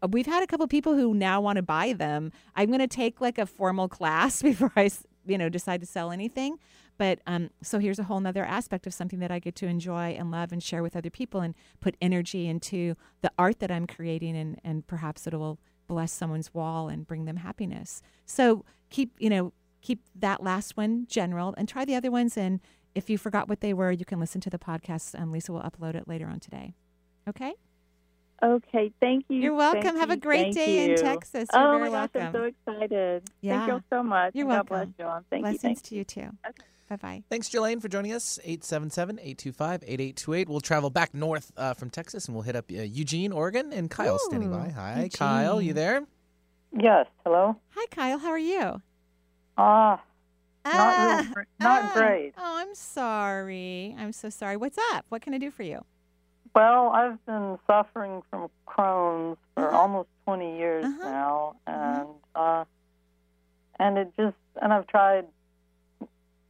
we've 0.08 0.26
had 0.26 0.42
a 0.42 0.46
couple 0.46 0.66
people 0.66 0.94
who 0.94 1.14
now 1.14 1.40
want 1.40 1.56
to 1.56 1.62
buy 1.62 1.92
them. 1.92 2.32
I'm 2.56 2.68
going 2.68 2.80
to 2.80 2.86
take 2.86 3.20
like 3.20 3.38
a 3.38 3.46
formal 3.46 3.88
class 3.88 4.42
before 4.42 4.72
I, 4.76 4.90
you 5.26 5.38
know, 5.38 5.48
decide 5.48 5.80
to 5.80 5.86
sell 5.86 6.10
anything. 6.10 6.58
But 6.96 7.20
um, 7.26 7.50
so 7.62 7.78
here's 7.78 7.98
a 7.98 8.04
whole 8.04 8.20
nother 8.20 8.44
aspect 8.44 8.86
of 8.86 8.94
something 8.94 9.18
that 9.18 9.30
I 9.30 9.40
get 9.40 9.56
to 9.56 9.66
enjoy 9.66 10.14
and 10.18 10.30
love 10.30 10.52
and 10.52 10.62
share 10.62 10.82
with 10.82 10.94
other 10.94 11.10
people 11.10 11.40
and 11.40 11.54
put 11.80 11.96
energy 12.00 12.46
into 12.46 12.94
the 13.20 13.32
art 13.38 13.58
that 13.60 13.70
I'm 13.70 13.86
creating 13.86 14.36
and, 14.36 14.60
and 14.62 14.86
perhaps 14.86 15.26
it 15.26 15.34
will 15.34 15.58
bless 15.86 16.12
someone's 16.12 16.54
wall 16.54 16.88
and 16.88 17.06
bring 17.06 17.24
them 17.24 17.38
happiness. 17.38 18.00
So 18.26 18.64
keep, 18.90 19.12
you 19.18 19.28
know, 19.28 19.52
keep 19.84 20.00
that 20.14 20.42
last 20.42 20.76
one 20.76 21.06
general 21.08 21.54
and 21.58 21.68
try 21.68 21.84
the 21.84 21.94
other 21.94 22.10
ones. 22.10 22.36
And 22.36 22.60
if 22.94 23.10
you 23.10 23.18
forgot 23.18 23.48
what 23.48 23.60
they 23.60 23.74
were, 23.74 23.92
you 23.92 24.04
can 24.04 24.18
listen 24.18 24.40
to 24.40 24.50
the 24.50 24.58
podcast. 24.58 25.14
and 25.14 25.30
Lisa 25.30 25.52
will 25.52 25.60
upload 25.60 25.94
it 25.94 26.08
later 26.08 26.26
on 26.26 26.40
today. 26.40 26.74
Okay? 27.28 27.52
Okay, 28.42 28.90
thank 28.98 29.26
you. 29.28 29.40
You're 29.40 29.54
welcome. 29.54 29.82
Thank 29.82 29.98
Have 29.98 30.10
a 30.10 30.16
great 30.16 30.54
thank 30.54 30.56
day 30.56 30.90
in. 30.90 30.96
Texas. 30.96 31.48
You're 31.52 31.62
oh 31.62 31.78
very 31.78 31.90
my 31.90 32.06
gosh, 32.06 32.10
welcome. 32.14 32.22
I'm 32.22 32.32
so 32.32 32.42
excited. 32.44 33.22
Yeah. 33.42 33.58
Thank 33.66 33.72
you 33.72 33.82
so 33.90 34.02
much. 34.02 34.34
You're 34.34 34.46
God 34.46 34.68
welcome. 34.70 34.92
bless 34.94 35.06
John. 35.06 35.24
Thank 35.30 35.42
Blessings 35.42 35.62
you. 35.62 35.68
Thank 35.68 35.82
to 35.82 35.94
you 35.94 36.04
too. 36.04 36.30
Okay. 36.48 36.64
Bye 36.88 36.96
bye. 36.96 37.22
Thanks, 37.30 37.48
Jelaine, 37.48 37.80
for 37.80 37.88
joining 37.88 38.12
us. 38.12 38.38
877 38.42 39.18
825 39.18 39.82
8828. 39.86 40.48
We'll 40.48 40.60
travel 40.60 40.90
back 40.90 41.14
north 41.14 41.52
uh, 41.56 41.74
from 41.74 41.90
Texas 41.90 42.26
and 42.26 42.34
we'll 42.34 42.42
hit 42.42 42.56
up 42.56 42.70
uh, 42.70 42.82
Eugene, 42.82 43.32
Oregon. 43.32 43.72
And 43.72 43.90
Kyle 43.90 44.18
standing 44.18 44.50
by. 44.50 44.68
Hi, 44.70 45.08
Kyle. 45.12 45.62
You 45.62 45.72
there? 45.72 46.02
Yes. 46.72 47.06
Hello. 47.24 47.56
Hi, 47.74 47.86
Kyle. 47.90 48.18
How 48.18 48.30
are 48.30 48.38
you? 48.38 48.82
Ah, 49.56 50.02
not 50.64 50.94
Ah, 50.98 51.26
not 51.60 51.82
ah. 51.84 51.90
great. 51.94 52.34
Oh, 52.36 52.56
I'm 52.58 52.74
sorry. 52.74 53.94
I'm 53.98 54.12
so 54.12 54.28
sorry. 54.30 54.56
What's 54.56 54.78
up? 54.92 55.04
What 55.08 55.22
can 55.22 55.34
I 55.34 55.38
do 55.38 55.50
for 55.50 55.62
you? 55.62 55.84
Well, 56.54 56.90
I've 56.90 57.24
been 57.26 57.58
suffering 57.66 58.22
from 58.30 58.48
Crohn's 58.66 59.38
for 59.54 59.68
Uh-huh. 59.68 59.76
almost 59.78 60.08
20 60.24 60.56
years 60.56 60.84
Uh-huh. 60.84 61.08
now, 61.08 61.56
and 61.66 62.08
uh, 62.34 62.64
and 63.78 63.98
it 63.98 64.12
just 64.16 64.36
and 64.60 64.72
I've 64.72 64.86
tried 64.86 65.26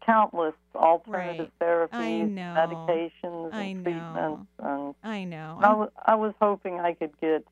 countless 0.04 0.54
alternative 0.74 1.50
therapies, 1.60 1.92
I 1.92 2.18
know. 2.26 2.54
medications, 2.54 3.44
and 3.46 3.54
I 3.54 3.72
know. 3.72 3.82
treatments, 3.82 4.50
and 4.58 4.94
I 5.02 5.24
know. 5.24 5.58
I 5.62 5.72
was 5.74 5.90
I 6.04 6.14
was 6.14 6.34
hoping 6.40 6.80
I 6.80 6.94
could 6.94 7.18
get. 7.20 7.46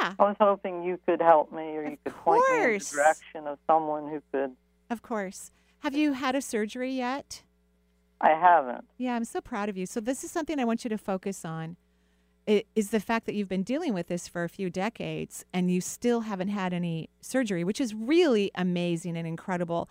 Yeah, 0.00 0.14
I 0.18 0.22
was 0.24 0.36
hoping 0.40 0.82
you 0.82 0.98
could 1.06 1.20
help 1.20 1.52
me, 1.52 1.76
or 1.76 1.84
you 1.84 1.98
could 2.04 2.14
point 2.16 2.42
me 2.50 2.56
in 2.56 2.62
the 2.62 2.68
course. 2.78 2.90
direction 2.90 3.46
of 3.46 3.58
someone 3.66 4.08
who 4.10 4.22
could. 4.32 4.52
of 4.90 5.02
course. 5.02 5.50
Have 5.80 5.94
you 5.94 6.14
had 6.14 6.34
a 6.34 6.40
surgery 6.40 6.90
yet? 6.92 7.42
I 8.20 8.30
haven't. 8.30 8.84
Yeah, 8.96 9.14
I'm 9.16 9.24
so 9.26 9.40
proud 9.42 9.68
of 9.68 9.76
you. 9.76 9.84
So 9.84 10.00
this 10.00 10.24
is 10.24 10.30
something 10.30 10.58
I 10.58 10.64
want 10.64 10.82
you 10.84 10.88
to 10.88 10.96
focus 10.96 11.44
on. 11.44 11.76
i- 12.48 12.64
Is 12.74 12.88
the 12.90 13.00
fact 13.00 13.26
that 13.26 13.34
you've 13.34 13.48
been 13.50 13.62
dealing 13.64 13.92
with 13.92 14.06
this 14.08 14.26
for 14.28 14.44
a 14.44 14.48
few 14.48 14.70
decades 14.70 15.44
and 15.52 15.70
you 15.70 15.80
still 15.82 16.22
haven't 16.22 16.48
had 16.48 16.72
any 16.72 17.10
surgery, 17.20 17.64
which 17.64 17.80
is 17.82 17.94
really 17.94 18.50
amazing 18.54 19.16
and 19.16 19.26
incredible. 19.26 19.88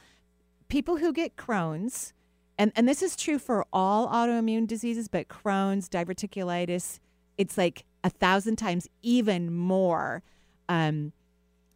People 0.68 0.98
who 0.98 1.14
get 1.14 1.36
Crohn's, 1.36 2.14
and, 2.58 2.72
and 2.76 2.88
this 2.88 3.04
is 3.04 3.16
true 3.16 3.38
for 3.38 3.66
all 3.72 4.08
autoimmune 4.08 4.66
diseases, 4.68 5.08
but 5.08 5.28
Crohn's, 5.28 5.88
diverticulitis, 5.90 7.00
it's 7.38 7.58
like 7.58 7.86
a 8.04 8.10
thousand 8.10 8.58
times 8.58 8.88
even 9.02 9.54
more 9.54 10.24
um, 10.70 11.14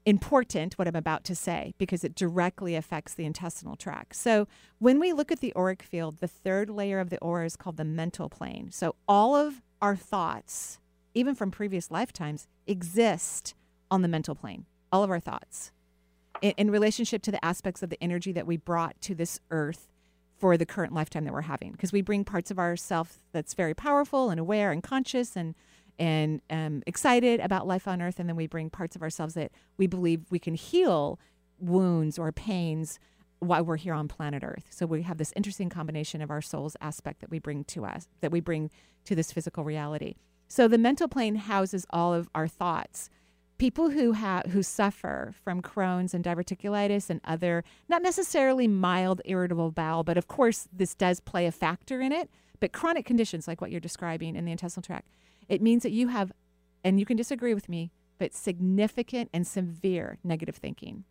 important 0.05 0.77
what 0.77 0.87
I'm 0.87 0.95
about 0.95 1.23
to 1.25 1.35
say 1.35 1.73
because 1.77 2.03
it 2.03 2.15
directly 2.15 2.75
affects 2.75 3.13
the 3.13 3.25
intestinal 3.25 3.75
tract. 3.75 4.15
So, 4.15 4.47
when 4.79 4.99
we 4.99 5.13
look 5.13 5.31
at 5.31 5.41
the 5.41 5.53
auric 5.55 5.83
field, 5.83 6.17
the 6.19 6.27
third 6.27 6.69
layer 6.69 6.99
of 6.99 7.09
the 7.09 7.19
aura 7.19 7.45
is 7.45 7.55
called 7.55 7.77
the 7.77 7.85
mental 7.85 8.29
plane. 8.29 8.71
So, 8.71 8.95
all 9.07 9.35
of 9.35 9.61
our 9.81 9.95
thoughts, 9.95 10.79
even 11.13 11.35
from 11.35 11.51
previous 11.51 11.91
lifetimes, 11.91 12.47
exist 12.65 13.53
on 13.91 14.01
the 14.01 14.07
mental 14.07 14.35
plane. 14.35 14.65
All 14.91 15.03
of 15.03 15.11
our 15.11 15.19
thoughts 15.19 15.71
in, 16.41 16.53
in 16.57 16.71
relationship 16.71 17.21
to 17.23 17.31
the 17.31 17.43
aspects 17.43 17.83
of 17.83 17.89
the 17.89 18.01
energy 18.01 18.31
that 18.31 18.47
we 18.47 18.57
brought 18.57 18.99
to 19.01 19.15
this 19.15 19.39
earth 19.51 19.87
for 20.37 20.55
the 20.57 20.65
current 20.65 20.93
lifetime 20.93 21.25
that 21.25 21.33
we're 21.33 21.41
having 21.41 21.71
because 21.71 21.91
we 21.91 22.01
bring 22.01 22.23
parts 22.23 22.51
of 22.51 22.59
ourself 22.59 23.19
that's 23.31 23.55
very 23.55 23.73
powerful 23.73 24.29
and 24.29 24.39
aware 24.39 24.71
and 24.71 24.83
conscious 24.83 25.35
and 25.35 25.55
and 25.99 26.41
um, 26.49 26.83
excited 26.85 27.39
about 27.39 27.67
life 27.67 27.87
on 27.87 28.01
earth 28.01 28.19
and 28.19 28.29
then 28.29 28.35
we 28.35 28.47
bring 28.47 28.69
parts 28.69 28.95
of 28.95 29.01
ourselves 29.01 29.33
that 29.33 29.51
we 29.77 29.87
believe 29.87 30.21
we 30.29 30.39
can 30.39 30.55
heal 30.55 31.19
wounds 31.59 32.19
or 32.19 32.31
pains 32.31 32.99
while 33.39 33.63
we're 33.63 33.77
here 33.77 33.93
on 33.93 34.07
planet 34.07 34.43
earth 34.43 34.67
so 34.69 34.85
we 34.85 35.01
have 35.01 35.17
this 35.17 35.33
interesting 35.35 35.69
combination 35.69 36.21
of 36.21 36.29
our 36.29 36.41
soul's 36.41 36.75
aspect 36.81 37.21
that 37.21 37.29
we 37.29 37.39
bring 37.39 37.63
to 37.63 37.85
us 37.85 38.07
that 38.21 38.31
we 38.31 38.39
bring 38.39 38.69
to 39.05 39.15
this 39.15 39.31
physical 39.31 39.63
reality 39.63 40.15
so 40.47 40.67
the 40.67 40.77
mental 40.77 41.07
plane 41.07 41.35
houses 41.35 41.85
all 41.91 42.13
of 42.13 42.29
our 42.35 42.47
thoughts 42.47 43.09
people 43.57 43.89
who 43.89 44.11
have 44.13 44.45
who 44.47 44.61
suffer 44.61 45.33
from 45.43 45.61
Crohn's 45.61 46.13
and 46.13 46.23
diverticulitis 46.23 47.09
and 47.09 47.21
other 47.25 47.63
not 47.89 48.01
necessarily 48.01 48.67
mild 48.67 49.21
irritable 49.25 49.71
bowel, 49.71 50.03
but 50.03 50.17
of 50.17 50.27
course 50.27 50.67
this 50.71 50.93
does 50.93 51.19
play 51.19 51.45
a 51.45 51.51
factor 51.51 52.01
in 52.01 52.11
it. 52.11 52.29
But 52.59 52.71
chronic 52.71 53.05
conditions 53.05 53.47
like 53.47 53.61
what 53.61 53.71
you're 53.71 53.79
describing 53.79 54.35
in 54.35 54.45
the 54.45 54.51
intestinal 54.51 54.83
tract, 54.83 55.09
it 55.49 55.61
means 55.61 55.83
that 55.83 55.91
you 55.91 56.09
have, 56.09 56.31
and 56.83 56.99
you 56.99 57.05
can 57.05 57.17
disagree 57.17 57.53
with 57.53 57.69
me, 57.69 57.91
but 58.17 58.33
significant 58.33 59.29
and 59.33 59.45
severe 59.45 60.17
negative 60.23 60.55
thinking. 60.55 61.03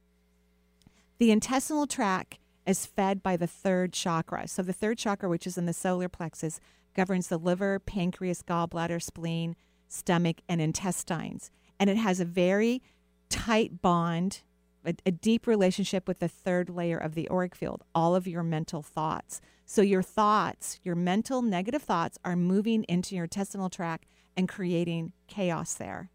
The 1.19 1.31
intestinal 1.31 1.87
tract 1.87 2.39
is 2.67 2.85
fed 2.85 3.23
by 3.23 3.37
the 3.37 3.47
third 3.47 3.93
chakra. 3.93 4.49
So 4.49 4.63
the 4.63 4.73
third 4.73 4.99
chakra, 4.99 5.29
which 5.29 5.47
is 5.47 5.57
in 5.57 5.67
the 5.67 5.73
solar 5.73 6.09
plexus, 6.09 6.61
governs 6.95 7.29
the 7.29 7.39
liver, 7.39 7.79
pancreas, 7.79 8.43
gallbladder, 8.43 9.03
spleen, 9.03 9.57
stomach, 9.89 10.39
and 10.49 10.61
intestines. 10.61 11.51
And 11.79 11.89
it 11.89 11.97
has 11.97 12.21
a 12.21 12.25
very 12.25 12.83
tight 13.29 13.81
bond, 13.81 14.43
a, 14.85 14.95
a 15.05 15.11
deep 15.11 15.47
relationship 15.47 16.09
with 16.09 16.19
the 16.19 16.29
third 16.29 16.69
layer 16.69 16.99
of 16.99 17.15
the 17.15 17.29
auric 17.31 17.55
field, 17.55 17.85
all 17.95 18.15
of 18.15 18.27
your 18.27 18.43
mental 18.43 18.83
thoughts. 18.83 19.41
So 19.69 19.83
your 19.83 20.03
thoughts, 20.03 20.79
your 20.85 20.95
mental 20.95 21.43
negative 21.43 21.83
thoughts, 21.83 22.19
are 22.25 22.37
moving 22.37 22.85
into 22.85 23.17
your 23.17 23.25
intestinal 23.25 23.69
tract 23.69 24.07
and 24.37 24.49
creating 24.49 25.13
chaos 25.27 25.75
there. 25.75 26.11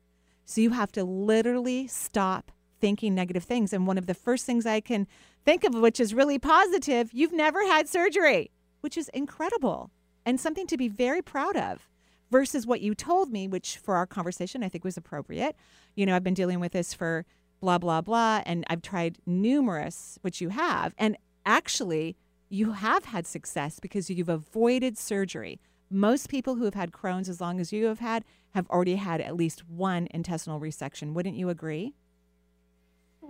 So 0.46 0.62
you 0.62 0.72
have 0.72 0.92
to 0.94 1.04
literally 1.04 1.86
stop 1.88 2.52
thinking 2.80 3.14
negative 3.14 3.44
things. 3.44 3.74
And 3.74 3.86
one 3.86 3.98
of 3.98 4.08
the 4.08 4.14
first 4.14 4.46
things 4.46 4.66
I 4.66 4.80
can 4.80 5.06
think 5.44 5.66
of, 5.66 5.76
which 5.76 6.00
is 6.00 6.14
really 6.14 6.40
positive, 6.40 7.12
you've 7.14 7.34
never 7.34 7.66
had 7.68 7.90
surgery, 7.90 8.52
which 8.80 8.98
is 8.98 9.10
incredible 9.10 9.92
and 10.26 10.40
something 10.40 10.66
to 10.68 10.78
be 10.78 10.88
very 10.88 11.22
proud 11.22 11.58
of 11.58 11.90
versus 12.32 12.66
what 12.66 12.80
you 12.80 12.96
told 12.96 13.32
me, 13.32 13.50
which 13.50 13.78
for 13.78 13.96
our 13.96 14.06
conversation 14.06 14.64
I 14.64 14.70
think 14.70 14.86
was 14.86 14.96
appropriate. 14.96 15.58
You 15.96 16.06
know, 16.06 16.16
I've 16.16 16.24
been 16.24 16.34
dealing 16.34 16.62
with 16.62 16.72
this 16.72 16.94
for 16.94 17.26
blah, 17.60 17.78
blah, 17.78 18.02
blah, 18.02 18.42
and 18.46 18.64
I've 18.70 18.82
tried 18.82 19.18
numerous, 19.26 20.18
which 20.22 20.40
you 20.40 20.50
have. 20.50 20.96
And 20.98 21.18
actually, 21.46 22.16
you 22.52 22.74
have 22.74 23.06
had 23.06 23.26
success 23.26 23.80
because 23.80 24.10
you've 24.10 24.28
avoided 24.28 24.98
surgery. 24.98 25.60
Most 25.90 26.30
people 26.30 26.56
who 26.56 26.66
have 26.66 26.74
had 26.74 26.92
Crohn's, 26.92 27.30
as 27.30 27.40
long 27.40 27.62
as 27.62 27.72
you 27.72 27.86
have 27.86 28.00
had, 28.00 28.26
have 28.54 28.70
already 28.70 28.96
had 28.96 29.22
at 29.22 29.38
least 29.38 29.68
one 29.70 30.10
intestinal 30.12 30.60
resection. 30.60 31.14
Wouldn't 31.14 31.38
you 31.38 31.48
agree? 31.48 31.94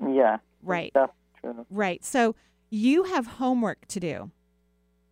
Yeah. 0.01 0.37
Right. 0.63 0.91
That's 0.95 1.13
true. 1.39 1.67
Right. 1.69 2.03
So 2.03 2.35
you 2.71 3.03
have 3.03 3.27
homework 3.27 3.87
to 3.89 3.99
do. 3.99 4.31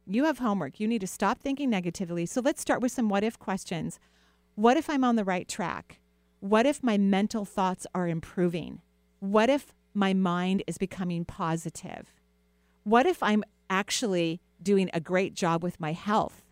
You 0.07 0.25
have 0.25 0.39
homework. 0.39 0.79
You 0.79 0.87
need 0.87 1.01
to 1.01 1.07
stop 1.07 1.39
thinking 1.39 1.69
negatively. 1.69 2.25
So 2.25 2.41
let's 2.41 2.61
start 2.61 2.81
with 2.81 2.91
some 2.91 3.09
what 3.09 3.23
if 3.23 3.37
questions. 3.37 3.99
What 4.55 4.75
if 4.75 4.89
I'm 4.89 5.03
on 5.03 5.17
the 5.17 5.23
right 5.23 5.47
track? 5.47 5.99
What 6.39 6.65
if 6.65 6.81
my 6.81 6.97
mental 6.97 7.45
thoughts 7.45 7.85
are 7.93 8.07
improving? 8.07 8.81
What 9.19 9.51
if 9.51 9.71
my 9.93 10.15
mind 10.15 10.63
is 10.65 10.79
becoming 10.79 11.25
positive? 11.25 12.11
What 12.83 13.05
if 13.05 13.21
I'm 13.21 13.43
actually 13.69 14.39
doing 14.61 14.89
a 14.93 14.99
great 14.99 15.33
job 15.33 15.63
with 15.63 15.79
my 15.79 15.93
health? 15.93 16.43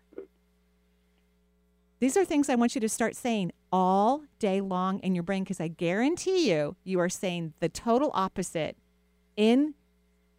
These 2.00 2.16
are 2.16 2.24
things 2.24 2.48
I 2.48 2.56
want 2.56 2.76
you 2.76 2.82
to 2.82 2.90
start 2.90 3.16
saying 3.16 3.52
all 3.72 4.24
day 4.38 4.62
long 4.62 5.00
in 5.00 5.16
your 5.16 5.24
brain 5.24 5.44
because 5.44 5.60
I 5.60 5.68
guarantee 5.68 6.50
you, 6.50 6.76
you 6.84 7.00
are 7.00 7.10
saying 7.10 7.54
the 7.60 7.70
total 7.70 8.12
opposite 8.14 8.78
in 9.36 9.74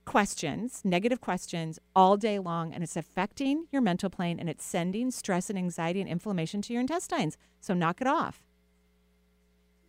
questions, 0.04 0.80
negative 0.84 1.20
questions, 1.20 1.78
all 1.94 2.16
day 2.16 2.38
long, 2.38 2.72
and 2.72 2.82
it's 2.82 2.96
affecting 2.96 3.66
your 3.72 3.82
mental 3.82 4.08
plane 4.08 4.38
and 4.38 4.48
it's 4.48 4.64
sending 4.64 5.10
stress 5.10 5.50
and 5.50 5.58
anxiety 5.58 6.00
and 6.00 6.08
inflammation 6.08 6.62
to 6.62 6.72
your 6.72 6.80
intestines. 6.80 7.36
So 7.60 7.74
knock 7.74 8.00
it 8.00 8.07
off. 8.07 8.42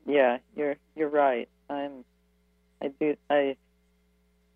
Yeah, 0.08 0.40
you're 0.56 0.76
you're 0.96 1.10
right. 1.10 1.48
I'm. 1.70 2.04
I 2.82 2.88
do. 3.00 3.16
I. 3.30 3.56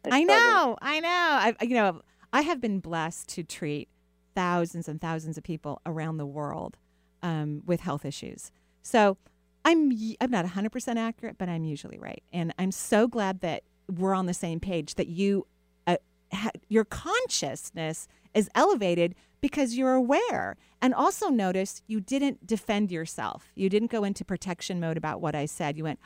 I 0.05 0.24
struggle. 0.24 0.26
know, 0.26 0.78
I 0.82 0.99
know. 0.99 1.08
I, 1.10 1.55
you 1.62 1.76
know, 1.76 2.01
I 2.34 2.42
have 2.42 2.60
been 2.60 2.80
blessed 2.80 3.30
to 3.30 3.44
treat 3.44 3.88
thousands 4.36 4.90
and 4.90 5.00
thousands 5.00 5.38
of 5.38 5.44
people 5.44 5.82
around 5.86 6.18
the 6.18 6.26
world 6.26 6.78
um, 7.22 7.62
with 7.66 7.82
health 7.82 8.04
issues. 8.04 8.52
So 8.82 9.18
I'm 9.64 9.92
I'm 10.20 10.32
not 10.32 10.46
100% 10.46 10.96
accurate, 10.98 11.38
but 11.38 11.48
I'm 11.48 11.64
usually 11.64 12.00
right. 12.00 12.24
And 12.34 12.54
I'm 12.58 12.72
so 12.72 13.08
glad 13.08 13.40
that 13.42 13.64
we're 13.88 14.16
on 14.16 14.26
the 14.26 14.34
same 14.34 14.60
page. 14.60 14.96
That 14.96 15.08
you, 15.08 15.48
uh, 15.88 15.98
ha- 16.34 16.50
your 16.68 16.84
consciousness 16.84 18.08
is 18.34 18.50
elevated 18.56 19.16
because 19.40 19.76
you're 19.76 19.94
aware. 19.94 20.58
And 20.82 20.94
also 20.94 21.30
notice 21.30 21.82
you 21.88 22.02
didn't 22.02 22.48
defend 22.48 22.92
yourself. 22.92 23.52
You 23.56 23.70
didn't 23.70 23.92
go 23.92 24.04
into 24.04 24.26
protection 24.26 24.80
mode 24.80 24.98
about 24.98 25.22
what 25.22 25.36
I 25.36 25.46
said. 25.46 25.78
You 25.78 25.84
went, 25.84 26.00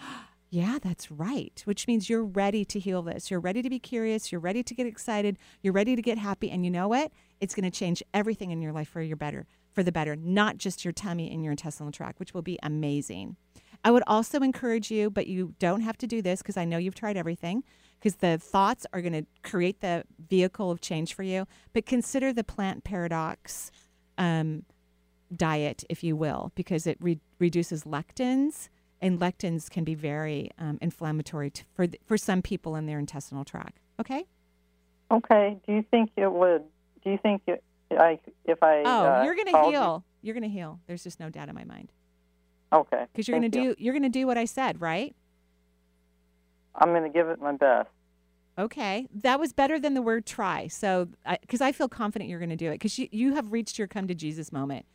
Yeah, 0.50 0.78
that's 0.82 1.12
right. 1.12 1.62
Which 1.66 1.88
means 1.88 2.10
you're 2.10 2.24
ready 2.24 2.64
to 2.66 2.80
heal 2.80 3.02
this. 3.02 3.30
You're 3.30 3.42
ready 3.42 3.62
to 3.62 3.70
be 3.70 3.80
curious. 3.80 4.32
You're 4.32 4.40
ready 4.40 4.64
to 4.64 4.74
get 4.74 4.88
excited. 4.88 5.38
You're 5.62 5.74
ready 5.74 5.96
to 5.96 6.02
get 6.02 6.18
happy. 6.18 6.50
And 6.50 6.64
you 6.64 6.72
know 6.72 6.88
what? 6.88 7.12
It's 7.42 7.54
going 7.54 7.70
to 7.70 7.78
change 7.78 8.02
everything 8.14 8.52
in 8.52 8.62
your 8.62 8.72
life 8.72 8.88
for 8.88 9.02
your 9.02 9.18
better, 9.18 9.46
for 9.74 9.84
the 9.84 9.92
better, 9.92 10.16
not 10.16 10.58
just 10.58 10.86
your 10.86 10.94
tummy 10.94 11.30
and 11.32 11.44
your 11.44 11.52
intestinal 11.52 11.92
tract, 11.92 12.20
which 12.20 12.34
will 12.34 12.42
be 12.42 12.58
amazing. 12.64 13.36
I 13.84 13.92
would 13.92 14.04
also 14.08 14.40
encourage 14.40 14.90
you, 14.90 15.10
but 15.10 15.28
you 15.28 15.54
don't 15.60 15.82
have 15.82 15.98
to 15.98 16.08
do 16.08 16.22
this 16.22 16.42
because 16.42 16.58
I 16.58 16.66
know 16.66 16.78
you've 16.78 16.96
tried 16.96 17.18
everything, 17.18 17.64
because 18.00 18.16
the 18.16 18.38
thoughts 18.38 18.86
are 18.94 19.02
going 19.02 19.14
to 19.14 19.26
create 19.44 19.82
the 19.82 20.04
vehicle 20.30 20.72
of 20.72 20.82
change 20.82 21.14
for 21.14 21.24
you. 21.24 21.46
But 21.74 21.86
consider 21.86 22.32
the 22.32 22.44
plant 22.44 22.84
paradox 22.86 23.70
um, 24.18 24.64
diet, 25.36 25.84
if 25.90 26.04
you 26.04 26.16
will, 26.16 26.54
because 26.56 26.88
it 26.88 26.98
re- 27.02 27.20
reduces 27.38 27.84
lectins 27.84 28.70
and 29.02 29.20
lectins 29.20 29.70
can 29.70 29.84
be 29.84 29.96
very 29.96 30.52
um, 30.58 30.78
inflammatory 30.82 31.50
to, 31.52 31.64
for 31.74 31.88
for 32.06 32.18
some 32.18 32.42
people 32.42 32.76
in 32.76 32.86
their 32.86 33.00
intestinal 33.00 33.46
tract. 33.46 33.80
Okay. 34.00 34.26
Okay. 35.12 35.58
Do 35.66 35.74
you 35.74 35.86
think 35.90 36.12
it 36.16 36.32
would? 36.32 36.64
Do 37.04 37.12
you 37.12 37.18
think 37.18 37.42
it, 37.48 37.64
I 37.92 38.20
if 38.46 38.62
I? 38.62 38.84
Oh, 38.86 39.06
uh, 39.06 39.24
you're 39.24 39.36
gonna 39.36 39.70
heal. 39.70 40.04
You? 40.22 40.32
are 40.32 40.34
gonna 40.34 40.48
heal. 40.48 40.80
There's 40.88 41.04
just 41.04 41.20
no 41.20 41.30
doubt 41.30 41.50
in 41.50 41.56
my 41.56 41.64
mind. 41.64 41.92
Okay. 42.74 43.06
Because 43.12 43.28
you're 43.28 43.38
gonna 43.38 43.46
you. 43.46 43.76
do 43.76 43.76
you're 43.78 43.94
gonna 43.94 44.10
do 44.10 44.28
what 44.28 44.38
I 44.38 44.46
said, 44.46 44.82
right? 44.82 45.16
I'm 46.78 46.90
going 46.90 47.04
to 47.04 47.10
give 47.10 47.28
it 47.28 47.42
my 47.42 47.54
best. 47.54 47.90
Okay, 48.60 49.08
that 49.14 49.40
was 49.40 49.54
better 49.54 49.80
than 49.80 49.94
the 49.94 50.02
word 50.02 50.26
try. 50.26 50.68
So, 50.68 51.10
because 51.42 51.62
I, 51.62 51.72
feel 51.72 51.88
confident 51.88 52.30
you're 52.30 52.40
going 52.40 52.50
to 52.50 52.56
do 52.56 52.70
it, 52.70 52.76
because 52.76 52.98
you 52.98 53.08
you 53.12 53.36
have 53.36 53.52
reached 53.52 53.78
your 53.78 53.88
come 53.88 54.08
to 54.08 54.16
Jesus 54.16 54.52
moment. 54.52 54.86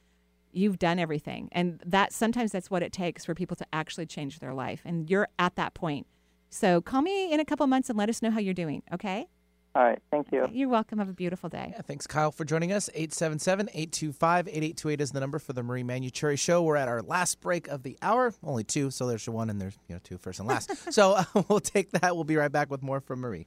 You've 0.52 0.78
done 0.78 0.98
everything, 0.98 1.48
and 1.52 1.80
that 1.84 2.12
sometimes 2.12 2.52
that's 2.52 2.70
what 2.70 2.82
it 2.82 2.92
takes 2.92 3.24
for 3.24 3.34
people 3.34 3.56
to 3.56 3.66
actually 3.72 4.06
change 4.06 4.38
their 4.38 4.54
life, 4.54 4.82
and 4.84 5.08
you're 5.08 5.28
at 5.38 5.56
that 5.56 5.74
point. 5.74 6.06
So, 6.50 6.82
call 6.82 7.00
me 7.00 7.32
in 7.32 7.40
a 7.40 7.44
couple 7.44 7.66
months 7.66 7.88
and 7.88 7.98
let 7.98 8.10
us 8.10 8.20
know 8.20 8.30
how 8.30 8.38
you're 8.38 8.52
doing. 8.52 8.82
Okay. 8.92 9.26
All 9.74 9.82
right. 9.82 9.98
Thank 10.10 10.30
you. 10.32 10.46
You're 10.52 10.68
welcome. 10.68 10.98
Have 10.98 11.08
a 11.08 11.14
beautiful 11.14 11.48
day. 11.48 11.72
Yeah, 11.74 11.80
thanks, 11.80 12.06
Kyle, 12.06 12.30
for 12.30 12.44
joining 12.44 12.72
us. 12.72 12.90
877 12.94 13.70
825 13.72 14.48
8828 14.48 15.00
is 15.00 15.12
the 15.12 15.20
number 15.20 15.38
for 15.38 15.54
the 15.54 15.62
Marie 15.62 15.82
Manuchehri 15.82 16.38
Show. 16.38 16.62
We're 16.62 16.76
at 16.76 16.88
our 16.88 17.00
last 17.00 17.40
break 17.40 17.68
of 17.68 17.82
the 17.82 17.96
hour. 18.02 18.34
Only 18.42 18.64
two, 18.64 18.90
so 18.90 19.06
there's 19.06 19.26
one 19.26 19.48
and 19.48 19.58
there's 19.60 19.78
you 19.88 19.94
know 19.94 20.00
two 20.04 20.18
first 20.18 20.40
and 20.40 20.48
last. 20.48 20.92
so 20.92 21.12
uh, 21.12 21.24
we'll 21.48 21.60
take 21.60 21.90
that. 21.92 22.14
We'll 22.14 22.24
be 22.24 22.36
right 22.36 22.52
back 22.52 22.70
with 22.70 22.82
more 22.82 23.00
from 23.00 23.20
Marie. 23.20 23.46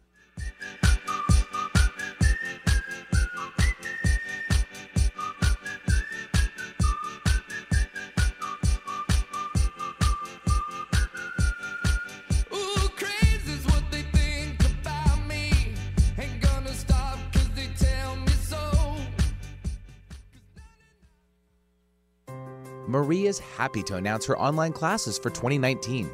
Marie 22.95 23.27
is 23.27 23.39
happy 23.39 23.83
to 23.83 23.97
announce 23.97 24.25
her 24.25 24.39
online 24.39 24.71
classes 24.71 25.19
for 25.19 25.29
2019. 25.29 26.09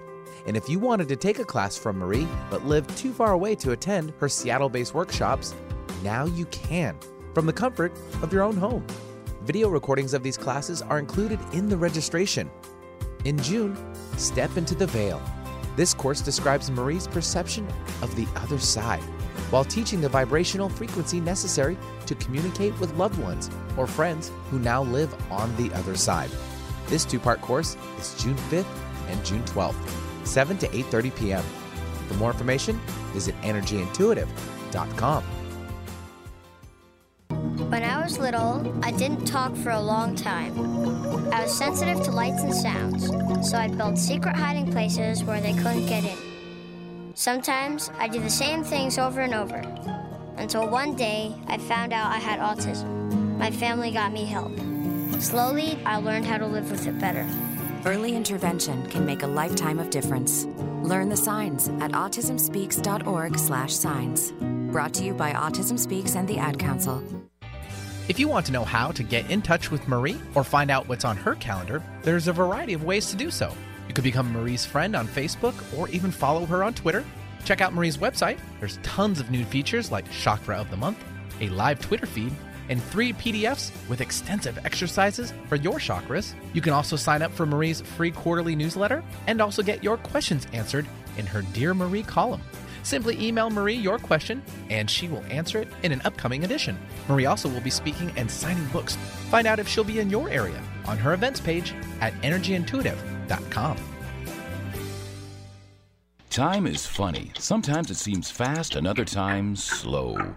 And 0.48 0.58
if 0.58 0.68
you 0.68 0.80
wanted 0.80 1.08
to 1.10 1.16
take 1.16 1.38
a 1.38 1.46
class 1.46 1.78
from 1.78 2.00
Marie 2.00 2.28
but 2.50 2.66
lived 2.66 2.98
too 2.98 3.14
far 3.14 3.34
away 3.34 3.54
to 3.58 3.74
attend 3.74 4.14
her 4.20 4.28
Seattle 4.28 4.68
based 4.68 4.96
workshops, 4.96 5.54
now 6.02 6.26
you 6.26 6.48
can 6.48 6.98
from 7.36 7.46
the 7.46 7.54
comfort 7.54 7.94
of 8.24 8.34
your 8.34 8.42
own 8.42 8.58
home. 8.58 8.84
Video 9.44 9.70
recordings 9.70 10.16
of 10.16 10.24
these 10.24 10.38
classes 10.38 10.82
are 10.82 10.98
included 10.98 11.38
in 11.54 11.70
the 11.70 11.78
registration. 11.78 12.50
In 13.26 13.38
June, 13.44 13.78
step 14.18 14.58
into 14.58 14.74
the 14.74 14.88
veil. 14.88 15.22
This 15.76 15.94
course 15.94 16.20
describes 16.20 16.72
Marie's 16.72 17.06
perception 17.06 17.68
of 18.02 18.16
the 18.16 18.26
other 18.36 18.58
side 18.58 19.04
while 19.52 19.66
teaching 19.66 20.02
the 20.02 20.10
vibrational 20.10 20.68
frequency 20.68 21.20
necessary 21.20 21.78
to 22.08 22.16
communicate 22.16 22.78
with 22.80 22.92
loved 22.96 23.20
ones 23.20 23.52
or 23.78 23.86
friends 23.86 24.32
who 24.50 24.58
now 24.58 24.82
live 24.82 25.14
on 25.32 25.56
the 25.58 25.72
other 25.76 25.96
side. 25.96 26.32
This 26.92 27.06
two-part 27.06 27.40
course 27.40 27.78
is 27.98 28.22
June 28.22 28.36
5th 28.36 28.66
and 29.08 29.26
June 29.26 29.42
12th, 29.46 29.78
7 30.28 30.58
to 30.58 30.68
8:30 30.68 31.16
p.m. 31.16 31.44
For 32.10 32.16
more 32.16 32.32
information, 32.32 32.82
visit 33.14 33.34
energyintuitive.com. 33.44 35.24
When 37.70 37.84
I 37.84 38.04
was 38.04 38.20
little, 38.20 38.78
I 38.84 38.92
didn't 38.92 39.24
talk 39.24 39.56
for 39.56 39.70
a 39.70 39.80
long 39.80 40.18
time. 40.18 40.54
I 41.32 41.44
was 41.44 41.58
sensitive 41.58 42.04
to 42.04 42.12
lights 42.12 42.44
and 42.44 42.54
sounds, 42.54 43.08
so 43.50 43.58
I 43.58 43.70
built 43.70 43.98
secret 43.98 44.36
hiding 44.36 44.70
places 44.70 45.24
where 45.24 45.40
they 45.40 45.54
couldn't 45.54 45.86
get 45.86 46.04
in. 46.04 46.18
Sometimes 47.16 47.90
I 48.00 48.10
do 48.10 48.20
the 48.20 48.30
same 48.30 48.66
things 48.66 48.98
over 48.98 49.22
and 49.22 49.34
over, 49.34 49.64
until 50.36 50.68
one 50.68 50.98
day 50.98 51.34
I 51.48 51.58
found 51.58 51.94
out 51.94 52.12
I 52.12 52.18
had 52.20 52.42
autism. 52.42 53.38
My 53.38 53.50
family 53.50 53.92
got 53.92 54.12
me 54.12 54.26
help. 54.26 54.52
Slowly, 55.22 55.78
I 55.86 55.98
learned 55.98 56.26
how 56.26 56.40
to 56.40 56.48
live 56.48 56.72
with 56.72 56.88
it 56.88 57.00
better. 57.00 57.28
Early 57.86 58.16
intervention 58.16 58.88
can 58.88 59.06
make 59.06 59.22
a 59.22 59.28
lifetime 59.28 59.78
of 59.78 59.92
difference. 59.92 60.46
Learn 60.82 61.10
the 61.10 61.16
signs 61.16 61.68
at 61.80 61.92
autismspeaks.org/signs. 61.92 64.32
Brought 64.72 64.96
to 64.96 65.04
you 65.04 65.14
by 65.14 65.32
Autism 65.34 65.78
Speaks 65.78 66.16
and 66.16 66.28
the 66.28 66.40
Ad 66.40 66.58
Council. 66.58 67.04
If 68.08 68.20
you 68.20 68.28
want 68.28 68.48
to 68.48 68.52
know 68.52 68.66
how 68.66 68.92
to 68.94 69.04
get 69.04 69.30
in 69.30 69.44
touch 69.44 69.70
with 69.70 69.88
Marie 69.88 70.20
or 70.34 70.44
find 70.44 70.72
out 70.72 70.90
what's 70.90 71.06
on 71.06 71.18
her 71.18 71.36
calendar, 71.36 71.84
there's 72.02 72.28
a 72.28 72.34
variety 72.34 72.74
of 72.74 72.84
ways 72.84 73.12
to 73.12 73.16
do 73.16 73.30
so. 73.30 73.54
You 73.88 73.94
could 73.94 74.04
become 74.04 74.34
Marie's 74.34 74.66
friend 74.66 74.96
on 74.96 75.08
Facebook 75.08 75.54
or 75.78 75.88
even 75.90 76.10
follow 76.10 76.48
her 76.48 76.64
on 76.64 76.74
Twitter. 76.74 77.06
Check 77.46 77.62
out 77.62 77.76
Marie's 77.76 77.98
website. 77.98 78.40
There's 78.60 78.80
tons 78.82 79.20
of 79.20 79.30
new 79.30 79.46
features 79.46 79.92
like 79.92 80.10
Chakra 80.10 80.60
of 80.60 80.72
the 80.72 80.78
Month, 80.78 80.98
a 81.40 81.50
live 81.50 81.80
Twitter 81.80 82.08
feed, 82.08 82.34
and 82.70 82.82
three 82.84 83.14
PDFs 83.14 83.72
with 83.90 84.02
extensive 84.02 84.58
exercises 84.66 85.34
for 85.48 85.56
your 85.56 85.80
chakras. 85.80 86.34
You 86.54 86.62
can 86.62 86.74
also 86.74 86.96
sign 86.96 87.22
up 87.22 87.32
for 87.32 87.46
Marie's 87.46 87.82
free 87.82 88.12
quarterly 88.12 88.56
newsletter 88.56 89.04
and 89.28 89.42
also 89.42 89.62
get 89.64 89.84
your 89.84 89.98
questions 89.98 90.48
answered 90.54 90.88
in 91.18 91.26
her 91.26 91.42
Dear 91.54 91.74
Marie 91.74 92.04
column. 92.04 92.42
Simply 92.84 93.20
email 93.22 93.50
Marie 93.50 93.76
your 93.76 94.00
question 94.00 94.42
and 94.70 94.90
she 94.90 95.08
will 95.08 95.24
answer 95.30 95.60
it 95.60 95.68
in 95.84 95.92
an 95.92 96.02
upcoming 96.06 96.44
edition. 96.44 96.80
Marie 97.08 97.26
also 97.26 97.50
will 97.50 97.62
be 97.62 97.70
speaking 97.70 98.12
and 98.18 98.30
signing 98.30 98.66
books. 98.68 98.96
Find 99.30 99.48
out 99.48 99.60
if 99.60 99.68
she'll 99.68 99.84
be 99.84 100.00
in 100.00 100.10
your 100.10 100.30
area 100.30 100.62
on 100.86 100.98
her 100.98 101.14
events 101.14 101.40
page 101.40 101.74
at 102.00 102.14
energyintuitive.com. 102.22 103.78
Time 106.32 106.66
is 106.66 106.86
funny. 106.86 107.30
Sometimes 107.38 107.92
it 107.92 107.98
seems 107.98 108.32
fast, 108.32 108.78
and 108.78 108.88
other 108.88 109.04
times 109.04 109.62
slow. 109.62 110.34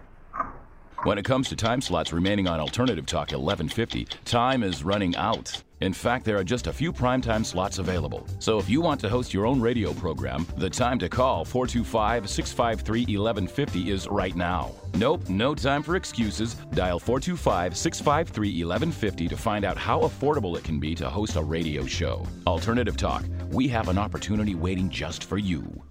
When 1.05 1.19
it 1.19 1.25
comes 1.25 1.49
to 1.49 1.55
time 1.55 1.81
slots 1.81 2.11
remaining 2.11 2.47
on 2.47 2.59
Alternative 2.59 3.05
Talk 3.05 3.29
1150, 3.29 4.07
time 4.25 4.63
is 4.63 4.83
running 4.83 5.15
out. 5.17 5.61
In 5.81 5.93
fact, 5.93 6.25
there 6.25 6.35
are 6.35 6.43
just 6.43 6.65
a 6.65 6.73
few 6.73 6.91
primetime 6.91 7.45
slots 7.45 7.77
available. 7.77 8.25
So 8.39 8.57
if 8.57 8.67
you 8.67 8.81
want 8.81 8.99
to 9.01 9.09
host 9.09 9.31
your 9.31 9.45
own 9.45 9.61
radio 9.61 9.93
program, 9.93 10.47
the 10.57 10.67
time 10.67 10.97
to 10.97 11.07
call 11.07 11.45
425 11.45 12.27
653 12.27 13.01
1150 13.01 13.91
is 13.91 14.07
right 14.07 14.35
now. 14.35 14.71
Nope, 14.95 15.29
no 15.29 15.53
time 15.53 15.83
for 15.83 15.95
excuses. 15.95 16.55
Dial 16.73 16.97
425 16.97 17.77
653 17.77 18.63
1150 18.63 19.27
to 19.27 19.37
find 19.37 19.63
out 19.63 19.77
how 19.77 19.99
affordable 19.99 20.57
it 20.57 20.63
can 20.63 20.79
be 20.79 20.95
to 20.95 21.07
host 21.07 21.35
a 21.35 21.43
radio 21.43 21.85
show. 21.85 22.25
Alternative 22.47 22.97
Talk, 22.97 23.25
we 23.51 23.67
have 23.67 23.89
an 23.89 23.99
opportunity 23.99 24.55
waiting 24.55 24.89
just 24.89 25.23
for 25.25 25.37
you. 25.37 25.84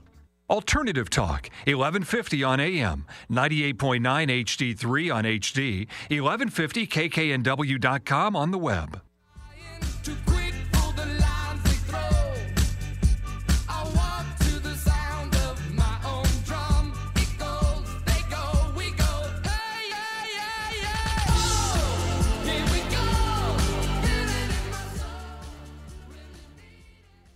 Alternative 0.51 1.09
Talk, 1.09 1.49
1150 1.65 2.45
on 2.45 2.61
AM, 2.61 3.07
98.9 3.31 4.03
HD3 4.45 5.15
on 5.15 5.25
HD, 5.25 5.89
1150kknw.com 6.11 8.37
on 8.37 8.51
the 8.51 8.59
web. 8.59 9.01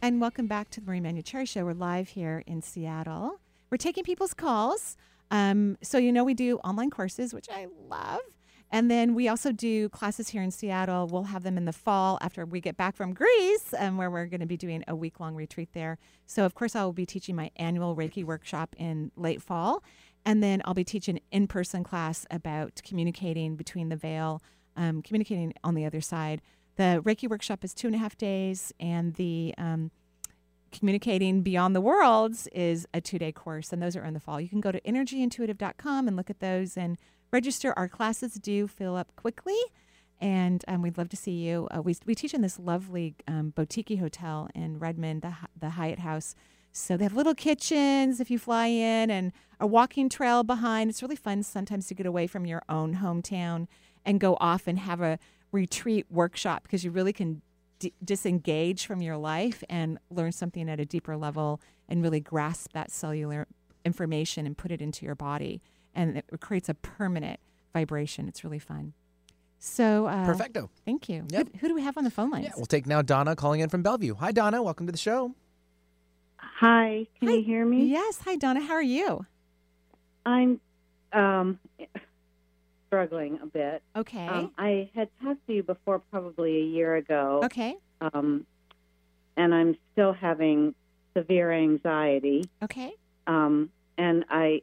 And 0.09 0.23
welcome 0.23 0.47
back 0.47 0.71
to 0.71 0.81
the 0.81 0.87
Marie 0.87 1.03
Manuchehri 1.03 1.47
Show. 1.47 1.67
We're 1.67 1.75
live 1.75 2.09
here 2.09 2.43
in 2.47 2.63
Seattle. 2.63 3.41
We're 3.69 3.77
taking 3.77 4.05
people's 4.05 4.33
calls. 4.33 4.97
Um, 5.31 5.77
so, 5.83 5.99
you 5.99 6.13
know, 6.13 6.25
we 6.25 6.33
do 6.33 6.57
online 6.61 6.89
courses, 6.89 7.35
which 7.35 7.47
I 7.53 7.67
love. 7.91 8.21
And 8.71 8.91
then 8.91 9.15
we 9.15 9.29
also 9.29 9.53
do 9.53 9.91
classes 9.91 10.31
here 10.31 10.43
in 10.43 10.51
Seattle. 10.51 11.09
We'll 11.09 11.25
have 11.25 11.43
them 11.43 11.59
in 11.59 11.67
the 11.67 11.75
fall 11.75 12.17
after 12.23 12.47
we 12.47 12.59
get 12.59 12.75
back 12.75 12.97
from 12.97 13.13
Greece, 13.13 13.75
um, 13.77 13.99
where 13.99 14.11
we're 14.11 14.25
going 14.25 14.41
to 14.41 14.47
be 14.47 14.57
doing 14.57 14.83
a 14.89 14.97
week 14.97 15.21
long 15.21 15.35
retreat 15.35 15.75
there. 15.75 15.99
So, 16.25 16.47
of 16.47 16.55
course, 16.55 16.75
I 16.75 16.85
will 16.85 16.95
be 16.95 17.05
teaching 17.05 17.37
my 17.37 17.51
annual 17.57 17.95
Reiki 17.95 18.25
workshop 18.25 18.75
in 18.79 19.13
late 19.15 19.43
fall. 19.43 19.85
And 20.25 20.43
then 20.43 20.63
I'll 20.65 20.73
be 20.73 20.85
teaching 20.85 21.21
in 21.31 21.49
person 21.49 21.85
class 21.85 22.25
about 22.31 22.81
communicating 22.83 23.57
between 23.57 23.91
the 23.91 23.97
veil, 23.97 24.43
um, 24.75 25.03
communicating 25.03 25.53
on 25.63 25.75
the 25.75 25.85
other 25.85 26.01
side. 26.01 26.41
The 26.79 27.03
Reiki 27.05 27.29
workshop 27.29 27.65
is 27.65 27.75
two 27.75 27.89
and 27.89 27.97
a 27.97 27.99
half 27.99 28.17
days, 28.17 28.73
and 28.79 29.15
the 29.15 29.53
um, 29.59 29.91
Communicating 30.71 31.43
Beyond 31.43 31.75
the 31.75 31.81
Worlds 31.81 32.47
is 32.53 32.87
a 32.95 33.01
two 33.01 33.19
day 33.19 33.33
course, 33.33 33.73
and 33.73 33.83
those 33.83 33.97
are 33.97 34.05
in 34.05 34.15
the 34.15 34.21
fall. 34.21 34.41
You 34.41 34.49
can 34.49 34.61
go 34.61 34.71
to 34.71 34.81
energyintuitive.com 34.83 36.07
and 36.07 36.17
look 36.17 36.31
at 36.31 36.39
those 36.39 36.77
and 36.77 36.97
register. 37.33 37.75
Our 37.77 37.89
classes 37.89 38.35
do 38.35 38.69
fill 38.69 38.95
up 38.95 39.11
quickly, 39.17 39.59
and 40.21 40.65
um, 40.69 40.81
we'd 40.83 40.97
love 40.97 41.09
to 41.09 41.17
see 41.17 41.33
you. 41.33 41.67
Uh, 41.77 41.83
we, 41.83 41.97
we 42.07 42.15
teach 42.15 42.33
in 42.33 42.43
this 42.43 42.61
lovely 42.61 43.17
um, 43.27 43.51
boutique 43.51 43.99
hotel 43.99 44.49
in 44.55 44.79
Redmond, 44.79 45.23
the, 45.23 45.35
the 45.59 45.71
Hyatt 45.71 45.99
House. 45.99 46.37
So 46.71 46.97
they 46.97 47.03
have 47.03 47.17
little 47.17 47.35
kitchens 47.35 48.21
if 48.21 48.31
you 48.31 48.39
fly 48.39 48.67
in 48.67 49.11
and 49.11 49.33
a 49.59 49.67
walking 49.67 50.09
trail 50.09 50.45
behind. 50.45 50.91
It's 50.91 51.03
really 51.03 51.17
fun 51.17 51.43
sometimes 51.43 51.89
to 51.89 51.95
get 51.95 52.07
away 52.07 52.29
from 52.29 52.47
your 52.47 52.63
own 52.69 52.97
hometown 52.97 53.67
and 54.05 54.21
go 54.21 54.37
off 54.41 54.69
and 54.69 54.79
have 54.79 55.01
a 55.01 55.19
retreat 55.53 56.07
workshop 56.11 56.63
because 56.63 56.85
you 56.85 56.91
really 56.91 57.13
can 57.13 57.43
d- 57.79 57.93
disengage 58.05 58.87
from 58.87 59.01
your 59.01 59.17
life 59.17 59.65
and 59.69 59.99
learn 60.11 60.33
something 60.33 60.69
at 60.69 60.81
a 60.81 60.85
deeper 60.85 61.17
level 61.17 61.61
and 61.89 62.03
really 62.03 62.21
grasp 62.21 62.73
that 62.73 62.91
cellular 62.91 63.47
information 63.85 64.47
and 64.47 64.57
put 64.57 64.71
it 64.71 64.83
into 64.83 65.07
your 65.07 65.15
body. 65.15 65.63
And 65.95 66.19
it 66.19 66.41
creates 66.41 66.69
a 66.69 66.75
permanent 66.75 67.41
vibration. 67.73 68.29
It's 68.29 68.45
really 68.45 68.59
fun. 68.59 68.93
So, 69.59 70.07
uh, 70.07 70.25
Perfecto. 70.25 70.71
Thank 70.85 71.09
you. 71.09 71.27
Yep. 71.31 71.49
Who, 71.53 71.59
who 71.59 71.69
do 71.69 71.75
we 71.75 71.83
have 71.83 71.99
on 71.99 72.05
the 72.05 72.11
phone 72.11 72.31
lines? 72.31 72.45
Yeah, 72.45 72.53
we'll 72.57 72.67
take 72.67 72.87
now 72.87 73.03
Donna 73.03 73.35
calling 73.35 73.61
in 73.61 73.69
from 73.69 73.83
Bellevue. 73.83 74.15
Hi, 74.15 74.31
Donna. 74.31 74.63
Welcome 74.63 74.87
to 74.87 74.93
the 74.93 74.99
show. 74.99 75.35
Hi, 76.37 77.07
can 77.19 77.29
you 77.29 77.43
hear 77.43 77.65
me? 77.65 77.87
Yes. 77.87 78.21
Hi, 78.25 78.37
Donna. 78.37 78.61
How 78.61 78.75
are 78.75 78.83
you? 78.83 79.27
I'm 80.25 80.61
um, 81.13 81.59
struggling 82.89 83.39
a 83.43 83.47
bit. 83.47 83.83
Okay. 83.95 84.27
Um, 84.27 84.53
I 84.59 84.91
had 84.95 85.09
talked 85.23 85.47
to 85.47 85.53
you 85.53 85.63
before, 85.63 86.01
probably 86.11 86.57
a 86.57 86.65
year 86.65 86.97
ago. 86.97 87.43
Okay. 87.45 87.77
Um, 88.01 88.47
and 89.37 89.55
I'm 89.55 89.77
still 89.93 90.13
having 90.13 90.75
severe 91.17 91.53
anxiety. 91.53 92.45
Okay. 92.63 92.93
Um, 93.27 93.71
and 93.97 94.25
I 94.29 94.63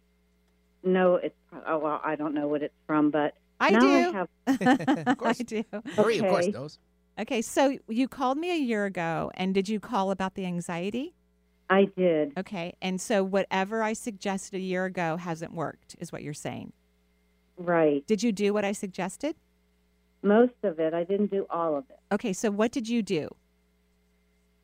know 0.84 1.16
it's, 1.16 1.36
oh, 1.68 1.78
well, 1.80 2.02
I 2.04 2.16
don't 2.16 2.34
know 2.34 2.48
what 2.48 2.62
it's 2.62 2.74
from, 2.88 3.12
but 3.12 3.36
I 3.60 3.72
now 3.72 3.80
do. 3.80 3.88
I 3.88 4.00
have. 4.12 5.08
of 5.08 5.18
course, 5.18 5.40
I 5.40 5.44
do. 5.44 5.64
Marie, 5.98 6.20
of 6.20 6.28
course, 6.28 6.46
Okay. 6.46 6.52
knows. 6.52 6.80
Okay, 7.18 7.42
so 7.42 7.78
you 7.88 8.10
called 8.10 8.38
me 8.38 8.52
a 8.52 8.58
year 8.60 8.84
ago, 8.86 9.32
and 9.36 9.54
did 9.54 9.70
you 9.70 9.80
call 9.80 10.12
about 10.12 10.36
the 10.36 10.46
anxiety? 10.46 11.16
I 11.70 11.86
did. 11.98 12.34
Okay, 12.38 12.74
and 12.82 13.00
so 13.00 13.24
whatever 13.24 13.82
I 13.82 13.94
suggested 13.94 14.58
a 14.58 14.60
year 14.60 14.84
ago 14.86 15.16
hasn't 15.16 15.54
worked, 15.54 15.96
is 16.00 16.12
what 16.12 16.24
you're 16.24 16.34
saying. 16.34 16.74
Right. 17.58 18.06
Did 18.08 18.22
you 18.24 18.32
do 18.32 18.54
what 18.54 18.66
I 18.66 18.72
suggested? 18.72 19.36
Most 20.22 20.54
of 20.64 20.80
it. 20.80 20.94
I 20.94 21.04
didn't 21.04 21.32
do 21.32 21.46
all 21.50 21.78
of 21.78 21.86
it. 21.90 22.00
Okay, 22.12 22.34
so 22.34 22.52
what 22.52 22.72
did 22.72 22.88
you 22.90 23.02
do? 23.04 23.30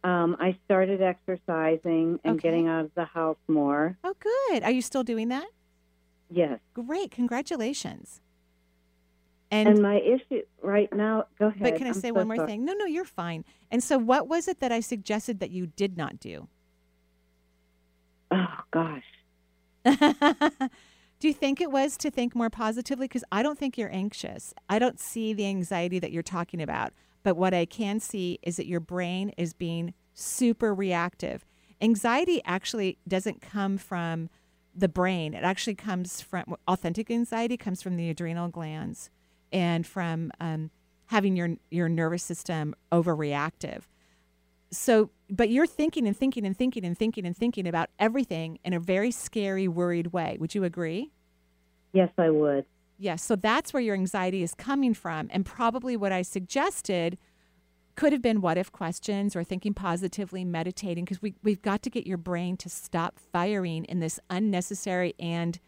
Um, 0.03 0.35
I 0.39 0.57
started 0.65 1.01
exercising 1.01 2.19
and 2.23 2.37
Okay. 2.37 2.47
getting 2.49 2.67
out 2.67 2.85
of 2.85 2.91
the 2.95 3.05
house 3.05 3.37
more. 3.47 3.97
Oh, 4.03 4.15
good. 4.19 4.63
Are 4.63 4.71
you 4.71 4.81
still 4.81 5.03
doing 5.03 5.27
that? 5.29 5.45
Yes. 6.29 6.59
Great, 6.73 7.11
congratulations. 7.11 8.19
And, 9.51 9.67
And, 9.69 9.81
my 9.81 9.99
issue 9.99 10.41
right 10.63 10.91
now, 10.93 11.25
go 11.37 11.47
ahead. 11.47 11.61
but 11.61 11.75
can 11.75 11.85
I 11.85 11.89
I'm 11.89 11.93
say 11.95 12.07
so 12.07 12.13
one 12.15 12.27
more 12.27 12.37
sorry. 12.37 12.47
thing? 12.47 12.65
No, 12.65 12.73
no, 12.73 12.85
you're 12.85 13.03
fine. 13.05 13.43
And 13.69 13.83
so, 13.83 13.97
what 13.97 14.27
was 14.27 14.47
it 14.47 14.59
that 14.61 14.71
I 14.71 14.79
suggested 14.79 15.39
that 15.41 15.51
you 15.51 15.67
did 15.67 15.97
not 15.97 16.19
do? 16.19 16.47
Oh 18.31 18.59
gosh. 18.71 19.03
do 21.21 21.27
you 21.27 21.35
think 21.35 21.61
it 21.61 21.71
was 21.71 21.97
to 21.97 22.09
think 22.09 22.35
more 22.35 22.49
positively? 22.49 23.05
Because 23.07 23.23
I 23.31 23.43
don't 23.43 23.57
think 23.57 23.77
you're 23.77 23.93
anxious. 23.93 24.55
I 24.67 24.79
don't 24.79 24.99
see 24.99 25.33
the 25.33 25.45
anxiety 25.45 25.99
that 25.99 26.11
you're 26.11 26.23
talking 26.23 26.61
about. 26.63 26.93
But 27.21 27.37
what 27.37 27.53
I 27.53 27.65
can 27.65 27.99
see 27.99 28.39
is 28.41 28.57
that 28.57 28.65
your 28.65 28.79
brain 28.79 29.29
is 29.37 29.53
being 29.53 29.93
super 30.15 30.73
reactive. 30.73 31.45
Anxiety 31.79 32.41
actually 32.43 32.97
doesn't 33.07 33.39
come 33.39 33.77
from 33.77 34.29
the 34.75 34.89
brain. 34.89 35.35
It 35.35 35.43
actually 35.43 35.75
comes 35.75 36.21
from 36.21 36.55
authentic 36.67 37.11
anxiety 37.11 37.55
comes 37.55 37.83
from 37.83 37.97
the 37.97 38.09
adrenal 38.09 38.47
glands 38.47 39.11
and 39.53 39.85
from 39.85 40.31
um, 40.39 40.71
having 41.07 41.35
your 41.35 41.49
your 41.69 41.87
nervous 41.87 42.23
system 42.23 42.73
overreactive. 42.91 43.83
So, 44.71 45.11
but 45.31 45.49
you're 45.49 45.65
thinking 45.65 46.05
and 46.05 46.15
thinking 46.15 46.45
and 46.45 46.55
thinking 46.55 46.85
and 46.85 46.97
thinking 46.97 47.25
and 47.25 47.35
thinking 47.35 47.65
about 47.65 47.89
everything 47.97 48.59
in 48.65 48.73
a 48.73 48.79
very 48.79 49.11
scary, 49.11 49.67
worried 49.67 50.07
way. 50.07 50.37
Would 50.39 50.53
you 50.53 50.65
agree? 50.65 51.11
Yes, 51.93 52.09
I 52.17 52.29
would. 52.29 52.65
Yes. 52.97 53.23
So 53.23 53.35
that's 53.35 53.73
where 53.73 53.81
your 53.81 53.95
anxiety 53.95 54.43
is 54.43 54.53
coming 54.53 54.93
from. 54.93 55.29
And 55.31 55.45
probably 55.45 55.95
what 55.95 56.11
I 56.11 56.21
suggested 56.21 57.17
could 57.95 58.11
have 58.11 58.21
been 58.21 58.41
what 58.41 58.57
if 58.57 58.71
questions 58.71 59.35
or 59.35 59.43
thinking 59.43 59.73
positively, 59.73 60.43
meditating, 60.43 61.05
because 61.05 61.21
we, 61.21 61.33
we've 61.43 61.61
got 61.61 61.81
to 61.83 61.89
get 61.89 62.05
your 62.05 62.17
brain 62.17 62.57
to 62.57 62.69
stop 62.69 63.17
firing 63.17 63.85
in 63.85 63.99
this 63.99 64.19
unnecessary 64.29 65.15
and 65.17 65.59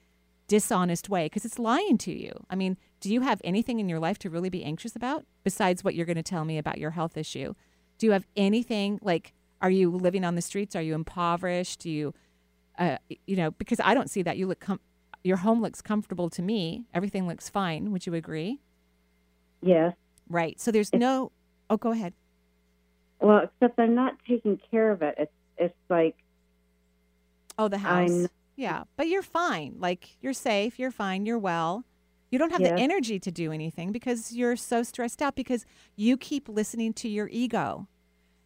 dishonest 0.47 1.09
way 1.09 1.25
because 1.25 1.45
it's 1.45 1.57
lying 1.57 1.97
to 1.97 2.11
you. 2.11 2.31
I 2.49 2.55
mean, 2.55 2.77
do 2.99 3.11
you 3.11 3.21
have 3.21 3.41
anything 3.43 3.79
in 3.79 3.89
your 3.89 3.99
life 3.99 4.19
to 4.19 4.29
really 4.29 4.49
be 4.49 4.63
anxious 4.63 4.95
about 4.95 5.25
besides 5.43 5.83
what 5.83 5.95
you're 5.95 6.05
going 6.05 6.17
to 6.17 6.23
tell 6.23 6.45
me 6.45 6.57
about 6.57 6.77
your 6.77 6.91
health 6.91 7.17
issue? 7.17 7.53
Do 7.97 8.05
you 8.05 8.11
have 8.11 8.25
anything 8.35 8.99
like, 9.01 9.33
are 9.63 9.69
you 9.71 9.89
living 9.89 10.23
on 10.23 10.35
the 10.35 10.41
streets? 10.41 10.75
Are 10.75 10.81
you 10.81 10.93
impoverished? 10.93 11.79
Do 11.79 11.89
you, 11.89 12.13
uh, 12.77 12.97
you 13.25 13.35
know, 13.35 13.51
because 13.51 13.79
I 13.83 13.93
don't 13.95 14.09
see 14.09 14.21
that. 14.21 14.37
You 14.37 14.45
look, 14.47 14.59
com- 14.59 14.81
your 15.23 15.37
home 15.37 15.61
looks 15.61 15.81
comfortable 15.81 16.29
to 16.31 16.41
me. 16.41 16.85
Everything 16.93 17.27
looks 17.27 17.49
fine. 17.49 17.91
Would 17.91 18.05
you 18.05 18.13
agree? 18.13 18.59
Yes. 19.61 19.95
Right. 20.29 20.59
So 20.59 20.69
there's 20.71 20.91
no, 20.93 21.31
oh, 21.69 21.77
go 21.77 21.91
ahead. 21.91 22.13
Well, 23.21 23.43
except 23.45 23.79
I'm 23.79 23.95
not 23.95 24.15
taking 24.27 24.59
care 24.69 24.91
of 24.91 25.01
it. 25.01 25.15
It's 25.17 25.31
it's 25.57 25.75
like 25.89 26.15
Oh, 27.57 27.67
the 27.69 27.77
house. 27.77 28.09
I'm- 28.11 28.27
yeah, 28.55 28.83
but 28.97 29.07
you're 29.07 29.23
fine. 29.23 29.75
Like 29.79 30.17
you're 30.21 30.33
safe, 30.33 30.77
you're 30.77 30.91
fine, 30.91 31.25
you're 31.25 31.39
well. 31.39 31.85
You 32.29 32.37
don't 32.39 32.51
have 32.51 32.61
Yes. 32.61 32.71
the 32.71 32.79
energy 32.81 33.19
to 33.19 33.31
do 33.31 33.51
anything 33.51 33.91
because 33.91 34.33
you're 34.33 34.55
so 34.55 34.83
stressed 34.83 35.21
out 35.21 35.35
because 35.35 35.65
you 35.95 36.17
keep 36.17 36.49
listening 36.49 36.93
to 36.93 37.07
your 37.07 37.29
ego. 37.31 37.87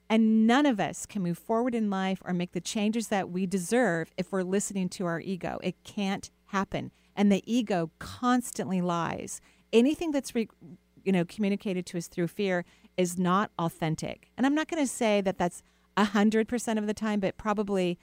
And 0.10 0.48
none 0.48 0.66
of 0.66 0.80
us 0.80 1.06
can 1.06 1.22
move 1.22 1.38
forward 1.38 1.76
in 1.76 1.90
life 1.90 2.22
or 2.24 2.34
make 2.34 2.54
the 2.54 2.62
changes 2.62 3.10
that 3.10 3.30
we 3.30 3.46
deserve 3.46 4.12
if 4.18 4.32
we're 4.32 4.44
listening 4.44 4.88
to 4.90 5.06
our 5.06 5.20
ego. 5.20 5.60
It 5.62 5.76
can't 5.84 6.30
happen. 6.48 6.92
And 7.16 7.32
the 7.32 7.44
ego 7.46 7.92
constantly 8.00 8.82
lies. 8.82 9.42
Anything 9.74 10.12
that's 10.12 10.34
re- 10.34 10.50
you 11.04 11.12
know 11.12 11.26
communicated 11.26 11.86
to 11.88 11.98
us 11.98 12.08
through 12.08 12.28
fear 12.28 12.64
is 12.96 13.18
not 13.18 13.52
authentic. 13.60 14.30
And 14.38 14.46
I'm 14.46 14.56
not 14.56 14.68
going 14.68 14.84
to 14.84 14.92
say 14.92 15.22
that 15.22 15.38
that's 15.38 15.62
100% 15.98 16.78
of 16.78 16.88
the 16.88 16.94
time, 16.94 17.20
but 17.20 17.38
probably 17.38 18.00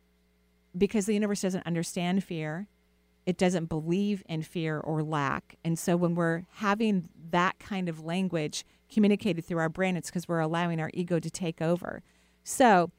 because 0.78 1.06
the 1.06 1.14
universe 1.14 1.42
doesn't 1.42 1.66
understand 1.66 2.24
fear. 2.24 2.68
It 3.26 3.38
doesn't 3.38 3.66
believe 3.66 4.24
in 4.28 4.42
fear 4.42 4.80
or 4.80 5.04
lack. 5.04 5.56
And 5.64 5.78
so 5.78 5.96
when 5.96 6.16
we're 6.16 6.44
having 6.54 7.10
that 7.32 7.60
kind 7.60 7.90
of 7.90 8.04
language 8.04 8.66
communicated 8.92 9.46
through 9.46 9.60
our 9.60 9.70
brain, 9.70 9.96
it's 9.96 10.10
because 10.10 10.28
we're 10.28 10.40
allowing 10.40 10.80
our 10.80 10.90
ego 10.94 11.20
to 11.20 11.30
take 11.30 11.62
over. 11.62 12.02
So, 12.44 12.92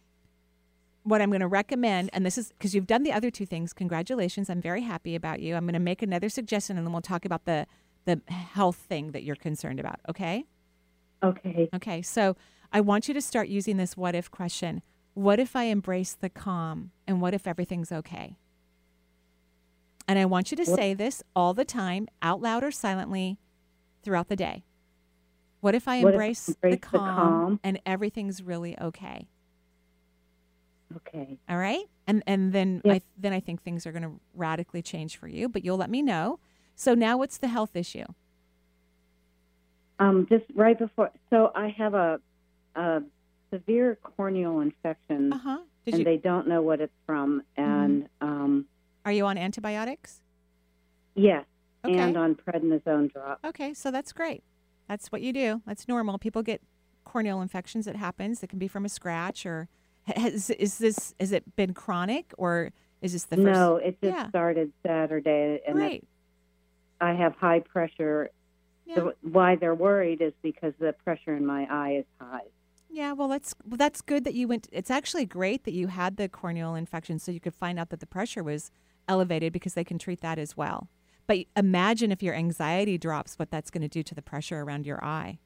what 1.03 1.23
I'm 1.23 1.31
going 1.31 1.41
to 1.41 1.49
recommend, 1.49 2.11
and 2.13 2.25
this 2.27 2.37
is 2.37 2.51
because 2.51 2.75
you've 2.75 2.87
done 2.87 3.03
the 3.03 3.13
other 3.13 3.31
two 3.31 3.47
things. 3.47 3.73
Congratulations! 3.73 4.51
I'm 4.51 4.61
very 4.61 4.83
happy 4.83 5.15
about 5.15 5.41
you. 5.41 5.57
I'm 5.57 5.65
going 5.65 5.73
to 5.75 5.81
make 5.81 6.03
another 6.03 6.29
suggestion, 6.29 6.77
and 6.77 6.87
then 6.87 6.93
we'll 6.93 7.03
talk 7.03 7.25
about 7.25 7.47
the 7.47 7.67
the 8.05 8.21
health 8.31 8.77
thing 8.77 9.13
that 9.13 9.23
you're 9.23 9.37
concerned 9.37 9.81
about. 9.81 10.01
Okay? 10.09 10.45
okay. 11.23 11.69
Okay. 11.75 12.03
So 12.03 12.37
I 12.73 12.81
want 12.81 13.09
you 13.09 13.15
to 13.15 13.21
start 13.21 13.49
using 13.49 13.77
this 13.77 13.97
what 13.97 14.15
if 14.15 14.31
question. 14.31 14.83
What 15.15 15.41
if 15.41 15.57
I 15.57 15.65
embrace 15.65 16.15
the 16.15 16.31
calm, 16.31 16.93
and 17.07 17.21
what 17.21 17.35
if 17.35 17.47
everything's 17.47 17.91
okay? 17.91 18.37
And 20.11 20.19
I 20.19 20.25
want 20.25 20.51
you 20.51 20.57
to 20.57 20.67
say 20.67 20.93
this 20.93 21.23
all 21.37 21.55
the 21.55 21.65
time, 21.65 22.09
out 22.21 22.41
loud 22.43 22.65
or 22.65 22.73
silently, 22.73 23.39
throughout 24.03 24.27
the 24.27 24.35
day. 24.35 24.65
What 25.61 25.77
if 25.77 25.87
I 25.87 26.03
What 26.03 26.15
if 26.15 26.19
I 26.19 26.25
embrace, 26.25 26.49
embrace 26.49 26.81
the, 26.81 26.99
the 26.99 26.99
calm 26.99 27.15
calm? 27.15 27.61
and 27.63 27.81
everything's 27.87 28.43
really 28.43 28.77
okay? 28.81 29.29
Okay. 30.97 31.39
All 31.49 31.59
right, 31.59 31.85
and 32.09 32.25
and 32.27 32.53
then 32.53 32.83
Yes. 32.85 32.97
I 32.97 33.01
then 33.17 33.33
I 33.33 33.39
think 33.39 33.63
things 33.63 33.87
are 33.87 33.93
going 33.93 34.03
to 34.03 34.19
radically 34.35 34.83
change 34.83 35.17
for 35.17 35.29
you. 35.29 35.49
But 35.49 35.65
you'll 35.65 35.77
let 35.77 35.91
me 35.91 36.03
know. 36.03 36.41
So 36.75 36.95
now, 36.95 37.17
what's 37.17 37.39
the 37.39 37.47
health 37.47 37.77
issue? 37.77 38.07
Um, 40.01 40.27
just 40.29 40.45
right 40.57 40.77
before. 40.77 41.13
So 41.29 41.53
I 41.55 41.69
have 41.79 41.95
a, 41.95 42.21
a 42.75 43.03
severe 43.53 43.97
corneal 44.03 44.59
infection, 44.59 45.33
Uh 45.33 45.39
huh. 45.39 45.59
Did 45.85 45.95
and 45.95 45.99
you? 46.01 46.05
they 46.05 46.17
don't 46.17 46.49
know 46.49 46.63
what 46.63 46.81
it's 46.81 46.93
from. 47.07 47.43
And 47.57 48.09
um, 48.21 48.67
Are 49.05 49.13
you 49.13 49.27
on 49.27 49.39
antibiotics? 49.39 50.21
yes, 51.15 51.45
Okay. 51.85 51.99
and 51.99 52.17
on 52.17 52.35
prednisone 52.35 53.13
drops. 53.13 53.43
Okay, 53.45 53.73
so 53.75 53.91
that's 53.91 54.13
great. 54.13 54.43
That's 54.89 55.11
what 55.11 55.23
you 55.23 55.33
do. 55.33 55.63
That's 55.67 55.89
normal. 55.89 56.19
People 56.19 56.43
get 56.43 56.61
corneal 57.05 57.41
infections. 57.41 57.87
It 57.87 57.97
happens. 57.97 58.43
It 58.43 58.49
can 58.49 58.59
be 58.59 58.69
from 58.69 58.85
a 58.85 58.89
scratch 58.89 59.47
or 59.47 59.69
has 60.17 60.51
is 60.51 60.79
this 60.79 61.15
has 61.21 61.33
it 61.33 61.57
been 61.57 61.73
chronic 61.75 62.33
or 62.39 62.71
is 63.01 63.13
this 63.13 63.25
the 63.25 63.37
first? 63.37 63.47
no, 63.47 63.77
it 63.77 63.99
just 64.03 64.15
Yeah. 64.15 64.29
started 64.29 64.73
Saturday, 64.87 65.61
and 65.67 65.77
Great. 65.77 66.05
I 67.01 67.15
have 67.15 67.35
high 67.37 67.61
pressure. 67.61 68.31
The, 68.87 69.15
why 69.23 69.55
they're 69.55 69.75
worried 69.75 70.21
is 70.21 70.33
because 70.43 70.75
the 70.81 70.93
pressure 71.05 71.35
in 71.37 71.47
my 71.47 71.65
eye 71.71 71.93
is 72.01 72.05
high. 72.21 72.41
Yeah, 72.91 73.13
well, 73.13 73.29
that's 73.29 73.55
well, 73.65 73.77
that's 73.79 74.01
good 74.03 74.25
that 74.25 74.35
you 74.35 74.49
went. 74.49 74.69
It's 74.73 74.91
actually 74.91 75.25
great 75.27 75.63
that 75.65 75.73
you 75.73 75.87
had 75.87 76.17
the 76.17 76.29
corneal 76.29 76.75
infection, 76.75 77.19
so 77.21 77.31
you 77.31 77.39
could 77.41 77.55
find 77.55 77.79
out 77.79 77.91
that 77.91 78.01
the 78.01 78.07
pressure 78.07 78.43
was 78.43 78.71
elevated 79.09 79.53
because 79.53 79.75
they 79.75 79.85
can 79.85 79.99
treat 79.99 80.21
that 80.21 80.39
as 80.39 80.57
well. 80.57 80.89
But 81.27 81.39
imagine 81.57 82.11
if 82.11 82.23
your 82.23 82.35
anxiety 82.35 82.99
drops, 82.99 83.39
what 83.39 83.51
that's 83.51 83.71
going 83.71 83.83
to 83.83 83.89
do 83.89 84.03
to 84.03 84.15
the 84.15 84.23
pressure 84.23 84.61
around 84.61 84.87
your 84.87 85.03
eye. 85.05 85.39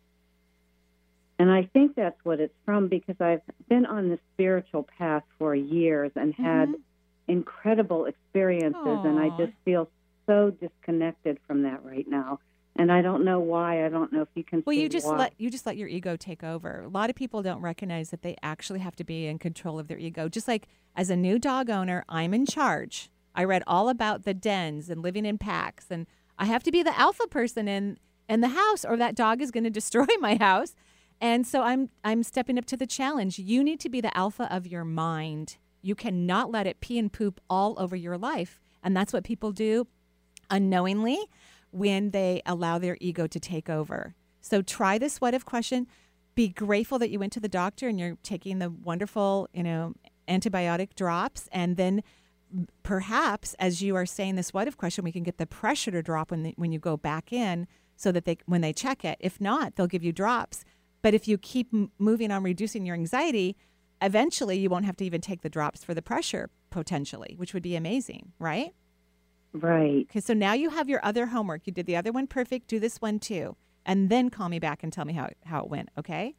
And 1.39 1.51
I 1.51 1.69
think 1.73 1.97
that's 1.97 2.19
what 2.23 2.41
it's 2.41 2.55
from 2.65 2.89
because 2.89 3.17
I've 3.21 3.43
been 3.69 3.87
on 3.87 4.09
the 4.09 4.19
spiritual 4.33 4.87
path 4.99 5.25
for 5.39 5.55
years 5.55 6.13
and 6.15 6.33
had 6.35 6.69
Mm-hmm. 6.69 7.33
incredible 7.33 8.05
experiences, 8.05 8.77
and 9.05 9.19
I 9.19 9.31
just 9.39 9.53
feel 9.65 9.89
so 10.27 10.51
disconnected 10.51 11.39
from 11.47 11.63
that 11.63 11.85
right 11.85 12.07
now. 12.09 12.39
And 12.77 12.91
I 12.93 13.03
don't 13.03 13.25
know 13.25 13.41
why. 13.41 13.85
I 13.85 13.89
don't 13.89 14.13
know 14.13 14.23
if 14.23 14.29
you 14.35 14.45
can. 14.45 14.63
Well, 14.67 14.75
see 14.75 14.83
you 14.83 14.89
just 14.89 15.07
why. 15.07 15.17
let 15.17 15.35
you 15.39 15.49
just 15.49 15.65
let 15.65 15.77
your 15.77 15.89
ego 15.89 16.17
take 16.17 16.43
over. 16.45 16.83
A 16.83 16.89
lot 16.89 17.09
of 17.09 17.17
people 17.17 17.43
don't 17.43 17.61
recognize 17.61 18.11
that 18.11 18.23
they 18.23 18.37
actually 18.43 18.81
have 18.81 18.97
to 18.97 19.05
be 19.05 19.27
in 19.27 19.39
control 19.39 19.79
of 19.79 19.89
their 19.89 19.99
ego. 19.99 20.29
Just 20.29 20.49
like 20.49 20.67
as 20.97 21.09
a 21.09 21.17
new 21.17 21.39
dog 21.39 21.71
owner, 21.71 22.05
I'm 22.09 22.35
in 22.35 22.47
charge. 22.47 23.11
I 23.35 23.45
read 23.45 23.63
all 23.67 23.89
about 23.89 24.25
the 24.25 24.35
dens 24.35 24.89
and 24.89 25.03
living 25.03 25.27
in 25.27 25.39
packs, 25.39 25.87
and 25.91 26.07
I 26.39 26.47
have 26.47 26.63
to 26.65 26.73
be 26.73 26.83
the 26.83 26.99
alpha 26.99 27.27
person 27.27 27.69
in 27.69 27.99
in 28.29 28.41
the 28.41 28.49
house, 28.49 28.85
or 28.85 28.97
that 28.97 29.15
dog 29.15 29.43
is 29.43 29.51
going 29.51 29.65
to 29.71 29.71
destroy 29.71 30.07
my 30.21 30.37
house. 30.37 30.75
And 31.21 31.47
so 31.47 31.63
I'm 31.63 31.91
I'm 32.03 32.23
stepping 32.23 32.59
up 32.59 32.65
to 32.67 32.77
the 32.77 32.87
challenge. 32.87 33.39
You 33.39 33.65
need 33.65 33.81
to 33.81 33.89
be 33.89 34.01
the 34.01 34.17
alpha 34.17 34.53
of 34.55 34.67
your 34.67 34.85
mind. 34.85 35.59
You 35.83 35.95
cannot 35.95 36.51
let 36.51 36.67
it 36.67 36.81
pee 36.81 36.99
and 36.99 37.13
poop 37.13 37.41
all 37.51 37.75
over 37.79 37.95
your 37.97 38.17
life, 38.17 38.61
and 38.83 38.97
that's 38.97 39.13
what 39.13 39.25
people 39.25 39.53
do 39.53 39.87
unknowingly 40.51 41.19
when 41.71 42.11
they 42.11 42.41
allow 42.47 42.79
their 42.79 42.97
ego 43.01 43.27
to 43.27 43.41
take 43.41 43.69
over. 43.69 44.15
So 44.41 44.63
try 44.63 44.99
this 44.99 45.21
what 45.21 45.35
if 45.35 45.45
question. 45.45 45.87
Be 46.35 46.49
grateful 46.49 46.99
that 46.99 47.11
you 47.11 47.19
went 47.19 47.33
to 47.33 47.41
the 47.41 47.49
doctor 47.49 47.89
and 47.89 47.99
you're 47.99 48.17
taking 48.23 48.59
the 48.59 48.71
wonderful, 48.71 49.49
you 49.53 49.63
know, 49.63 49.95
antibiotic 50.29 50.95
drops 50.95 51.49
and 51.53 51.77
then 51.77 52.03
perhaps 52.83 53.55
as 53.59 53.83
you 53.83 53.97
are 53.97 54.07
saying 54.07 54.37
this 54.37 54.53
what 54.53 54.69
if 54.69 54.77
question 54.77 55.05
we 55.05 55.13
can 55.13 55.23
get 55.23 55.39
the 55.39 55.47
pressure 55.47 55.91
to 55.91 56.03
drop 56.03 56.31
when 56.31 56.43
they, 56.43 56.55
when 56.57 56.73
you 56.73 56.79
go 56.79 56.97
back 56.97 57.33
in 57.33 57.67
so 57.97 58.13
that 58.13 58.25
they 58.25 58.39
when 58.47 58.61
they 58.61 58.73
check 58.73 59.05
it. 59.05 59.19
If 59.21 59.41
not, 59.41 59.77
they'll 59.77 59.87
give 59.87 60.03
you 60.03 60.13
drops. 60.13 60.65
But 61.03 61.15
if 61.15 61.29
you 61.29 61.39
keep 61.39 61.69
m- 61.73 61.91
moving 61.99 62.31
on 62.31 62.43
reducing 62.43 62.87
your 62.87 62.95
anxiety, 62.95 63.57
eventually 64.01 64.59
you 64.59 64.71
won't 64.71 64.85
have 64.85 64.97
to 64.97 65.05
even 65.05 65.21
take 65.21 65.43
the 65.43 65.51
drops 65.51 65.85
for 65.85 65.95
the 65.95 66.03
pressure 66.03 66.51
potentially, 66.71 67.35
which 67.37 67.55
would 67.55 67.63
be 67.63 67.77
amazing, 67.77 68.33
right? 68.39 68.75
Right. 69.53 70.07
Okay, 70.11 70.21
so 70.21 70.35
now 70.35 70.53
you 70.53 70.71
have 70.71 70.89
your 70.89 71.05
other 71.05 71.27
homework. 71.27 71.67
You 71.67 71.73
did 71.73 71.87
the 71.87 71.97
other 71.97 72.11
one 72.11 72.27
perfect. 72.27 72.67
Do 72.67 72.81
this 72.81 72.99
one 72.99 73.21
too, 73.21 73.57
and 73.87 74.11
then 74.11 74.31
call 74.31 74.49
me 74.49 74.59
back 74.59 74.83
and 74.83 74.93
tell 74.93 75.05
me 75.05 75.13
how 75.13 75.29
how 75.45 75.61
it 75.61 75.71
went. 75.71 75.91
Okay? 75.99 76.35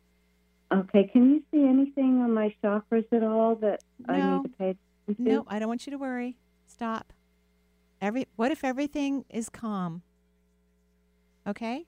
Okay. 0.74 1.09
Can 1.13 1.30
you 1.30 1.43
see 1.51 1.63
anything 1.63 2.20
on 2.22 2.34
my 2.34 2.53
chakras 2.63 3.05
at 3.11 3.24
all 3.24 3.55
that 3.57 3.82
I 4.09 4.18
need 4.20 4.43
to 4.43 4.57
pay? 4.57 4.76
No, 5.18 5.45
I 5.47 5.60
don't 5.60 5.68
want 5.68 5.86
you 5.86 5.91
to 5.91 5.97
worry. 5.97 6.38
Stop. 6.68 7.14
Every 8.01 8.28
what 8.36 8.51
if 8.51 8.64
everything 8.64 9.26
is 9.30 9.49
calm? 9.49 10.01
Okay. 11.47 11.86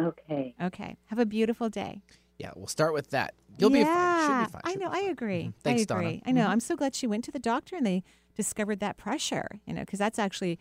Okay. 0.00 0.54
Okay. 0.62 0.96
Have 1.06 1.18
a 1.18 1.26
beautiful 1.26 1.68
day. 1.68 2.02
Yeah, 2.38 2.50
we'll 2.56 2.66
start 2.66 2.94
with 2.94 3.10
that. 3.10 3.34
You'll 3.58 3.68
be 3.70 3.84
fine. 3.84 3.92
Should 4.26 4.32
Yeah, 4.32 4.46
be 4.46 4.50
fine. 4.52 4.62
I 4.64 4.74
know. 4.76 4.88
I 4.90 5.00
agree. 5.10 5.52
Thanks, 5.62 5.82
I 5.82 5.84
Donna. 5.84 6.00
agree. 6.08 6.22
I 6.24 6.32
know. 6.32 6.46
Mhm. 6.46 6.48
I'm 6.50 6.60
so 6.60 6.74
glad 6.76 6.94
she 6.94 7.06
went 7.06 7.24
to 7.24 7.30
the 7.30 7.38
doctor 7.38 7.76
and 7.76 7.84
they 7.84 8.02
discovered 8.34 8.80
that 8.80 8.96
pressure. 8.96 9.60
You 9.66 9.74
know, 9.74 9.82
because 9.82 9.98
that's 9.98 10.18
actually 10.18 10.58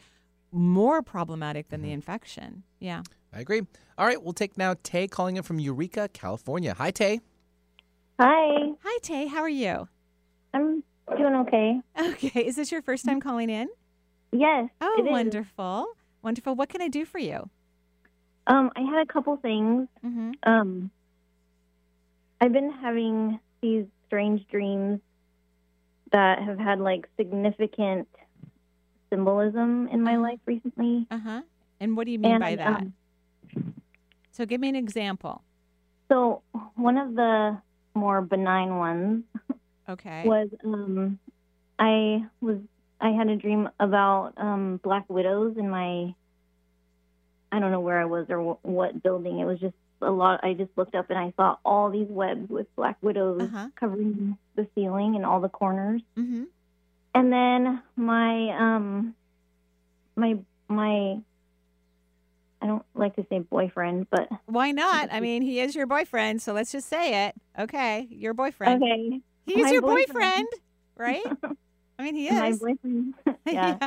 more 0.52 1.02
problematic 1.02 1.70
than 1.70 1.80
Mm-hmm. 1.80 1.88
the 1.88 1.94
infection. 1.94 2.64
Yeah. 2.80 3.04
I 3.32 3.40
agree. 3.40 3.62
All 3.98 4.06
right, 4.06 4.22
we'll 4.22 4.34
take 4.34 4.58
now 4.58 4.76
Tay 4.84 5.08
calling 5.08 5.38
in 5.38 5.44
from 5.44 5.60
Eureka, 5.60 6.10
California. 6.12 6.74
Hi, 6.74 6.92
Tay. 6.92 7.22
Hi. 8.20 8.74
Hi, 8.84 9.00
Tay. 9.02 9.28
How 9.28 9.42
are 9.42 9.48
you? 9.50 9.88
I'm 10.54 10.84
doing 11.18 11.36
okay. 11.36 11.82
Okay. 12.00 12.42
Is 12.46 12.56
this 12.56 12.72
your 12.72 12.82
first 12.82 13.06
time 13.06 13.20
calling 13.20 13.50
in? 13.50 13.68
Yes. 14.32 14.70
Oh, 14.82 14.96
it 15.00 15.06
is. 15.08 15.12
wonderful. 15.12 15.88
Wonderful. 16.22 16.56
What 16.56 16.70
can 16.70 16.82
I 16.82 16.88
do 16.88 17.06
for 17.06 17.18
you? 17.20 17.50
Um, 18.48 18.72
I 18.76 18.82
had 18.82 19.02
a 19.02 19.06
couple 19.12 19.36
things. 19.38 19.88
Mm-hmm. 20.06 20.32
Um, 20.44 20.92
I've 22.42 22.54
been 22.54 22.72
having 22.72 23.40
these 23.62 23.86
strange 24.08 24.46
dreams 24.48 25.00
that 26.12 26.42
have 26.42 26.58
had 26.58 26.80
like 26.80 27.08
significant 27.18 28.08
symbolism 29.12 29.88
in 29.90 30.02
my 30.02 30.18
life 30.18 30.40
recently. 30.46 31.06
Uh 31.12 31.20
huh. 31.20 31.42
And 31.80 31.96
what 31.96 32.06
do 32.06 32.12
you 32.12 32.20
mean 32.20 32.34
And, 32.34 32.42
by 32.42 32.56
that? 32.56 32.82
um, 32.82 32.94
so 34.32 34.46
give 34.46 34.60
me 34.62 34.70
an 34.70 34.76
example. 34.76 35.44
So 36.12 36.42
one 36.76 36.98
of 36.98 37.14
the 37.16 37.62
more 37.94 38.22
benign 38.22 38.78
ones 38.78 39.24
Okay. 39.90 40.24
was 40.26 40.48
um, 40.64 41.20
I 41.78 42.24
was 42.42 42.58
I 43.02 43.10
had 43.12 43.28
a 43.30 43.36
dream 43.36 43.70
about 43.80 44.34
um, 44.38 44.80
black 44.84 45.06
widows 45.10 45.58
in 45.58 45.70
my 45.70 46.14
I 47.52 47.60
don't 47.60 47.72
know 47.72 47.80
where 47.80 48.00
I 48.00 48.06
was 48.06 48.28
or 48.30 48.56
wh- 48.56 48.66
what 48.66 49.02
building. 49.02 49.40
It 49.40 49.46
was 49.46 49.60
just 49.60 49.74
a 50.02 50.12
lot. 50.12 50.42
I 50.44 50.54
just 50.54 50.70
looked 50.76 50.96
up 50.96 51.10
and 51.10 51.18
I 51.18 51.34
saw 51.36 51.58
all 51.66 51.90
these 51.90 52.08
webs 52.10 52.50
with 52.50 52.68
black 52.76 52.98
widows 53.02 53.42
Uh-huh. 53.42 53.68
covering 53.76 54.38
the 54.56 54.68
ceiling 54.76 55.16
and 55.16 55.26
all 55.26 55.42
the 55.42 55.50
corners. 55.50 56.02
Mm-hmm. 56.18 56.44
And 57.16 57.34
then 57.34 57.82
my 57.96 58.50
um 58.58 59.16
my 60.16 60.38
my 60.68 61.18
I 62.62 62.68
don't 62.68 62.86
like 62.94 63.16
to 63.16 63.26
say 63.30 63.40
boyfriend, 63.40 64.08
but 64.12 64.28
Why 64.46 64.72
not? 64.72 65.10
I 65.14 65.22
mean, 65.22 65.42
he 65.42 65.60
is 65.62 65.76
your 65.76 65.88
boyfriend, 65.88 66.42
so 66.42 66.54
let's 66.54 66.72
just 66.72 66.88
say 66.90 67.26
it. 67.28 67.36
Okay, 67.58 68.08
your 68.12 68.34
boyfriend. 68.34 68.84
Okay. 68.84 69.22
He's 69.54 69.64
My 69.64 69.72
your 69.72 69.82
boyfriend. 69.82 70.08
boyfriend, 70.16 70.48
right? 70.96 71.24
I 72.00 72.04
mean, 72.04 72.16
he 72.16 72.28
is. 72.28 72.34
my 72.34 72.52
boyfriend. 72.52 73.14
yeah. 73.46 73.78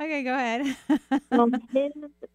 Okay, 0.00 0.22
go 0.22 0.34
ahead. 0.34 0.76
well, 1.32 1.48
his 1.72 1.92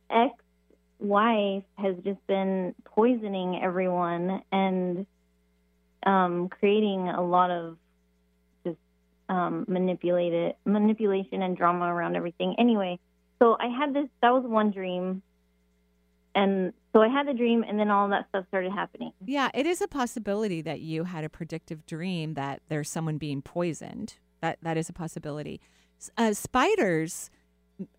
ex-wife 0.10 1.64
has 1.78 1.96
just 2.04 2.26
been 2.28 2.76
poisoning 2.84 3.62
everyone 3.64 4.42
and 4.52 5.06
um, 6.06 6.50
creating 6.50 7.08
a 7.10 7.24
lot 7.24 7.50
of 7.50 7.78
just 8.66 8.78
um, 9.30 9.66
manipulated 9.68 10.56
manipulation 10.66 11.42
and 11.42 11.56
drama 11.58 11.86
around 11.86 12.16
everything. 12.16 12.56
Anyway, 12.60 13.00
so 13.40 13.58
I 13.60 13.68
had 13.68 13.94
this. 13.94 14.08
That 14.22 14.34
was 14.34 14.44
one 14.44 14.72
dream, 14.72 15.22
and 16.36 16.74
so 16.96 17.02
I 17.02 17.10
had 17.10 17.28
the 17.28 17.34
dream, 17.34 17.66
and 17.68 17.78
then 17.78 17.92
all 17.92 18.08
that 18.08 18.26
stuff 18.30 18.46
started 18.48 18.72
happening. 18.72 19.12
Yeah, 19.26 19.50
it 19.54 19.66
is 19.66 19.82
a 19.82 19.88
possibility 19.88 20.62
that 20.62 20.80
you 20.80 21.04
had 21.04 21.26
a 21.26 21.30
predictive 21.30 21.86
dream 21.86 22.36
that 22.36 22.62
there's 22.70 22.90
someone 22.90 23.18
being 23.18 23.42
poisoned. 23.42 24.14
That 24.40 24.60
that 24.62 24.78
is 24.78 24.88
a 24.88 24.94
possibility. 24.94 25.60
Uh, 26.18 26.34
spiders, 26.34 27.30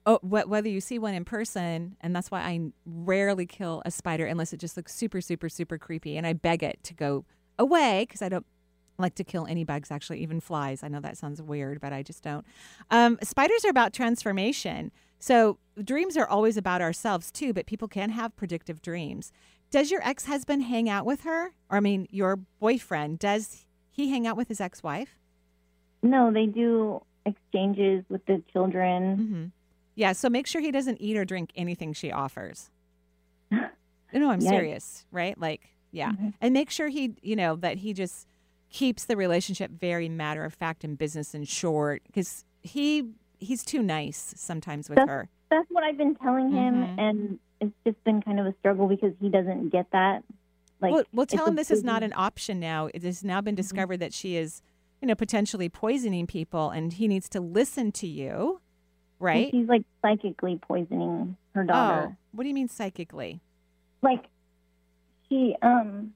oh, 0.06 0.16
wh- 0.22 0.48
whether 0.48 0.70
you 0.70 0.80
see 0.80 0.98
one 0.98 1.12
in 1.12 1.26
person, 1.26 1.98
and 2.00 2.16
that's 2.16 2.30
why 2.30 2.40
I 2.40 2.72
rarely 2.86 3.44
kill 3.44 3.82
a 3.84 3.90
spider 3.90 4.24
unless 4.24 4.54
it 4.54 4.60
just 4.60 4.78
looks 4.78 4.94
super, 4.94 5.20
super, 5.20 5.50
super 5.50 5.76
creepy, 5.76 6.16
and 6.16 6.26
I 6.26 6.32
beg 6.32 6.62
it 6.62 6.82
to 6.84 6.94
go 6.94 7.26
away 7.58 8.06
because 8.08 8.22
I 8.22 8.30
don't 8.30 8.46
like 8.98 9.14
to 9.16 9.24
kill 9.24 9.46
any 9.46 9.64
bugs. 9.64 9.90
Actually, 9.90 10.22
even 10.22 10.40
flies. 10.40 10.82
I 10.82 10.88
know 10.88 11.00
that 11.00 11.18
sounds 11.18 11.42
weird, 11.42 11.82
but 11.82 11.92
I 11.92 12.02
just 12.02 12.22
don't. 12.22 12.46
Um, 12.90 13.18
spiders 13.22 13.62
are 13.66 13.70
about 13.70 13.92
transformation. 13.92 14.90
So 15.18 15.58
dreams 15.82 16.16
are 16.16 16.26
always 16.26 16.56
about 16.56 16.80
ourselves 16.80 17.30
too, 17.30 17.52
but 17.52 17.66
people 17.66 17.88
can 17.88 18.10
have 18.10 18.36
predictive 18.36 18.82
dreams. 18.82 19.32
Does 19.70 19.90
your 19.90 20.00
ex 20.06 20.26
husband 20.26 20.64
hang 20.64 20.88
out 20.88 21.04
with 21.04 21.22
her? 21.22 21.52
Or, 21.70 21.78
I 21.78 21.80
mean, 21.80 22.06
your 22.10 22.36
boyfriend, 22.36 23.18
does 23.18 23.64
he 23.90 24.10
hang 24.10 24.26
out 24.26 24.36
with 24.36 24.48
his 24.48 24.60
ex 24.60 24.82
wife? 24.82 25.18
No, 26.02 26.32
they 26.32 26.46
do 26.46 27.02
exchanges 27.24 28.04
with 28.08 28.24
the 28.26 28.42
children. 28.52 29.16
Mm-hmm. 29.16 29.44
Yeah, 29.96 30.12
so 30.12 30.28
make 30.28 30.46
sure 30.46 30.60
he 30.60 30.70
doesn't 30.70 31.00
eat 31.00 31.16
or 31.16 31.24
drink 31.24 31.50
anything 31.56 31.92
she 31.92 32.12
offers. 32.12 32.70
no, 33.50 33.68
I'm 34.14 34.40
Yikes. 34.40 34.48
serious, 34.48 35.06
right? 35.10 35.38
Like, 35.38 35.70
yeah. 35.90 36.12
And 36.40 36.52
make 36.52 36.70
sure 36.70 36.88
he, 36.88 37.14
you 37.22 37.34
know, 37.34 37.56
that 37.56 37.78
he 37.78 37.94
just 37.94 38.26
keeps 38.68 39.04
the 39.06 39.16
relationship 39.16 39.70
very 39.70 40.08
matter 40.08 40.44
of 40.44 40.52
fact 40.52 40.84
and 40.84 40.98
business 40.98 41.34
and 41.34 41.48
short 41.48 42.02
because 42.06 42.44
he 42.62 43.04
he's 43.38 43.64
too 43.64 43.82
nice 43.82 44.34
sometimes 44.36 44.88
with 44.88 44.96
That's, 44.96 45.08
her. 45.08 45.28
that's 45.50 45.68
what 45.70 45.84
I've 45.84 45.96
been 45.98 46.14
telling 46.16 46.50
him, 46.50 46.74
Mhm. 46.74 46.98
and 46.98 47.38
it's 47.60 47.74
just 47.86 48.02
been 48.04 48.22
kind 48.22 48.38
of 48.40 48.46
a 48.46 48.54
struggle 48.58 48.86
because 48.88 49.12
he 49.20 49.28
doesn't 49.28 49.70
get 49.70 49.90
that. 49.92 50.22
Like, 50.80 50.92
well, 50.92 51.04
well 51.12 51.26
tell 51.26 51.46
him 51.46 51.56
this 51.56 51.70
is 51.70 51.82
not 51.82 52.02
an 52.02 52.12
option 52.14 52.60
now. 52.60 52.88
It 52.92 53.02
has 53.02 53.24
now 53.24 53.40
been 53.40 53.54
Mm-hmm. 53.54 53.56
discovered 53.56 53.96
that 53.98 54.12
she 54.12 54.36
is, 54.36 54.62
you 55.00 55.08
know, 55.08 55.14
potentially 55.14 55.68
poisoning 55.68 56.26
people, 56.26 56.70
and 56.70 56.92
he 56.92 57.08
needs 57.08 57.28
to 57.30 57.40
listen 57.40 57.92
to 57.92 58.06
you, 58.06 58.60
right? 59.18 59.50
She's 59.50 59.68
like 59.68 59.84
psychically 60.02 60.56
poisoning 60.56 61.36
her 61.54 61.64
daughter. 61.64 62.08
Oh, 62.12 62.16
what 62.32 62.42
do 62.44 62.48
you 62.48 62.54
mean 62.54 62.68
psychically? 62.68 63.40
Like, 64.02 64.26
she 65.28 65.56
um 65.62 66.12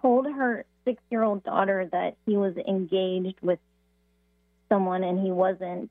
told 0.00 0.26
her 0.26 0.64
six-year-old 0.84 1.42
daughter 1.44 1.88
that 1.92 2.16
he 2.24 2.36
was 2.36 2.56
engaged 2.56 3.38
with 3.42 3.58
someone 4.70 5.04
and 5.04 5.18
he 5.20 5.30
wasn't, 5.30 5.90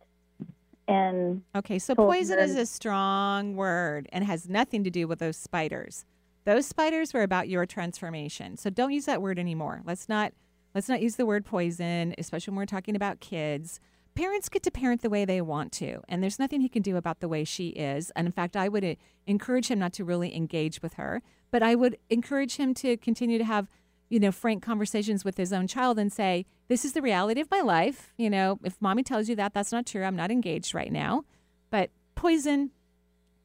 and 0.89 1.43
Okay, 1.55 1.79
so 1.79 1.93
poison 1.93 2.39
is 2.39 2.55
a 2.55 2.65
strong 2.65 3.55
word 3.55 4.09
and 4.11 4.23
has 4.23 4.49
nothing 4.49 4.83
to 4.83 4.89
do 4.89 5.07
with 5.07 5.19
those 5.19 5.37
spiders. 5.37 6.05
Those 6.45 6.65
spiders 6.65 7.13
were 7.13 7.21
about 7.21 7.47
your 7.47 7.65
transformation. 7.65 8.57
So 8.57 8.69
don't 8.69 8.91
use 8.91 9.05
that 9.05 9.21
word 9.21 9.37
anymore. 9.37 9.81
Let's 9.85 10.09
not 10.09 10.33
let's 10.73 10.89
not 10.89 11.01
use 11.01 11.15
the 11.15 11.25
word 11.25 11.45
poison, 11.45 12.15
especially 12.17 12.51
when 12.51 12.57
we're 12.57 12.65
talking 12.65 12.95
about 12.95 13.19
kids. 13.19 13.79
Parents 14.15 14.49
get 14.49 14.63
to 14.63 14.71
parent 14.71 15.01
the 15.01 15.09
way 15.09 15.23
they 15.23 15.39
want 15.39 15.71
to, 15.73 16.01
and 16.09 16.21
there's 16.21 16.39
nothing 16.39 16.61
he 16.61 16.69
can 16.69 16.81
do 16.81 16.97
about 16.97 17.19
the 17.19 17.29
way 17.29 17.43
she 17.43 17.69
is. 17.69 18.11
And 18.15 18.27
in 18.27 18.31
fact, 18.31 18.57
I 18.57 18.67
would 18.67 18.83
uh, 18.83 18.95
encourage 19.27 19.67
him 19.69 19.79
not 19.79 19.93
to 19.93 20.03
really 20.03 20.35
engage 20.35 20.81
with 20.81 20.95
her, 20.95 21.21
but 21.51 21.63
I 21.63 21.75
would 21.75 21.97
encourage 22.09 22.57
him 22.57 22.73
to 22.75 22.97
continue 22.97 23.37
to 23.37 23.45
have, 23.45 23.69
you 24.09 24.19
know, 24.19 24.31
frank 24.31 24.63
conversations 24.63 25.23
with 25.23 25.37
his 25.37 25.53
own 25.53 25.67
child 25.67 25.97
and 25.99 26.11
say, 26.11 26.45
"This 26.67 26.83
is 26.83 26.93
the 26.93 27.01
reality 27.01 27.41
of 27.41 27.49
my 27.49 27.61
life. 27.61 28.13
You 28.17 28.29
know, 28.29 28.59
if 28.63 28.81
mommy 28.81 29.03
tells 29.03 29.29
you 29.29 29.35
that, 29.37 29.53
that's 29.53 29.71
not 29.71 29.85
true. 29.85 30.03
I'm 30.03 30.15
not 30.15 30.31
engaged 30.31 30.73
right 30.73 30.91
now." 30.91 31.25
But 31.69 31.91
poison, 32.15 32.71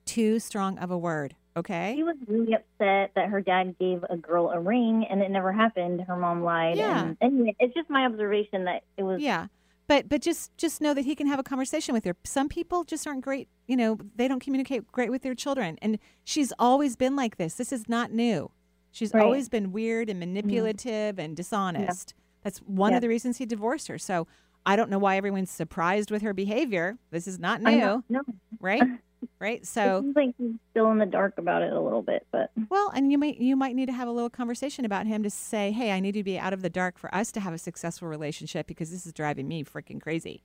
too 0.05 0.39
strong 0.39 0.79
of 0.79 0.91
a 0.91 0.99
word. 0.99 1.37
Okay. 1.57 1.95
She 1.97 2.03
was 2.03 2.17
really 2.27 2.53
upset 2.55 3.13
that 3.15 3.29
her 3.29 3.41
dad 3.41 3.77
gave 3.79 4.05
a 4.11 4.17
girl 4.17 4.51
a 4.51 4.59
ring 4.59 5.07
and 5.09 5.23
it 5.23 5.31
never 5.31 5.53
happened. 5.53 6.01
Her 6.01 6.17
mom 6.17 6.43
lied. 6.43 6.77
Yeah. 6.77 7.05
And 7.05 7.17
anyway, 7.21 7.55
it's 7.61 7.75
just 7.75 7.89
my 7.89 8.07
observation 8.07 8.65
that 8.65 8.83
it 8.97 9.05
was. 9.05 9.21
Yeah. 9.21 9.47
But 9.87 10.09
but 10.09 10.21
just 10.21 10.57
just 10.57 10.81
know 10.81 10.95
that 10.95 11.05
he 11.05 11.15
can 11.15 11.27
have 11.27 11.39
a 11.39 11.45
conversation 11.45 11.95
with 11.95 12.05
her. 12.05 12.17
Some 12.25 12.49
people 12.49 12.83
just 12.85 13.07
aren't 13.07 13.21
great, 13.21 13.49
you 13.69 13.77
know, 13.77 13.99
they 14.17 14.27
don't 14.27 14.41
communicate 14.41 14.91
great 14.91 15.11
with 15.11 15.23
their 15.23 15.35
children. 15.35 15.79
And 15.81 15.99
she's 16.25 16.53
always 16.59 16.97
been 16.97 17.15
like 17.15 17.37
this. 17.37 17.55
This 17.55 17.73
is 17.73 17.89
not 17.89 18.11
new. 18.11 18.51
She's 18.95 19.13
Right. 19.13 19.25
always 19.25 19.49
been 19.49 19.73
weird 19.73 20.09
and 20.09 20.21
manipulative 20.21 21.19
and 21.19 21.37
dishonest. 21.37 22.15
That's 22.45 22.59
one 22.61 22.93
Yeah. 22.93 22.99
of 22.99 23.03
the 23.03 23.09
reasons 23.09 23.39
he 23.39 23.45
divorced 23.45 23.89
her. 23.89 23.99
So 23.99 24.29
I 24.65 24.77
don't 24.77 24.89
know 24.89 25.01
why 25.01 25.17
everyone's 25.17 25.51
surprised 25.51 26.13
with 26.13 26.23
her 26.23 26.33
behavior. 26.33 26.97
This 27.11 27.27
is 27.27 27.37
not 27.41 27.61
new. 27.61 28.05
no. 28.09 28.23
Right? 28.61 28.83
Right? 29.41 29.63
It 29.63 29.67
So 29.67 30.01
seems 30.03 30.15
like 30.15 30.35
he's 30.39 30.53
still 30.71 30.91
in 30.93 30.99
the 30.99 31.07
dark 31.07 31.39
about 31.39 31.63
it 31.63 31.73
a 31.73 31.81
little 31.81 32.03
bit, 32.03 32.25
but 32.31 32.51
Well, 32.69 32.91
and 32.95 33.11
you 33.11 33.19
might 33.19 33.39
you 33.39 33.57
might 33.57 33.75
need 33.75 33.87
to 33.87 33.93
have 33.93 34.07
a 34.07 34.13
little 34.13 34.31
conversation 34.31 34.85
about 34.85 35.07
him 35.07 35.23
to 35.25 35.31
say, 35.31 35.73
"Hey, 35.73 35.91
I 35.91 35.99
need 35.99 36.13
to 36.13 36.23
be 36.23 36.39
out 36.39 36.53
of 36.53 36.63
the 36.63 36.71
dark 36.71 36.99
for 36.99 37.13
us 37.13 37.33
to 37.33 37.41
have 37.41 37.53
a 37.53 37.59
successful 37.59 38.07
relationship 38.07 38.67
because 38.69 38.91
this 38.93 39.07
is 39.07 39.13
driving 39.13 39.49
me 39.49 39.65
freaking 39.65 40.01
crazy." 40.01 40.43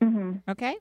hmm 0.00 0.36
Okay? 0.48 0.76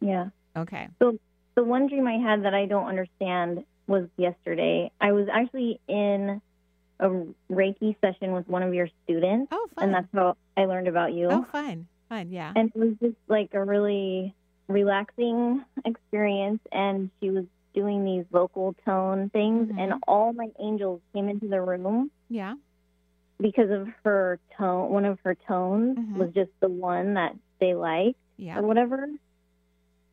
yeah. 0.00 0.26
Okay. 0.56 0.88
So 1.00 1.18
the 1.54 1.64
one 1.64 1.86
dream 1.86 2.06
I 2.06 2.18
had 2.18 2.44
that 2.44 2.52
I 2.52 2.66
don't 2.66 2.86
understand 2.88 3.64
was 3.86 4.08
yesterday. 4.16 4.90
I 5.00 5.12
was 5.12 5.28
actually 5.32 5.80
in 5.88 6.40
a 7.00 7.08
Reiki 7.50 7.94
session 8.00 8.32
with 8.32 8.48
one 8.48 8.62
of 8.62 8.72
your 8.74 8.88
students. 9.04 9.48
Oh, 9.52 9.68
fun. 9.74 9.84
And 9.84 9.94
that's 9.94 10.08
how 10.14 10.36
I 10.56 10.64
learned 10.64 10.88
about 10.88 11.12
you. 11.12 11.28
Oh, 11.30 11.46
fun. 11.52 11.86
Fun, 12.08 12.30
yeah. 12.30 12.52
And 12.56 12.70
it 12.74 12.78
was 12.78 12.94
just 13.02 13.16
like 13.28 13.50
a 13.52 13.62
really 13.62 14.34
relaxing 14.68 15.64
experience. 15.84 16.60
And 16.72 17.10
she 17.20 17.30
was 17.30 17.44
doing 17.74 18.04
these 18.04 18.24
vocal 18.32 18.74
tone 18.84 19.28
things, 19.30 19.68
and 19.70 19.92
Mm-hmm. 19.92 19.98
all 20.08 20.32
my 20.32 20.48
angels 20.58 21.00
came 21.12 21.28
into 21.28 21.46
the 21.48 21.60
room 21.60 22.10
yeah. 22.30 22.54
because 23.38 23.70
of 23.70 23.88
her 24.04 24.38
tone. 24.56 24.90
One 24.90 25.04
of 25.04 25.18
her 25.24 25.34
tones 25.46 25.98
was 26.16 26.30
just 26.34 26.50
the 26.60 26.68
one 26.70 27.14
that 27.14 27.36
they 27.60 27.74
liked 27.74 28.16
Mm-hmm. 28.38 28.44
Yeah. 28.48 28.58
or 28.58 28.62
whatever. 28.62 29.08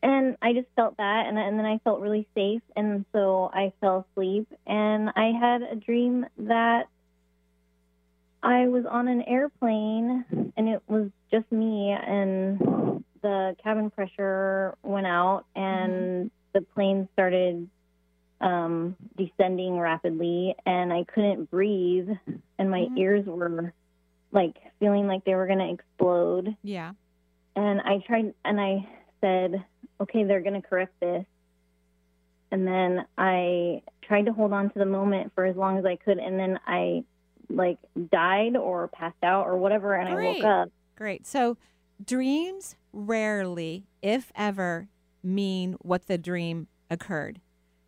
And 0.03 0.35
I 0.41 0.51
just 0.51 0.67
felt 0.75 0.97
that, 0.97 1.27
and, 1.27 1.37
and 1.37 1.57
then 1.57 1.65
I 1.65 1.79
felt 1.85 2.01
really 2.01 2.27
safe, 2.35 2.61
and 2.75 3.05
so 3.13 3.49
I 3.53 3.71
fell 3.79 4.05
asleep. 4.11 4.47
And 4.67 5.09
I 5.15 5.31
had 5.39 5.61
a 5.61 5.75
dream 5.77 6.25
that 6.39 6.89
I 8.43 8.67
was 8.67 8.83
on 8.85 9.07
an 9.07 9.21
airplane, 9.21 10.25
and 10.57 10.67
it 10.67 10.81
was 10.87 11.09
just 11.31 11.49
me, 11.51 11.91
and 11.91 12.59
the 13.21 13.55
cabin 13.63 13.89
pressure 13.89 14.75
went 14.83 15.07
out, 15.07 15.45
and 15.55 16.29
the 16.53 16.61
plane 16.61 17.07
started 17.13 17.69
um, 18.41 18.97
descending 19.17 19.79
rapidly, 19.79 20.53
and 20.65 20.91
I 20.91 21.05
couldn't 21.05 21.49
breathe, 21.49 22.09
and 22.59 22.69
my 22.69 22.87
ears 22.97 23.25
were 23.25 23.73
like 24.33 24.57
feeling 24.81 25.07
like 25.07 25.23
they 25.23 25.35
were 25.35 25.47
going 25.47 25.59
to 25.59 25.71
explode 25.71 26.57
Yeah. 26.63 26.91
and 27.55 27.79
I 27.79 27.99
tried 28.05 28.33
and 28.43 28.59
I 28.59 28.89
said, 29.21 29.63
"Okay, 30.01 30.23
they're 30.23 30.41
going 30.41 30.61
to 30.61 30.67
correct 30.67 30.99
this." 30.99 31.25
And 32.51 32.67
then 32.67 33.05
I 33.17 33.81
tried 34.03 34.27
to 34.27 34.33
hold 34.33 34.53
on 34.53 34.69
to 34.71 34.79
the 34.79 34.85
moment 34.85 35.31
for 35.33 35.45
as 35.45 35.55
long 35.55 35.77
as 35.77 35.85
I 35.85 35.95
could 35.95 36.19
and 36.19 36.39
then 36.39 36.59
I 36.67 37.03
like 37.49 37.77
died 38.11 38.55
or 38.55 38.87
passed 38.89 39.23
out 39.23 39.47
or 39.47 39.57
whatever 39.57 39.95
and 39.95 40.07
I 40.07 40.15
woke 40.15 40.43
up. 40.43 40.69
Great. 40.95 41.25
So 41.25 41.57
dreams 42.03 42.75
rarely, 42.91 43.87
if 44.01 44.31
ever, 44.35 44.87
mean 45.23 45.73
what 45.81 46.07
the 46.07 46.17
dream 46.17 46.67
occurred. 46.89 47.41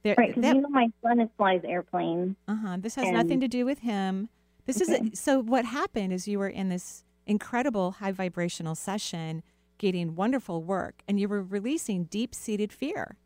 There, 0.03 0.15
Right, 0.17 0.33
cuz 0.33 0.43
you 0.43 0.61
know 0.61 0.69
my 0.69 0.89
son 1.01 1.19
is 1.19 1.29
flies 1.37 1.61
airplanes. 1.63 2.35
Uh-huh. 2.47 2.77
This 2.79 2.95
has 2.95 3.11
nothing 3.11 3.39
to 3.41 3.47
do 3.47 3.65
with 3.65 3.79
him. 3.79 4.29
This 4.65 4.81
is 4.81 4.89
Okay. 4.89 5.09
a, 5.13 5.15
so 5.15 5.41
what 5.41 5.65
happened 5.65 6.11
is 6.11 6.27
you 6.27 6.39
were 6.39 6.49
in 6.49 6.69
this 6.69 7.03
incredible 7.27 7.91
high 7.91 8.11
vibrational 8.11 8.75
session 8.75 9.43
getting 9.77 10.15
wonderful 10.15 10.63
work 10.63 11.01
and 11.07 11.19
you 11.19 11.27
were 11.27 11.43
releasing 11.43 12.05
deep-seated 12.05 12.71
fear. 12.71 13.17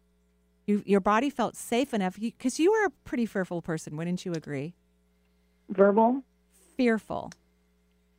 You, 0.66 0.84
your 0.86 1.00
body 1.00 1.30
felt 1.30 1.56
safe 1.56 1.94
enough 1.94 2.20
because 2.20 2.60
you, 2.60 2.72
were 2.72 2.86
a 2.86 2.92
pretty 3.04 3.26
fearful 3.26 3.62
person, 3.62 3.98
wouldn't 3.98 4.26
you 4.26 4.34
agree? 4.34 4.76
Verbal? 5.70 6.24
Fearful. 6.78 7.32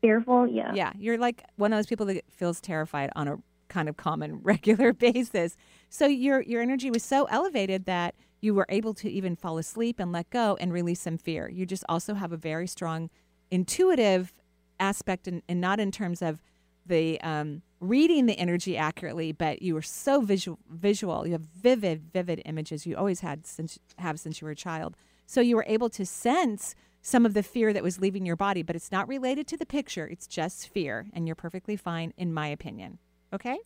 Fearful? 0.00 0.48
Yeah. 0.48 0.72
Yeah, 0.74 0.92
you're 0.98 1.18
like 1.18 1.44
one 1.56 1.72
of 1.72 1.78
those 1.78 1.86
people 1.86 2.06
that 2.06 2.24
feels 2.30 2.60
terrified 2.60 3.10
on 3.14 3.28
a 3.28 3.38
kind 3.68 3.88
of 3.88 3.96
common 3.96 4.40
regular 4.42 4.92
basis. 4.92 5.56
So 5.88 6.06
your 6.06 6.42
your 6.42 6.60
energy 6.60 6.90
was 6.90 7.02
so 7.02 7.24
elevated 7.26 7.86
that 7.86 8.14
you 8.40 8.54
were 8.54 8.66
able 8.68 8.94
to 8.94 9.10
even 9.10 9.36
fall 9.36 9.58
asleep 9.58 10.00
and 10.00 10.12
let 10.12 10.30
go 10.30 10.56
and 10.60 10.72
release 10.72 11.00
some 11.00 11.18
fear. 11.18 11.48
You 11.48 11.66
just 11.66 11.84
also 11.88 12.14
have 12.14 12.32
a 12.32 12.36
very 12.36 12.66
strong 12.66 13.10
intuitive 13.50 14.32
aspect 14.78 15.28
and, 15.28 15.42
and 15.48 15.60
not 15.60 15.78
in 15.78 15.90
terms 15.90 16.22
of 16.22 16.42
the 16.90 17.18
um, 17.22 17.62
reading 17.80 18.26
the 18.26 18.38
energy 18.38 18.76
accurately, 18.76 19.32
but 19.32 19.62
you 19.62 19.72
were 19.72 19.82
so 19.82 20.20
visual 20.20 20.58
visual. 20.68 21.26
You 21.26 21.32
have 21.32 21.40
vivid, 21.40 22.12
vivid 22.12 22.42
images 22.44 22.84
you 22.86 22.96
always 22.96 23.20
had 23.20 23.46
since 23.46 23.78
have 23.96 24.20
since 24.20 24.40
you 24.40 24.44
were 24.44 24.52
a 24.52 24.56
child. 24.56 24.96
So 25.26 25.40
you 25.40 25.56
were 25.56 25.64
able 25.66 25.88
to 25.90 26.04
sense 26.04 26.74
some 27.02 27.24
of 27.24 27.32
the 27.32 27.42
fear 27.42 27.72
that 27.72 27.82
was 27.82 27.98
leaving 27.98 28.26
your 28.26 28.36
body, 28.36 28.62
but 28.62 28.76
it's 28.76 28.92
not 28.92 29.08
related 29.08 29.46
to 29.48 29.56
the 29.56 29.64
picture. 29.64 30.06
It's 30.06 30.26
just 30.26 30.68
fear, 30.68 31.06
and 31.14 31.26
you're 31.26 31.36
perfectly 31.36 31.76
fine, 31.76 32.12
in 32.16 32.34
my 32.34 32.48
opinion. 32.48 32.98
Okay? 33.32 33.58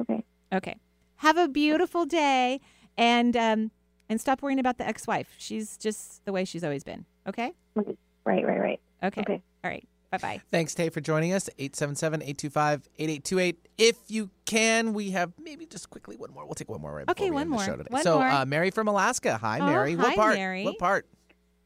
Okay. 0.00 0.24
Okay. 0.52 0.76
Have 1.16 1.38
a 1.38 1.48
beautiful 1.48 2.04
day, 2.04 2.60
and 2.98 3.36
um, 3.36 3.70
and 4.08 4.20
stop 4.20 4.42
worrying 4.42 4.58
about 4.58 4.76
the 4.76 4.86
ex-wife. 4.86 5.34
She's 5.38 5.78
just 5.78 6.24
the 6.24 6.32
way 6.32 6.44
she's 6.44 6.64
always 6.64 6.84
been. 6.84 7.06
Okay? 7.26 7.52
Right, 7.74 8.44
right, 8.44 8.60
right. 8.60 8.80
Okay. 9.02 9.20
Okay. 9.22 9.42
All 9.64 9.70
right. 9.70 9.86
Bye 10.12 10.18
bye. 10.18 10.40
Thanks, 10.50 10.74
Tay, 10.74 10.90
for 10.90 11.00
joining 11.00 11.32
us. 11.32 11.48
877-825-8828. 11.58 13.56
If 13.78 13.96
you 14.08 14.30
can, 14.44 14.92
we 14.92 15.10
have 15.12 15.32
maybe 15.42 15.64
just 15.66 15.88
quickly 15.90 16.16
one 16.16 16.30
more. 16.32 16.44
We'll 16.44 16.54
take 16.54 16.68
one 16.68 16.80
more 16.82 16.94
right 16.94 17.08
Okay, 17.08 17.24
before 17.24 17.26
we 17.28 17.30
one 17.34 17.40
end 17.42 17.50
more. 17.50 17.60
the 17.60 17.64
show 17.64 17.76
today. 17.76 17.88
One 17.90 18.02
so, 18.02 18.18
more. 18.18 18.28
Uh, 18.28 18.44
Mary 18.46 18.70
from 18.70 18.88
Alaska. 18.88 19.38
Hi, 19.38 19.58
Oh, 19.60 19.66
Mary. 19.66 19.94
hi, 19.94 20.02
what 20.02 20.14
part? 20.16 20.34
Mary. 20.36 20.64
What 20.64 20.78
part? 20.78 21.06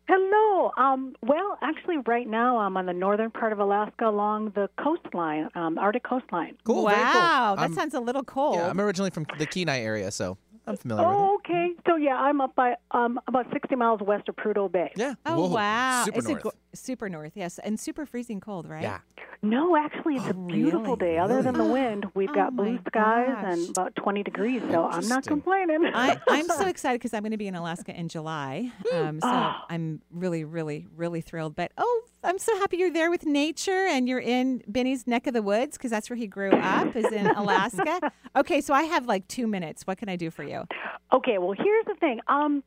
Hello. 0.08 0.70
Um, 0.76 1.16
well, 1.22 1.58
actually, 1.62 1.96
right 2.06 2.28
now 2.28 2.58
I'm 2.58 2.76
on 2.76 2.86
the 2.86 2.92
northern 2.92 3.32
part 3.32 3.52
of 3.52 3.58
Alaska 3.58 4.06
along 4.08 4.50
the 4.54 4.70
coastline, 4.78 5.48
um, 5.56 5.78
Arctic 5.78 6.04
coastline. 6.04 6.56
Cool. 6.64 6.86
very 6.86 6.96
cool. 6.96 7.04
Wow, 7.20 7.54
that 7.56 7.62
I'm- 7.62 7.74
sounds 7.74 7.94
a 7.94 8.00
little 8.00 8.22
cold. 8.22 8.54
Yeah, 8.56 8.70
I'm 8.70 8.80
originally 8.80 9.10
from 9.10 9.26
the 9.38 9.46
Kenai 9.46 9.80
area, 9.80 10.12
so 10.12 10.38
I'm 10.68 10.76
familiar 10.76 11.04
with 11.08 11.16
it. 11.16 11.18
Oh, 11.20 11.34
okay. 11.36 11.72
So 11.88 11.96
yeah, 11.96 12.14
I'm 12.16 12.40
up 12.40 12.54
by 12.54 12.76
um, 12.92 13.18
about 13.26 13.46
60 13.52 13.74
miles 13.74 14.00
west 14.00 14.28
of 14.28 14.36
Prudhoe 14.36 14.70
Bay. 14.70 14.92
Yeah. 14.96 15.14
Oh 15.26 15.48
wow! 15.48 16.04
super 16.04 16.18
Is 16.18 16.26
it 16.26 16.42
north. 16.44 16.54
Go- 16.80 16.84
super 16.92 17.08
north, 17.08 17.32
yes, 17.34 17.58
and 17.62 17.78
super 17.78 18.06
freezing 18.06 18.40
cold, 18.40 18.68
right? 18.68 18.82
Yeah. 18.82 18.98
No, 19.42 19.76
actually, 19.76 20.16
it's 20.16 20.28
a 20.28 20.34
beautiful 20.34 20.96
day. 20.96 21.18
Other 21.18 21.42
than 21.42 21.54
the 21.54 21.64
wind, 21.78 22.06
we've 22.14 22.32
got 22.32 22.48
Oh, 22.48 22.50
my 22.56 22.64
blue 22.64 22.78
skies 22.86 23.28
gosh. 23.28 23.44
and 23.46 23.68
about 23.70 23.94
20 23.96 24.22
degrees, 24.22 24.62
so 24.70 24.84
I'm 24.86 25.06
not 25.08 25.26
complaining. 25.26 25.84
I, 25.94 26.18
I'm 26.28 26.46
so 26.48 26.66
excited 26.68 27.00
because 27.00 27.12
I'm 27.12 27.22
going 27.22 27.32
to 27.32 27.36
be 27.36 27.46
in 27.46 27.54
Alaska 27.54 27.94
in 27.94 28.08
July. 28.08 28.72
Um, 28.92 29.20
so 29.20 29.28
Oh. 29.28 29.52
I'm 29.68 30.00
really, 30.10 30.44
really, 30.44 30.86
really 30.96 31.20
thrilled. 31.20 31.54
But 31.54 31.72
oh, 31.76 32.02
I'm 32.24 32.38
so 32.38 32.56
happy 32.58 32.78
you're 32.78 32.90
there 32.90 33.10
with 33.10 33.26
nature 33.26 33.86
and 33.90 34.08
you're 34.08 34.20
in 34.20 34.62
Benny's 34.66 35.06
neck 35.06 35.26
of 35.26 35.34
the 35.34 35.42
woods 35.42 35.76
because 35.76 35.90
that's 35.90 36.08
where 36.08 36.16
he 36.16 36.26
grew 36.26 36.50
up, 36.52 36.96
is 36.96 37.04
in 37.12 37.26
Alaska. 37.36 38.10
Okay, 38.36 38.60
so 38.62 38.72
I 38.74 38.84
have 38.84 39.06
like 39.06 39.28
two 39.28 39.46
minutes. 39.46 39.86
What 39.86 39.98
can 39.98 40.08
I 40.08 40.16
do 40.16 40.30
for 40.30 40.42
you? 40.44 40.64
Okay, 41.12 41.38
well, 41.38 41.52
here's 41.52 41.84
the 41.86 41.94
thing. 42.00 42.20
Um, 42.26 42.64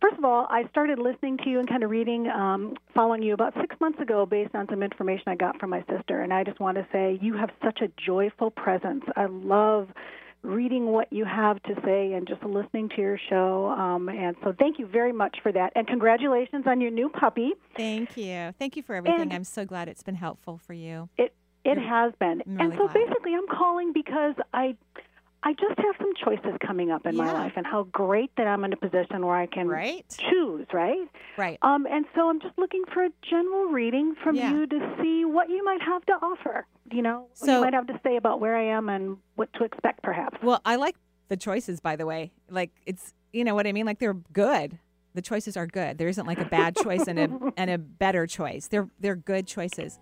first 0.00 0.16
of 0.18 0.24
all, 0.24 0.46
I 0.50 0.68
started 0.68 0.98
listening 0.98 1.38
to 1.38 1.48
you 1.48 1.58
and 1.60 1.68
kind 1.68 1.82
of 1.82 1.90
reading, 1.90 2.28
um, 2.28 2.74
following 2.94 3.22
you 3.22 3.34
about 3.34 3.54
six 3.60 3.74
months 3.80 4.00
ago 4.00 4.26
based 4.26 4.54
on 4.54 4.66
some 4.68 4.82
information 4.82 5.24
I 5.26 5.34
got 5.34 5.58
from 5.58 5.70
my 5.70 5.84
sister. 5.88 6.20
And 6.22 6.32
I 6.32 6.44
just 6.44 6.60
want 6.60 6.76
to 6.76 6.86
say 6.92 7.18
you 7.20 7.34
have 7.34 7.50
such 7.62 7.80
a 7.80 7.88
joyful 8.04 8.50
presence. 8.50 9.04
I 9.16 9.26
love 9.26 9.88
reading 10.42 10.86
what 10.86 11.10
you 11.12 11.24
have 11.24 11.62
to 11.62 11.74
say 11.84 12.12
and 12.12 12.28
just 12.28 12.42
listening 12.44 12.90
to 12.90 13.00
your 13.00 13.18
show. 13.30 13.68
Um, 13.70 14.08
and 14.08 14.36
so 14.44 14.54
thank 14.58 14.78
you 14.78 14.86
very 14.86 15.12
much 15.12 15.38
for 15.42 15.50
that. 15.52 15.72
And 15.74 15.86
congratulations 15.86 16.64
on 16.66 16.80
your 16.80 16.90
new 16.90 17.08
puppy. 17.08 17.52
Thank 17.76 18.16
you. 18.16 18.52
Thank 18.58 18.76
you 18.76 18.82
for 18.82 18.94
everything. 18.94 19.22
And- 19.22 19.32
I'm 19.32 19.44
so 19.44 19.64
glad 19.64 19.88
it's 19.88 20.02
been 20.02 20.14
helpful 20.14 20.58
for 20.58 20.74
you. 20.74 21.08
It 21.16 21.34
it 21.64 21.78
has 21.78 22.12
been. 22.20 22.42
I'm 22.46 22.60
and 22.60 22.72
so 22.72 22.88
glad. 22.88 22.92
basically 22.92 23.34
I'm 23.34 23.48
calling 23.48 23.94
because 23.94 24.34
I 24.52 24.76
I 25.46 25.52
just 25.52 25.78
have 25.78 25.94
some 25.98 26.12
choices 26.24 26.56
coming 26.66 26.90
up 26.90 27.04
in 27.06 27.16
my 27.16 27.30
life, 27.30 27.52
and 27.56 27.66
how 27.66 27.82
great 27.84 28.30
that 28.36 28.46
I'm 28.46 28.64
in 28.64 28.72
a 28.72 28.76
position 28.76 29.26
where 29.26 29.36
I 29.36 29.46
can 29.46 29.68
Right. 29.68 30.04
choose, 30.30 30.66
right? 30.72 31.06
Right. 31.36 31.58
Um, 31.60 31.86
and 31.86 32.06
so 32.14 32.30
I'm 32.30 32.40
just 32.40 32.56
looking 32.56 32.82
for 32.92 33.04
a 33.04 33.10
general 33.22 33.66
reading 33.66 34.14
from 34.22 34.36
Yeah. 34.36 34.52
you 34.52 34.66
to 34.66 34.96
see 35.02 35.24
what 35.26 35.50
you 35.50 35.62
might 35.62 35.82
have 35.82 36.04
to 36.06 36.12
offer. 36.14 36.66
You 36.90 37.02
know, 37.02 37.20
what 37.20 37.36
So- 37.36 37.56
you 37.56 37.60
might 37.60 37.74
have 37.74 37.86
to 37.88 38.00
say 38.02 38.16
about 38.16 38.40
where 38.40 38.56
I 38.56 38.62
am 38.64 38.88
and 38.88 39.18
what 39.36 39.52
to 39.54 39.64
expect, 39.64 40.02
perhaps. 40.02 40.42
Well, 40.42 40.60
I 40.64 40.76
like 40.76 40.96
the 41.28 41.36
choices, 41.36 41.78
by 41.80 41.96
the 41.96 42.06
way. 42.06 42.32
Like 42.48 42.70
it's, 42.86 43.12
you 43.32 43.44
know 43.44 43.54
what 43.54 43.66
I 43.66 43.72
mean. 43.72 43.84
Like 43.84 43.98
they're 43.98 44.14
good. 44.14 44.78
The 45.14 45.22
choices 45.22 45.56
are 45.56 45.66
good. 45.66 45.98
There 45.98 46.08
isn't 46.08 46.26
like 46.26 46.38
a 46.40 46.44
bad 46.46 46.74
choice 46.76 47.06
and 47.06 47.18
a 47.18 47.52
and 47.56 47.70
a 47.70 47.78
better 47.78 48.26
choice. 48.26 48.66
They're 48.68 48.88
they're 48.98 49.14
good 49.14 49.46
choices. 49.46 49.98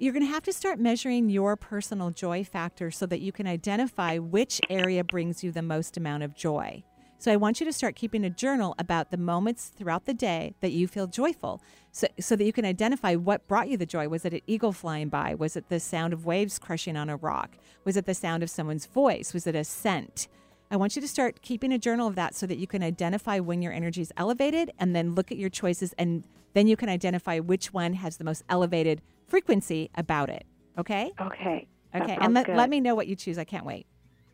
You're 0.00 0.14
going 0.14 0.24
to 0.24 0.32
have 0.32 0.44
to 0.44 0.52
start 0.54 0.78
measuring 0.78 1.28
your 1.28 1.56
personal 1.56 2.10
joy 2.10 2.42
factor 2.42 2.90
so 2.90 3.04
that 3.04 3.20
you 3.20 3.32
can 3.32 3.46
identify 3.46 4.16
which 4.16 4.58
area 4.70 5.04
brings 5.04 5.44
you 5.44 5.52
the 5.52 5.60
most 5.60 5.98
amount 5.98 6.22
of 6.22 6.34
joy. 6.34 6.82
So 7.18 7.30
I 7.30 7.36
want 7.36 7.60
you 7.60 7.66
to 7.66 7.72
start 7.72 7.96
keeping 7.96 8.24
a 8.24 8.30
journal 8.30 8.74
about 8.78 9.10
the 9.10 9.18
moments 9.18 9.68
throughout 9.68 10.06
the 10.06 10.14
day 10.14 10.54
that 10.62 10.72
you 10.72 10.88
feel 10.88 11.06
joyful 11.06 11.60
so, 11.92 12.06
so 12.18 12.34
that 12.34 12.44
you 12.44 12.52
can 12.54 12.64
identify 12.64 13.14
what 13.14 13.46
brought 13.46 13.68
you 13.68 13.76
the 13.76 13.84
joy. 13.84 14.08
Was 14.08 14.24
it 14.24 14.32
an 14.32 14.40
eagle 14.46 14.72
flying 14.72 15.10
by? 15.10 15.34
Was 15.34 15.54
it 15.54 15.68
the 15.68 15.78
sound 15.78 16.14
of 16.14 16.24
waves 16.24 16.58
crushing 16.58 16.96
on 16.96 17.10
a 17.10 17.16
rock? 17.16 17.58
Was 17.84 17.98
it 17.98 18.06
the 18.06 18.14
sound 18.14 18.42
of 18.42 18.48
someone's 18.48 18.86
voice? 18.86 19.34
Was 19.34 19.46
it 19.46 19.54
a 19.54 19.64
scent? 19.64 20.28
I 20.70 20.78
want 20.78 20.96
you 20.96 21.02
to 21.02 21.08
start 21.08 21.42
keeping 21.42 21.72
a 21.72 21.78
journal 21.78 22.08
of 22.08 22.14
that 22.14 22.34
so 22.34 22.46
that 22.46 22.56
you 22.56 22.66
can 22.66 22.82
identify 22.82 23.38
when 23.38 23.60
your 23.60 23.74
energy 23.74 24.00
is 24.00 24.14
elevated 24.16 24.70
and 24.78 24.96
then 24.96 25.14
look 25.14 25.30
at 25.30 25.36
your 25.36 25.50
choices 25.50 25.92
and 25.98 26.24
then 26.54 26.66
you 26.66 26.76
can 26.76 26.88
identify 26.88 27.38
which 27.38 27.74
one 27.74 27.92
has 27.92 28.16
the 28.16 28.24
most 28.24 28.44
elevated 28.48 29.02
frequency 29.30 29.90
about 29.94 30.28
it. 30.28 30.44
Okay? 30.78 31.12
Okay. 31.20 31.68
Okay. 31.94 32.18
And 32.20 32.34
let, 32.34 32.46
good. 32.46 32.56
let 32.56 32.70
me 32.70 32.80
know 32.80 32.94
what 32.94 33.06
you 33.06 33.16
choose. 33.16 33.38
I 33.38 33.44
can't 33.44 33.64
wait. 33.64 33.86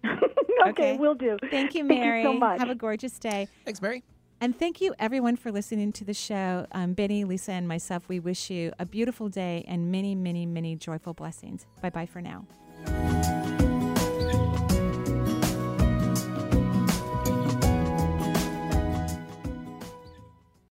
okay, 0.69 0.97
we'll 0.97 1.15
do. 1.15 1.39
Thank 1.51 1.75
you, 1.75 1.85
Mary. 1.85 2.01
Thank 2.01 2.05
you 2.05 2.11
Mary. 2.11 2.23
so 2.23 2.33
much. 2.33 2.59
Have 2.59 2.71
a 2.71 2.75
gorgeous 2.75 3.19
day. 3.19 3.49
Thanks, 3.65 3.81
Mary. 3.81 4.03
And 4.41 4.59
thank 4.59 4.83
you, 4.83 4.95
everyone, 4.99 5.37
for 5.37 5.51
listening 5.51 5.93
to 5.93 6.05
the 6.05 6.13
show. 6.13 6.67
Um, 6.73 6.93
Benny, 6.93 7.25
Lisa, 7.25 7.53
and 7.53 7.67
myself, 7.67 8.09
we 8.09 8.21
wish 8.21 8.51
you 8.51 8.73
a 8.79 8.85
beautiful 8.85 9.31
day 9.31 9.65
and 9.67 9.91
many, 9.91 10.15
many, 10.15 10.45
many 10.45 10.77
joyful 10.77 11.15
blessings. 11.15 11.67
Bye 11.81 11.91
bye 11.91 12.07
for 12.07 12.21
now. 12.21 12.45